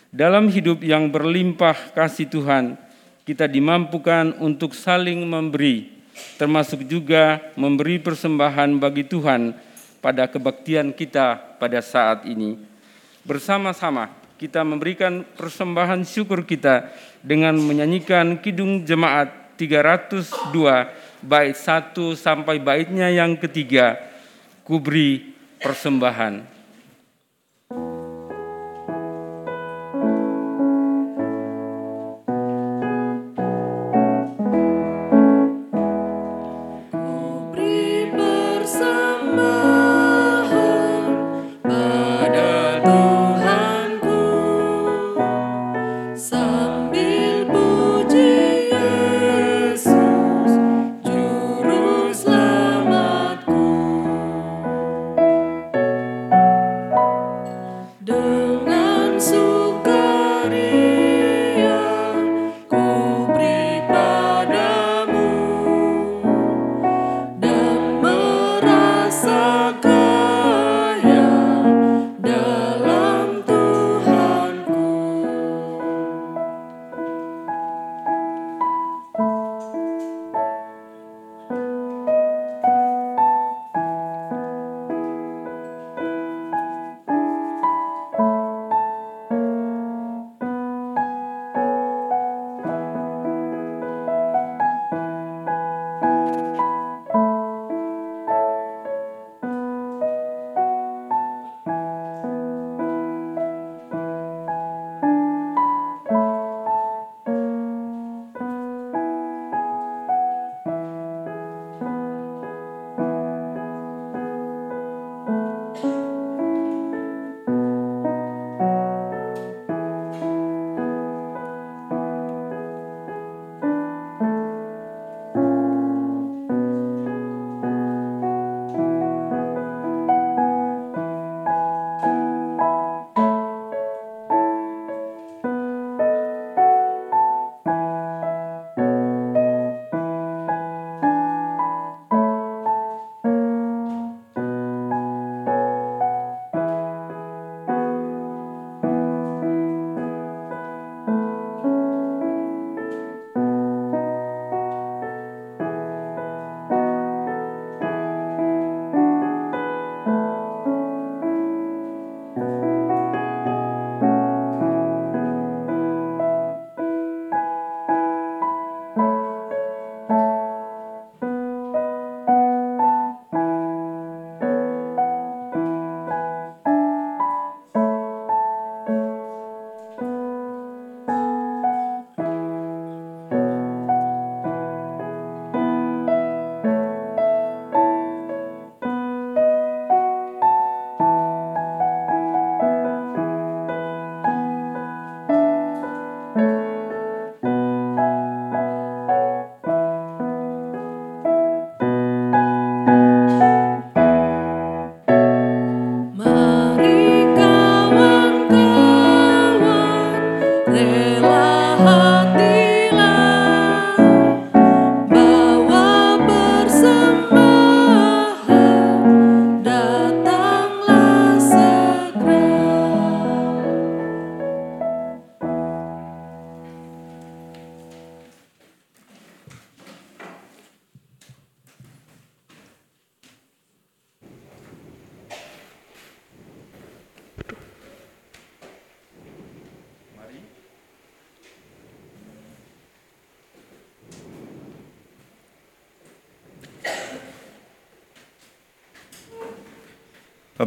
Dalam 0.09 0.49
hidup 0.49 0.81
yang 0.81 1.13
berlimpah 1.13 1.93
kasih 1.93 2.25
Tuhan, 2.31 2.81
kita 3.29 3.45
dimampukan 3.45 4.39
untuk 4.41 4.73
saling 4.73 5.21
memberi, 5.27 5.93
termasuk 6.41 6.87
juga 6.89 7.43
memberi 7.59 8.01
persembahan 8.01 8.81
bagi 8.81 9.05
Tuhan 9.05 9.53
pada 10.01 10.31
kebaktian 10.31 10.95
kita 10.95 11.59
pada 11.61 11.83
saat 11.83 12.25
ini. 12.25 12.57
Bersama-sama 13.27 14.09
kita 14.39 14.63
memberikan 14.63 15.27
persembahan 15.37 16.07
syukur 16.07 16.47
kita 16.47 16.93
dengan 17.21 17.59
menyanyikan 17.59 18.39
Kidung 18.39 18.87
Jemaat 18.87 19.46
302 19.57 21.25
bait 21.25 21.57
1 21.57 21.97
sampai 22.15 22.61
baitnya 22.61 23.09
yang 23.11 23.35
ketiga, 23.41 23.99
kubri 24.63 25.35
persembahan. 25.59 26.56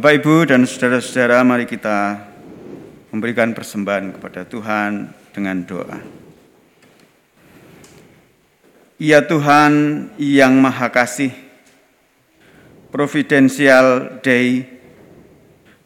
Bapak, 0.00 0.16
Ibu, 0.16 0.48
dan 0.48 0.64
saudara-saudara, 0.64 1.44
mari 1.44 1.68
kita 1.68 2.24
memberikan 3.12 3.52
persembahan 3.52 4.16
kepada 4.16 4.48
Tuhan 4.48 5.12
dengan 5.36 5.60
doa. 5.60 6.00
Ya 8.96 9.20
Tuhan 9.20 10.08
yang 10.16 10.56
Maha 10.56 10.88
Kasih, 10.88 11.36
Providensial 12.88 14.24
Day, 14.24 14.64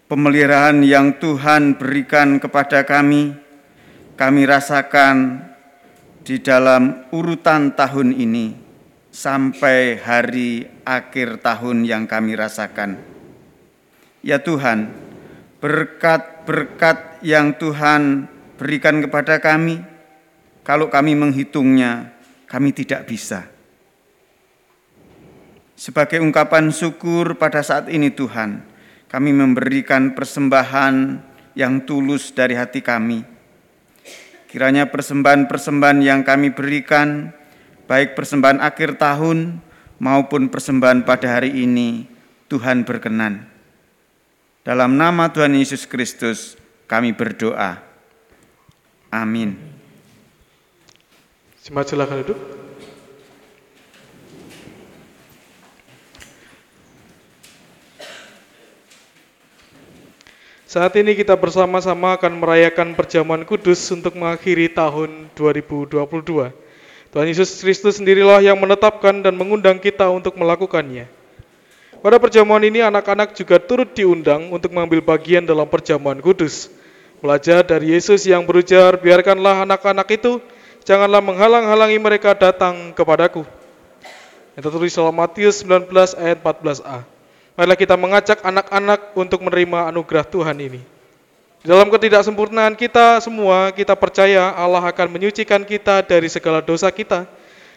pemeliharaan 0.06 0.86
yang 0.86 1.18
Tuhan 1.18 1.74
berikan 1.74 2.38
kepada 2.38 2.86
kami, 2.86 3.34
kami 4.14 4.46
rasakan 4.46 5.42
di 6.22 6.38
dalam 6.38 7.10
urutan 7.10 7.74
tahun 7.74 8.14
ini 8.14 8.54
sampai 9.10 9.98
hari 9.98 10.70
akhir 10.86 11.42
tahun 11.42 11.82
yang 11.82 12.06
kami 12.06 12.38
rasakan. 12.38 13.13
Ya 14.24 14.40
Tuhan, 14.40 14.88
berkat-berkat 15.60 17.20
yang 17.20 17.52
Tuhan 17.60 18.24
berikan 18.56 19.05
kepada 19.05 19.36
kami, 19.36 19.84
kalau 20.64 20.88
kami 20.88 21.12
menghitungnya, 21.12 22.16
kami 22.48 22.72
tidak 22.72 23.05
bisa. 23.05 23.44
Sebagai 25.76 26.24
ungkapan 26.24 26.72
syukur 26.72 27.36
pada 27.36 27.60
saat 27.60 27.92
ini 27.92 28.09
Tuhan, 28.09 28.64
kami 29.12 29.36
memberikan 29.36 30.16
persembahan 30.16 31.20
yang 31.52 31.84
tulus 31.84 32.32
dari 32.32 32.56
hati 32.56 32.80
kami. 32.80 33.20
Kiranya 34.48 34.88
persembahan-persembahan 34.88 36.01
yang 36.01 36.24
kami 36.24 36.48
berikan, 36.48 37.28
baik 37.84 38.16
persembahan 38.16 38.64
akhir 38.64 38.96
tahun 38.96 39.60
maupun 40.01 40.48
persembahan 40.48 41.05
pada 41.05 41.36
hari 41.36 41.52
ini, 41.60 42.09
Tuhan 42.48 42.88
berkenan. 42.88 43.53
Dalam 44.64 44.96
nama 44.96 45.28
Tuhan 45.28 45.52
Yesus 45.60 45.84
Kristus, 45.84 46.56
kami 46.88 47.12
berdoa. 47.12 47.84
Amin. 49.12 49.60
Jemaat 51.60 51.92
silakan 51.92 52.24
duduk. 52.24 52.40
Saat 60.64 60.96
ini 60.96 61.12
kita 61.12 61.36
bersama-sama 61.36 62.16
akan 62.16 62.40
merayakan 62.40 62.96
perjamuan 62.96 63.44
kudus 63.44 63.84
untuk 63.92 64.16
mengakhiri 64.16 64.72
tahun 64.72 65.28
2022. 65.36 66.00
Tuhan 67.12 67.26
Yesus 67.28 67.60
Kristus 67.60 68.00
sendirilah 68.00 68.40
yang 68.40 68.56
menetapkan 68.56 69.20
dan 69.20 69.36
mengundang 69.36 69.76
kita 69.76 70.08
untuk 70.08 70.40
melakukannya. 70.40 71.23
Pada 72.05 72.20
perjamuan 72.20 72.60
ini 72.60 72.85
anak-anak 72.85 73.32
juga 73.32 73.56
turut 73.56 73.89
diundang 73.97 74.52
untuk 74.52 74.76
mengambil 74.76 75.01
bagian 75.01 75.40
dalam 75.40 75.64
perjamuan 75.64 76.20
kudus. 76.20 76.68
Belajar 77.24 77.64
dari 77.64 77.97
Yesus 77.97 78.28
yang 78.28 78.44
berujar, 78.44 79.01
biarkanlah 79.01 79.64
anak-anak 79.64 80.05
itu 80.12 80.36
janganlah 80.85 81.24
menghalang-halangi 81.24 81.97
mereka 81.97 82.36
datang 82.36 82.93
kepadaku. 82.93 83.48
Yang 84.52 84.62
tertulis 84.68 84.93
dalam 84.93 85.16
Matius 85.16 85.64
19 85.64 85.89
ayat 86.20 86.44
14a. 86.44 87.09
Marilah 87.56 87.78
kita 87.81 87.97
mengajak 87.97 88.39
anak-anak 88.44 89.16
untuk 89.16 89.40
menerima 89.40 89.89
anugerah 89.89 90.28
Tuhan 90.28 90.60
ini. 90.60 90.85
Dalam 91.64 91.89
ketidaksempurnaan 91.89 92.76
kita 92.76 93.24
semua, 93.24 93.72
kita 93.72 93.97
percaya 93.97 94.52
Allah 94.52 94.85
akan 94.85 95.09
menyucikan 95.09 95.64
kita 95.64 96.05
dari 96.05 96.28
segala 96.28 96.60
dosa 96.60 96.93
kita 96.93 97.24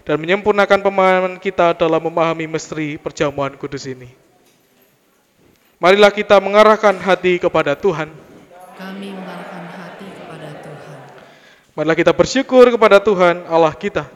dan 0.08 0.16
menyempurnakan 0.24 0.80
pemahaman 0.80 1.36
kita 1.36 1.76
dalam 1.76 2.00
memahami 2.00 2.48
misteri 2.48 2.96
perjamuan 2.96 3.52
kudus 3.60 3.84
ini. 3.84 4.08
Marilah 5.84 6.16
kita 6.16 6.40
mengarahkan 6.40 6.96
hati 6.96 7.36
kepada 7.44 7.76
Tuhan. 7.76 8.08
Kami 8.80 9.12
mengarahkan 9.12 9.68
hati 9.68 10.08
kepada 10.08 10.50
Tuhan. 10.64 11.00
Marilah 11.76 11.98
kita 12.00 12.16
bersyukur 12.16 12.72
kepada 12.72 13.04
Tuhan 13.04 13.44
Allah 13.52 13.76
kita. 13.76 14.08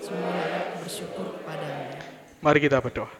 Semua 0.00 0.80
bersyukur 0.80 1.36
kepadanya. 1.44 2.00
Mari 2.40 2.58
kita 2.64 2.80
berdoa. 2.80 3.12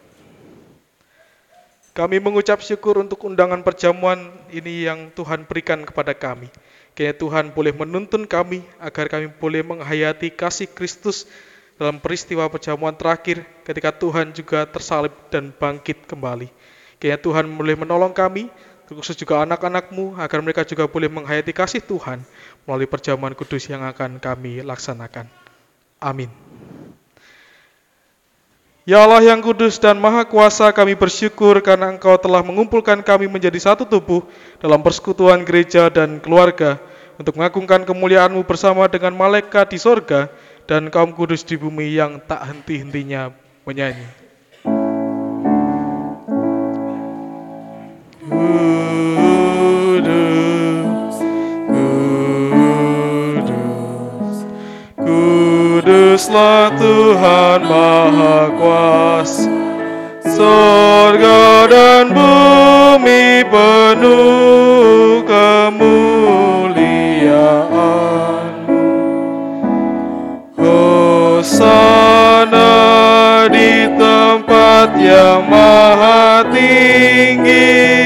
Kami 1.93 2.17
mengucap 2.17 2.57
syukur 2.65 2.97
untuk 3.05 3.21
undangan 3.21 3.61
perjamuan 3.61 4.33
ini 4.49 4.89
yang 4.89 5.13
Tuhan 5.13 5.45
berikan 5.45 5.85
kepada 5.85 6.17
kami. 6.17 6.49
Kiranya 6.97 7.21
Tuhan 7.21 7.45
boleh 7.53 7.69
menuntun 7.69 8.25
kami 8.25 8.65
agar 8.81 9.05
kami 9.13 9.29
boleh 9.29 9.61
menghayati 9.61 10.33
kasih 10.33 10.65
Kristus 10.65 11.29
dalam 11.79 11.95
peristiwa 12.03 12.43
perjamuan 12.51 12.91
terakhir 12.91 13.47
ketika 13.63 13.95
Tuhan 13.95 14.35
juga 14.35 14.67
tersalib 14.67 15.15
dan 15.31 15.55
bangkit 15.55 16.03
kembali. 16.03 16.51
Kiranya 16.99 17.23
Tuhan 17.23 17.47
boleh 17.47 17.79
menolong 17.79 18.11
kami, 18.11 18.51
khusus 18.91 19.15
juga 19.15 19.47
anak-anakmu, 19.47 20.19
agar 20.19 20.43
mereka 20.43 20.67
juga 20.67 20.91
boleh 20.91 21.07
menghayati 21.07 21.55
kasih 21.55 21.79
Tuhan 21.79 22.19
melalui 22.67 22.83
perjamuan 22.83 23.31
kudus 23.31 23.71
yang 23.71 23.87
akan 23.87 24.19
kami 24.19 24.59
laksanakan. 24.59 25.31
Amin. 26.03 26.27
Ya 28.83 29.05
Allah 29.05 29.23
yang 29.23 29.39
kudus 29.39 29.79
dan 29.79 30.01
maha 30.01 30.27
kuasa 30.27 30.75
kami 30.75 30.99
bersyukur 30.99 31.63
karena 31.63 31.95
Engkau 31.95 32.19
telah 32.19 32.43
mengumpulkan 32.43 32.99
kami 33.05 33.31
menjadi 33.31 33.55
satu 33.71 33.87
tubuh 33.87 34.25
dalam 34.59 34.83
persekutuan 34.83 35.45
gereja 35.47 35.87
dan 35.87 36.19
keluarga 36.19 36.81
untuk 37.15 37.37
mengagungkan 37.37 37.85
kemuliaan-Mu 37.85 38.41
bersama 38.43 38.89
dengan 38.89 39.13
malaikat 39.13 39.71
di 39.71 39.77
sorga 39.77 40.27
dan 40.69 40.93
kaum 40.93 41.17
kudus 41.17 41.41
di 41.41 41.57
bumi 41.57 41.97
yang 41.97 42.21
tak 42.21 42.45
henti-hentinya 42.45 43.33
menyanyi. 43.65 44.05
Kudus, 49.49 50.05
kudus, 51.73 52.85
Kuduslah 54.93 56.77
Tuhan 56.77 57.65
Maha 57.65 58.53
Kuasa, 58.53 59.49
sorga 60.21 61.65
dan 61.65 62.13
bumi 62.13 63.41
penuh 63.49 65.25
kemuliaan-Mu. 65.25 68.18
Hosana 71.49 72.69
di 73.49 73.89
tempat 73.97 74.93
yang 75.01 75.49
maha 75.49 76.45
tinggi, 76.53 77.98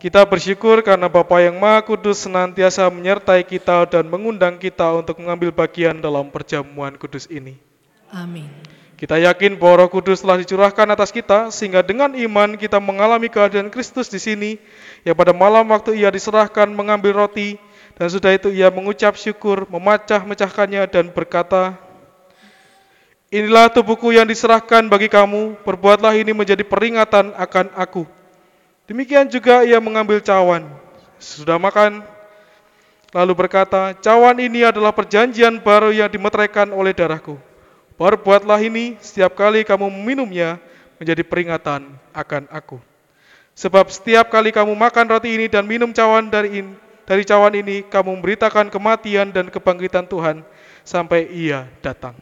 Kita 0.00 0.24
bersyukur 0.24 0.80
karena 0.80 1.12
Bapa 1.12 1.44
yang 1.44 1.60
Maha 1.60 1.84
Kudus 1.84 2.24
senantiasa 2.24 2.88
menyertai 2.88 3.44
kita 3.44 3.84
dan 3.84 4.08
mengundang 4.08 4.56
kita 4.56 4.96
untuk 4.96 5.20
mengambil 5.20 5.52
bagian 5.52 6.00
dalam 6.00 6.32
perjamuan 6.32 6.96
kudus 6.96 7.28
ini. 7.28 7.60
Amin. 8.08 8.48
Kita 8.96 9.20
yakin 9.20 9.60
bahwa 9.60 9.84
Roh 9.84 9.92
Kudus 9.92 10.24
telah 10.24 10.40
dicurahkan 10.40 10.88
atas 10.88 11.12
kita 11.12 11.52
sehingga 11.52 11.84
dengan 11.84 12.16
iman 12.16 12.56
kita 12.56 12.80
mengalami 12.80 13.28
kehadiran 13.28 13.68
Kristus 13.68 14.08
di 14.08 14.16
sini 14.16 14.50
yang 15.04 15.12
pada 15.12 15.36
malam 15.36 15.68
waktu 15.68 16.00
ia 16.00 16.08
diserahkan 16.08 16.72
mengambil 16.72 17.20
roti 17.20 17.60
dan 18.00 18.08
sudah 18.08 18.32
itu 18.32 18.48
ia 18.48 18.72
mengucap 18.72 19.20
syukur, 19.20 19.68
memecah-mecahkannya 19.68 20.88
dan 20.88 21.12
berkata, 21.12 21.76
Inilah 23.28 23.68
tubuhku 23.68 24.16
yang 24.16 24.24
diserahkan 24.24 24.88
bagi 24.88 25.12
kamu, 25.12 25.60
perbuatlah 25.60 26.16
ini 26.16 26.32
menjadi 26.32 26.64
peringatan 26.64 27.36
akan 27.36 27.68
aku. 27.76 28.08
Demikian 28.90 29.30
juga 29.30 29.62
ia 29.62 29.78
mengambil 29.78 30.18
cawan. 30.18 30.66
Sudah 31.22 31.62
makan, 31.62 32.02
lalu 33.14 33.32
berkata, 33.38 33.94
cawan 33.94 34.34
ini 34.42 34.66
adalah 34.66 34.90
perjanjian 34.90 35.62
baru 35.62 35.94
yang 35.94 36.10
dimeteraikan 36.10 36.74
oleh 36.74 36.90
darahku. 36.90 37.38
Perbuatlah 37.94 38.58
ini 38.58 38.98
setiap 38.98 39.38
kali 39.38 39.62
kamu 39.62 39.86
meminumnya 39.94 40.58
menjadi 40.98 41.22
peringatan 41.22 41.86
akan 42.10 42.50
aku. 42.50 42.82
Sebab 43.54 43.94
setiap 43.94 44.26
kali 44.26 44.50
kamu 44.50 44.74
makan 44.74 45.06
roti 45.06 45.38
ini 45.38 45.46
dan 45.46 45.70
minum 45.70 45.94
cawan 45.94 46.26
dari 46.26 46.58
in- 46.58 46.74
dari 47.06 47.22
cawan 47.22 47.54
ini, 47.54 47.86
kamu 47.86 48.18
memberitakan 48.18 48.74
kematian 48.74 49.30
dan 49.30 49.54
kebangkitan 49.54 50.06
Tuhan 50.10 50.42
sampai 50.82 51.30
ia 51.30 51.70
datang. 51.78 52.18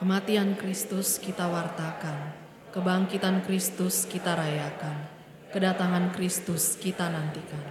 Kematian 0.00 0.56
Kristus 0.56 1.20
kita 1.20 1.44
wartakan, 1.44 2.32
kebangkitan 2.72 3.44
Kristus 3.44 4.04
kita 4.04 4.36
rayakan, 4.36 5.13
kedatangan 5.54 6.10
Kristus 6.10 6.74
kita 6.74 7.06
nantikan. 7.06 7.62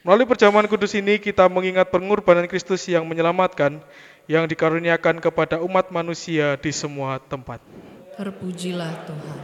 Melalui 0.00 0.24
perjamuan 0.24 0.64
kudus 0.64 0.96
ini 0.96 1.20
kita 1.20 1.44
mengingat 1.52 1.92
pengorbanan 1.92 2.48
Kristus 2.48 2.88
yang 2.88 3.04
menyelamatkan, 3.04 3.84
yang 4.24 4.48
dikaruniakan 4.48 5.20
kepada 5.20 5.60
umat 5.60 5.92
manusia 5.92 6.56
di 6.56 6.72
semua 6.72 7.20
tempat. 7.20 7.60
Terpujilah 8.16 9.04
Tuhan. 9.04 9.40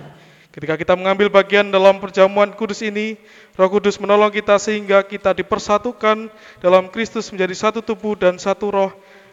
Ketika 0.54 0.78
kita 0.80 0.94
mengambil 0.96 1.28
bagian 1.28 1.68
dalam 1.68 1.98
perjamuan 1.98 2.54
kudus 2.54 2.80
ini, 2.84 3.18
Roh 3.58 3.68
Kudus 3.68 3.98
menolong 3.98 4.30
kita 4.30 4.56
sehingga 4.56 5.02
kita 5.02 5.34
dipersatukan 5.34 6.30
dalam 6.62 6.88
Kristus 6.88 7.28
menjadi 7.34 7.68
satu 7.68 7.82
tubuh 7.82 8.14
dan 8.16 8.38
satu 8.38 8.70
roh 8.70 8.92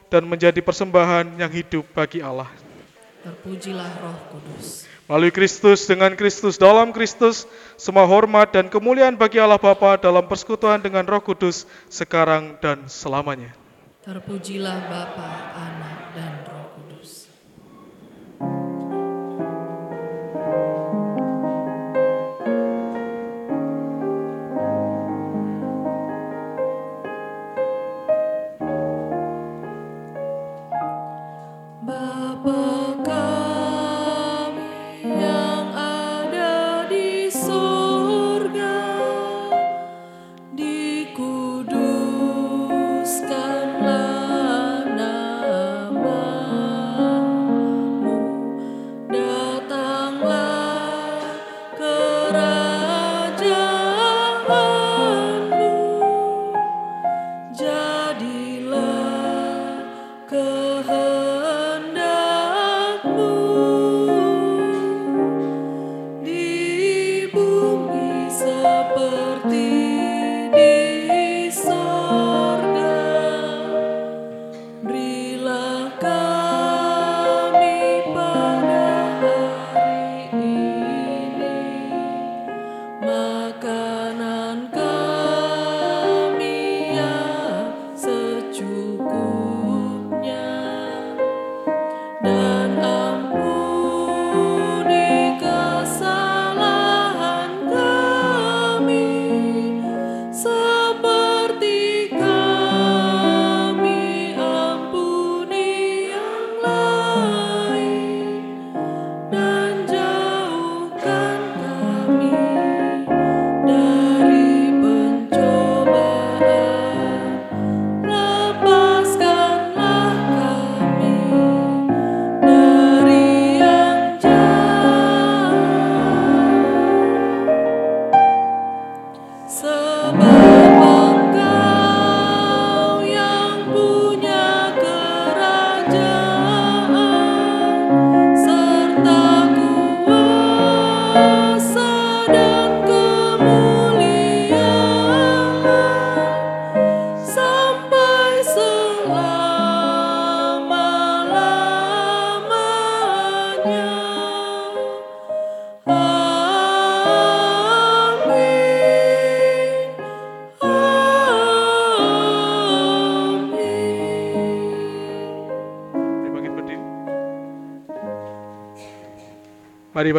dan 0.10 0.26
menjadi 0.26 0.60
persembahan 0.66 1.38
yang 1.38 1.52
hidup 1.52 1.86
bagi 1.94 2.26
Allah. 2.26 2.50
Terpujilah 3.22 3.92
Roh 4.02 4.18
Kudus. 4.34 4.89
Melalui 5.10 5.34
Kristus 5.34 5.90
dengan 5.90 6.14
Kristus 6.14 6.62
dalam 6.62 6.94
Kristus, 6.94 7.50
semua 7.82 8.06
hormat 8.06 8.54
dan 8.54 8.70
kemuliaan 8.70 9.18
bagi 9.18 9.42
Allah 9.42 9.58
Bapa 9.58 9.98
dalam 9.98 10.22
persekutuan 10.30 10.78
dengan 10.86 11.02
Roh 11.02 11.18
Kudus 11.18 11.66
sekarang 11.90 12.62
dan 12.62 12.86
selamanya. 12.86 13.50
Terpujilah 14.06 14.86
Bapa, 14.86 15.30
Anak, 15.58 15.99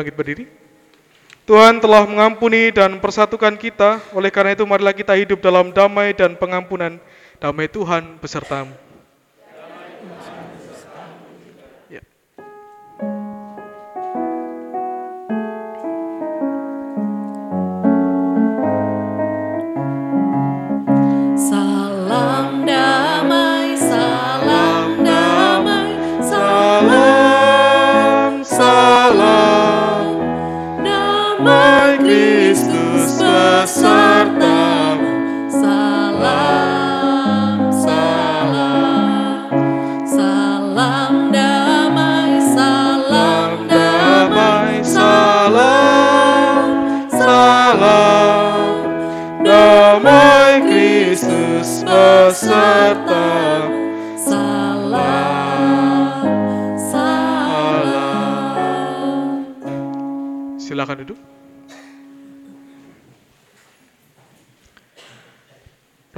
bangkit 0.00 0.16
berdiri. 0.16 0.44
Tuhan 1.44 1.82
telah 1.82 2.08
mengampuni 2.08 2.72
dan 2.72 2.96
persatukan 3.02 3.58
kita, 3.60 4.00
oleh 4.16 4.32
karena 4.32 4.56
itu 4.56 4.64
marilah 4.64 4.96
kita 4.96 5.12
hidup 5.18 5.44
dalam 5.44 5.74
damai 5.74 6.16
dan 6.16 6.38
pengampunan. 6.40 6.96
Damai 7.36 7.68
Tuhan 7.68 8.16
besertamu. 8.16 8.89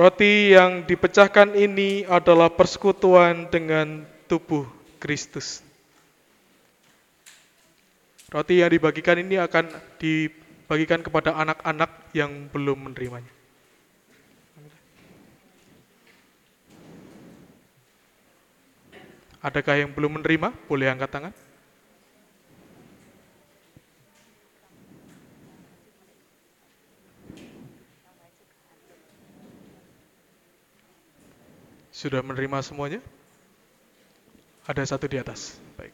Roti 0.02 0.50
yang 0.50 0.82
dipecahkan 0.82 1.54
ini 1.54 2.02
adalah 2.02 2.50
persekutuan 2.50 3.46
dengan 3.46 4.02
tubuh 4.26 4.66
Kristus. 4.98 5.62
Roti 8.26 8.66
yang 8.66 8.74
dibagikan 8.74 9.22
ini 9.22 9.38
akan 9.38 9.70
dibagikan 10.02 11.06
kepada 11.06 11.38
anak-anak 11.38 12.10
yang 12.18 12.50
belum 12.50 12.90
menerimanya. 12.90 13.30
Adakah 19.38 19.86
yang 19.86 19.94
belum 19.94 20.18
menerima? 20.18 20.50
Boleh 20.66 20.90
angkat 20.90 21.10
tangan. 21.14 21.32
Sudah 31.92 32.24
menerima 32.24 32.64
semuanya? 32.64 33.04
Ada 34.64 34.96
satu 34.96 35.04
di 35.12 35.20
atas. 35.20 35.60
Baik. 35.76 35.92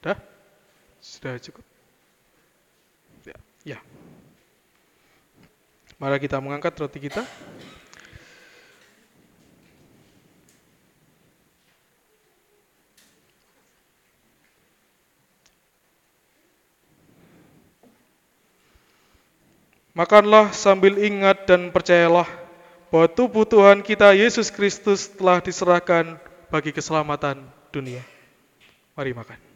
Sudah? 0.00 0.16
Sudah 1.04 1.36
cukup? 1.36 1.67
Mari 5.98 6.22
kita 6.22 6.38
mengangkat 6.38 6.78
roti 6.78 7.10
kita. 7.10 7.26
Makanlah 19.90 20.54
sambil 20.54 20.94
ingat 21.02 21.50
dan 21.50 21.74
percayalah 21.74 22.30
bahwa 22.94 23.10
tubuh 23.10 23.42
Tuhan 23.42 23.82
kita 23.82 24.14
Yesus 24.14 24.54
Kristus 24.54 25.10
telah 25.10 25.42
diserahkan 25.42 26.14
bagi 26.46 26.70
keselamatan 26.70 27.42
dunia. 27.74 28.06
Mari 28.94 29.10
makan. 29.10 29.47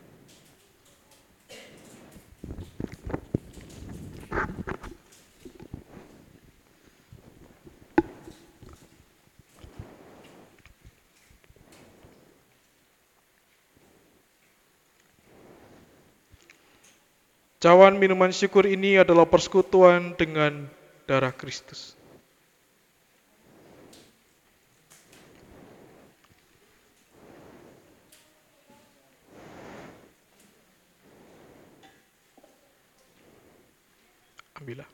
Cawan 17.62 17.94
minuman 17.94 18.34
syukur 18.34 18.66
ini 18.66 18.98
adalah 18.98 19.22
persekutuan 19.22 20.18
dengan 20.18 20.66
darah 21.06 21.30
Kristus. 21.30 21.94
Ambillah. 34.58 34.91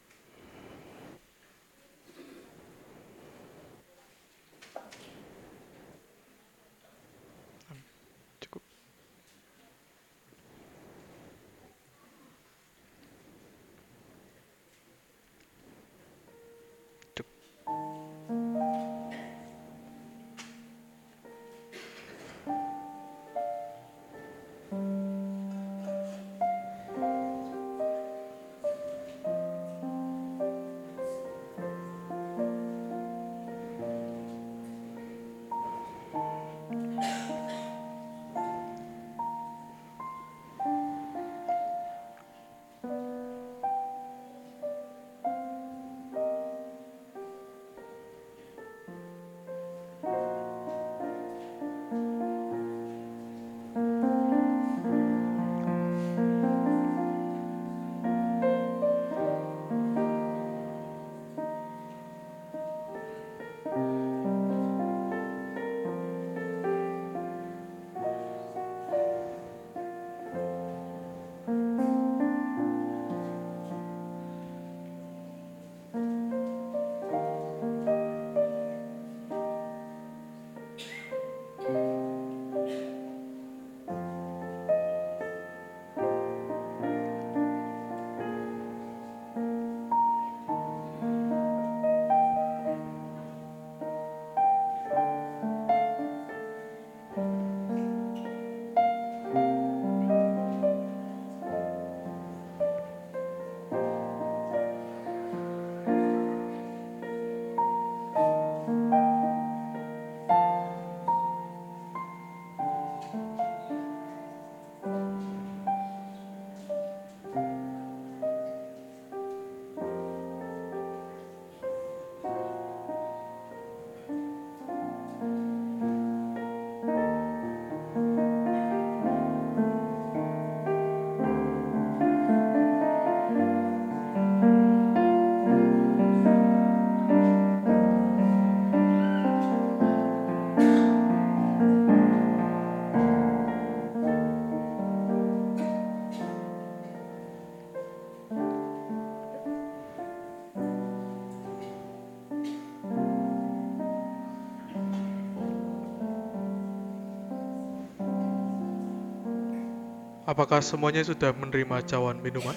Apakah 160.39 160.63
semuanya 160.63 161.03
sudah 161.03 161.35
menerima 161.35 161.83
cawan 161.83 162.23
minuman? 162.23 162.55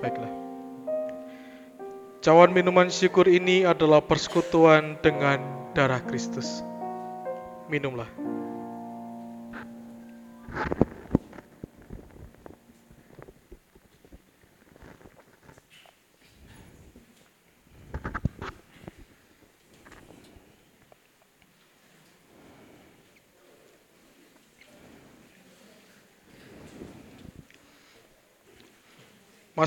Baiklah. 0.00 0.32
Cawan 2.24 2.56
minuman 2.56 2.88
syukur 2.88 3.28
ini 3.28 3.68
adalah 3.68 4.00
persekutuan 4.00 4.96
dengan 5.04 5.44
darah 5.76 6.00
Kristus. 6.00 6.64
Minumlah. 7.68 8.08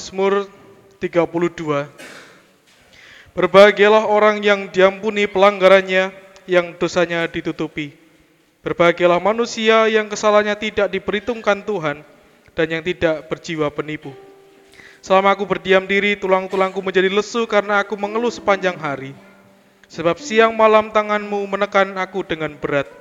Mazmur 0.03 0.51
32 0.99 1.87
Berbahagialah 3.31 4.03
orang 4.03 4.43
yang 4.43 4.67
diampuni 4.67 5.31
pelanggarannya, 5.31 6.11
yang 6.43 6.75
dosanya 6.75 7.23
ditutupi. 7.31 7.95
Berbahagialah 8.67 9.23
manusia 9.23 9.87
yang 9.87 10.11
kesalahannya 10.11 10.59
tidak 10.59 10.91
diperhitungkan 10.91 11.63
Tuhan 11.63 12.03
dan 12.51 12.67
yang 12.67 12.83
tidak 12.83 13.31
berjiwa 13.31 13.71
penipu. 13.71 14.11
Selama 14.99 15.39
aku 15.39 15.47
berdiam 15.47 15.87
diri, 15.87 16.19
tulang-tulangku 16.19 16.83
menjadi 16.83 17.07
lesu 17.07 17.47
karena 17.47 17.79
aku 17.79 17.95
mengeluh 17.95 18.27
sepanjang 18.27 18.75
hari. 18.75 19.15
Sebab 19.87 20.19
siang 20.19 20.51
malam 20.51 20.91
tanganmu 20.91 21.47
menekan 21.47 21.95
aku 21.95 22.27
dengan 22.27 22.59
berat. 22.59 22.91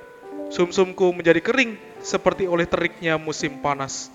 Sumsumku 0.55 1.11
menjadi 1.11 1.43
kering 1.43 1.75
seperti 1.99 2.47
oleh 2.47 2.63
teriknya 2.63 3.19
musim 3.19 3.59
panas. 3.59 4.07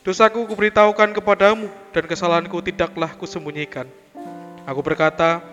Dosaku 0.00 0.48
kuberitahukan 0.48 1.12
kepadamu 1.12 1.68
dan 1.92 2.08
kesalahanku 2.08 2.64
tidaklah 2.64 3.12
kusembunyikan. 3.20 3.84
Aku 4.64 4.80
berkata, 4.80 5.44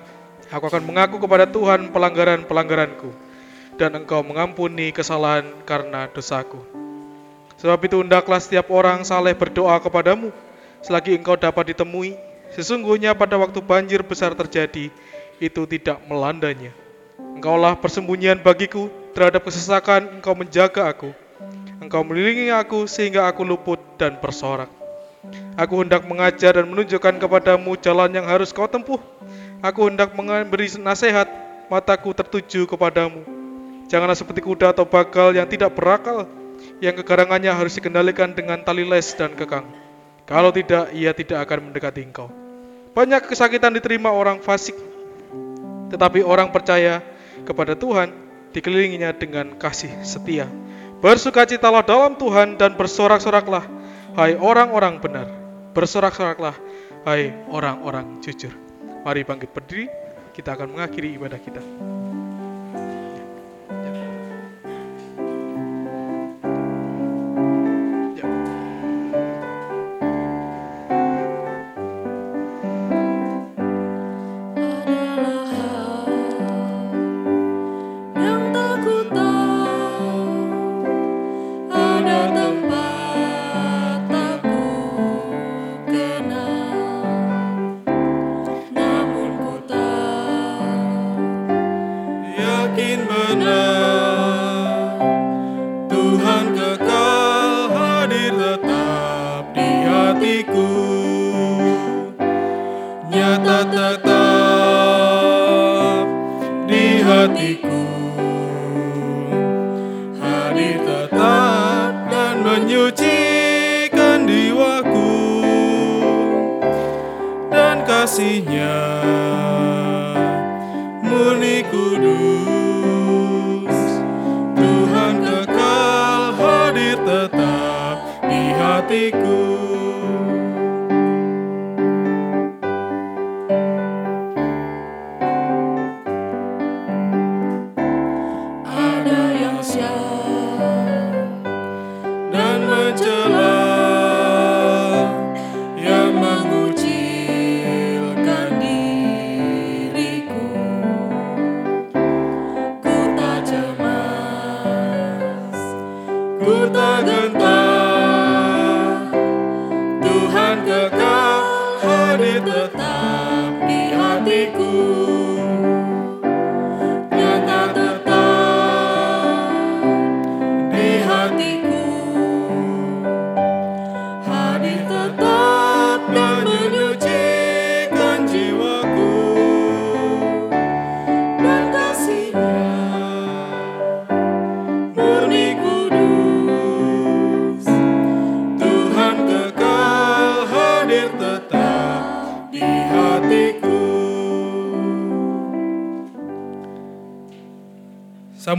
aku 0.48 0.72
akan 0.72 0.88
mengaku 0.88 1.20
kepada 1.20 1.44
Tuhan 1.44 1.92
pelanggaran-pelanggaranku 1.92 3.12
dan 3.76 4.00
engkau 4.00 4.24
mengampuni 4.24 4.96
kesalahan 4.96 5.44
karena 5.68 6.08
dosaku. 6.08 6.64
Sebab 7.60 7.92
itu 7.92 8.00
hendaklah 8.00 8.40
setiap 8.40 8.72
orang 8.72 9.04
saleh 9.04 9.36
berdoa 9.36 9.84
kepadamu, 9.84 10.32
selagi 10.80 11.20
engkau 11.20 11.36
dapat 11.36 11.76
ditemui. 11.76 12.16
Sesungguhnya 12.56 13.12
pada 13.12 13.36
waktu 13.36 13.60
banjir 13.60 14.00
besar 14.00 14.32
terjadi, 14.32 14.88
itu 15.44 15.62
tidak 15.68 16.00
melandanya. 16.08 16.72
Engkaulah 17.36 17.76
persembunyian 17.76 18.40
bagiku 18.40 18.88
terhadap 19.12 19.44
kesesakan, 19.44 20.24
engkau 20.24 20.32
menjaga 20.40 20.88
aku. 20.88 21.12
Engkau 21.78 22.02
melindungi 22.02 22.50
aku 22.50 22.90
sehingga 22.90 23.30
aku 23.30 23.46
luput 23.46 23.78
dan 24.02 24.18
bersorak. 24.18 24.70
Aku 25.58 25.82
hendak 25.82 26.06
mengajar 26.06 26.58
dan 26.58 26.70
menunjukkan 26.70 27.22
kepadamu 27.22 27.78
jalan 27.82 28.10
yang 28.14 28.26
harus 28.26 28.54
kau 28.54 28.70
tempuh. 28.70 29.02
Aku 29.62 29.90
hendak 29.90 30.14
memberi 30.14 30.70
nasihat, 30.78 31.26
mataku 31.70 32.14
tertuju 32.14 32.70
kepadamu. 32.70 33.26
Janganlah 33.90 34.18
seperti 34.18 34.46
kuda 34.46 34.76
atau 34.76 34.86
bagal 34.86 35.34
yang 35.34 35.50
tidak 35.50 35.74
berakal, 35.74 36.30
yang 36.84 36.94
kegarangannya 36.94 37.50
harus 37.50 37.74
dikendalikan 37.78 38.34
dengan 38.38 38.62
tali 38.62 38.86
les 38.86 39.14
dan 39.18 39.34
kekang. 39.34 39.66
Kalau 40.28 40.52
tidak, 40.52 40.92
ia 40.92 41.16
tidak 41.16 41.48
akan 41.48 41.72
mendekati 41.72 42.04
engkau. 42.04 42.28
Banyak 42.92 43.30
kesakitan 43.30 43.72
diterima 43.74 44.12
orang 44.12 44.44
fasik, 44.44 44.76
tetapi 45.94 46.26
orang 46.26 46.52
percaya 46.52 47.00
kepada 47.48 47.80
Tuhan 47.80 48.12
dikelilinginya 48.52 49.16
dengan 49.16 49.56
kasih 49.56 50.04
setia. 50.04 50.50
Bersukacitalah 50.98 51.86
dalam 51.86 52.18
Tuhan 52.18 52.58
dan 52.58 52.74
bersorak-soraklah, 52.74 53.70
hai 54.18 54.34
orang-orang 54.34 54.98
benar. 54.98 55.30
Bersorak-soraklah, 55.78 56.58
hai 57.06 57.30
orang-orang 57.54 58.18
jujur. 58.26 58.50
Mari 59.06 59.22
bangkit 59.22 59.54
berdiri, 59.54 59.86
kita 60.34 60.58
akan 60.58 60.74
mengakhiri 60.74 61.14
ibadah 61.14 61.38
kita. 61.38 61.62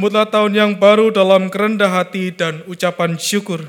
Sambutlah 0.09 0.33
tahun 0.33 0.53
yang 0.57 0.73
baru 0.81 1.13
dalam 1.13 1.53
kerendah 1.53 1.93
hati 1.93 2.33
dan 2.33 2.65
ucapan 2.65 3.21
syukur. 3.21 3.61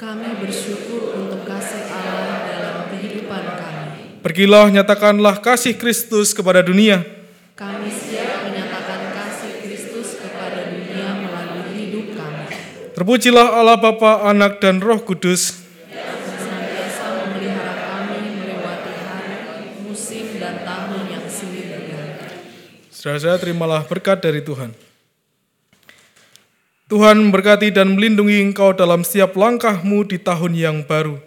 Kami 0.00 0.40
bersyukur 0.40 1.12
untuk 1.12 1.44
kasih 1.44 1.84
Allah 1.92 2.40
dalam 2.48 2.88
kehidupan 2.88 3.44
kami. 3.44 4.24
Pergilah 4.24 4.72
nyatakanlah 4.72 5.44
kasih 5.44 5.76
Kristus 5.76 6.32
kepada 6.32 6.64
dunia. 6.64 7.04
Kami 7.52 7.92
siap 7.92 8.48
menyatakan 8.48 9.12
kasih 9.12 9.60
Kristus 9.60 10.24
kepada 10.24 10.72
dunia 10.72 11.20
melalui 11.20 11.76
hidup 11.76 12.16
kami. 12.16 12.48
Terpujilah 12.96 13.44
Allah 13.52 13.76
Bapa, 13.76 14.24
Anak 14.24 14.64
dan 14.64 14.80
Roh 14.80 15.04
Kudus. 15.04 15.68
Senantiasa 15.92 17.28
memelihara 17.28 17.76
kami 17.76 18.40
melewati 18.40 18.92
hari, 19.04 19.36
musim, 19.84 20.40
dan 20.40 20.64
tahun 20.64 21.12
yang 21.12 21.28
silih 21.28 21.76
berganti. 21.76 22.40
Saudara-saudara 22.88 23.36
terimalah 23.36 23.84
berkat 23.84 24.24
dari 24.24 24.40
Tuhan. 24.40 24.83
Tuhan 26.94 27.18
memberkati 27.18 27.74
dan 27.74 27.98
melindungi 27.98 28.38
engkau 28.38 28.70
dalam 28.70 29.02
setiap 29.02 29.34
langkahmu 29.34 30.06
di 30.06 30.14
tahun 30.14 30.54
yang 30.54 30.86
baru. 30.86 31.18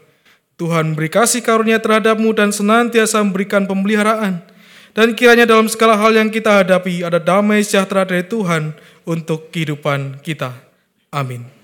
Tuhan 0.56 0.96
beri 0.96 1.12
kasih 1.12 1.44
karunia 1.44 1.76
terhadapmu 1.84 2.32
dan 2.32 2.56
senantiasa 2.56 3.20
memberikan 3.20 3.68
pemeliharaan. 3.68 4.48
Dan 4.96 5.12
kiranya 5.12 5.44
dalam 5.44 5.68
segala 5.68 6.00
hal 6.00 6.16
yang 6.16 6.32
kita 6.32 6.64
hadapi 6.64 7.04
ada 7.04 7.20
damai 7.20 7.68
sejahtera 7.68 8.08
dari 8.08 8.24
Tuhan 8.24 8.80
untuk 9.04 9.52
kehidupan 9.52 10.24
kita. 10.24 10.56
Amin. 11.12 11.57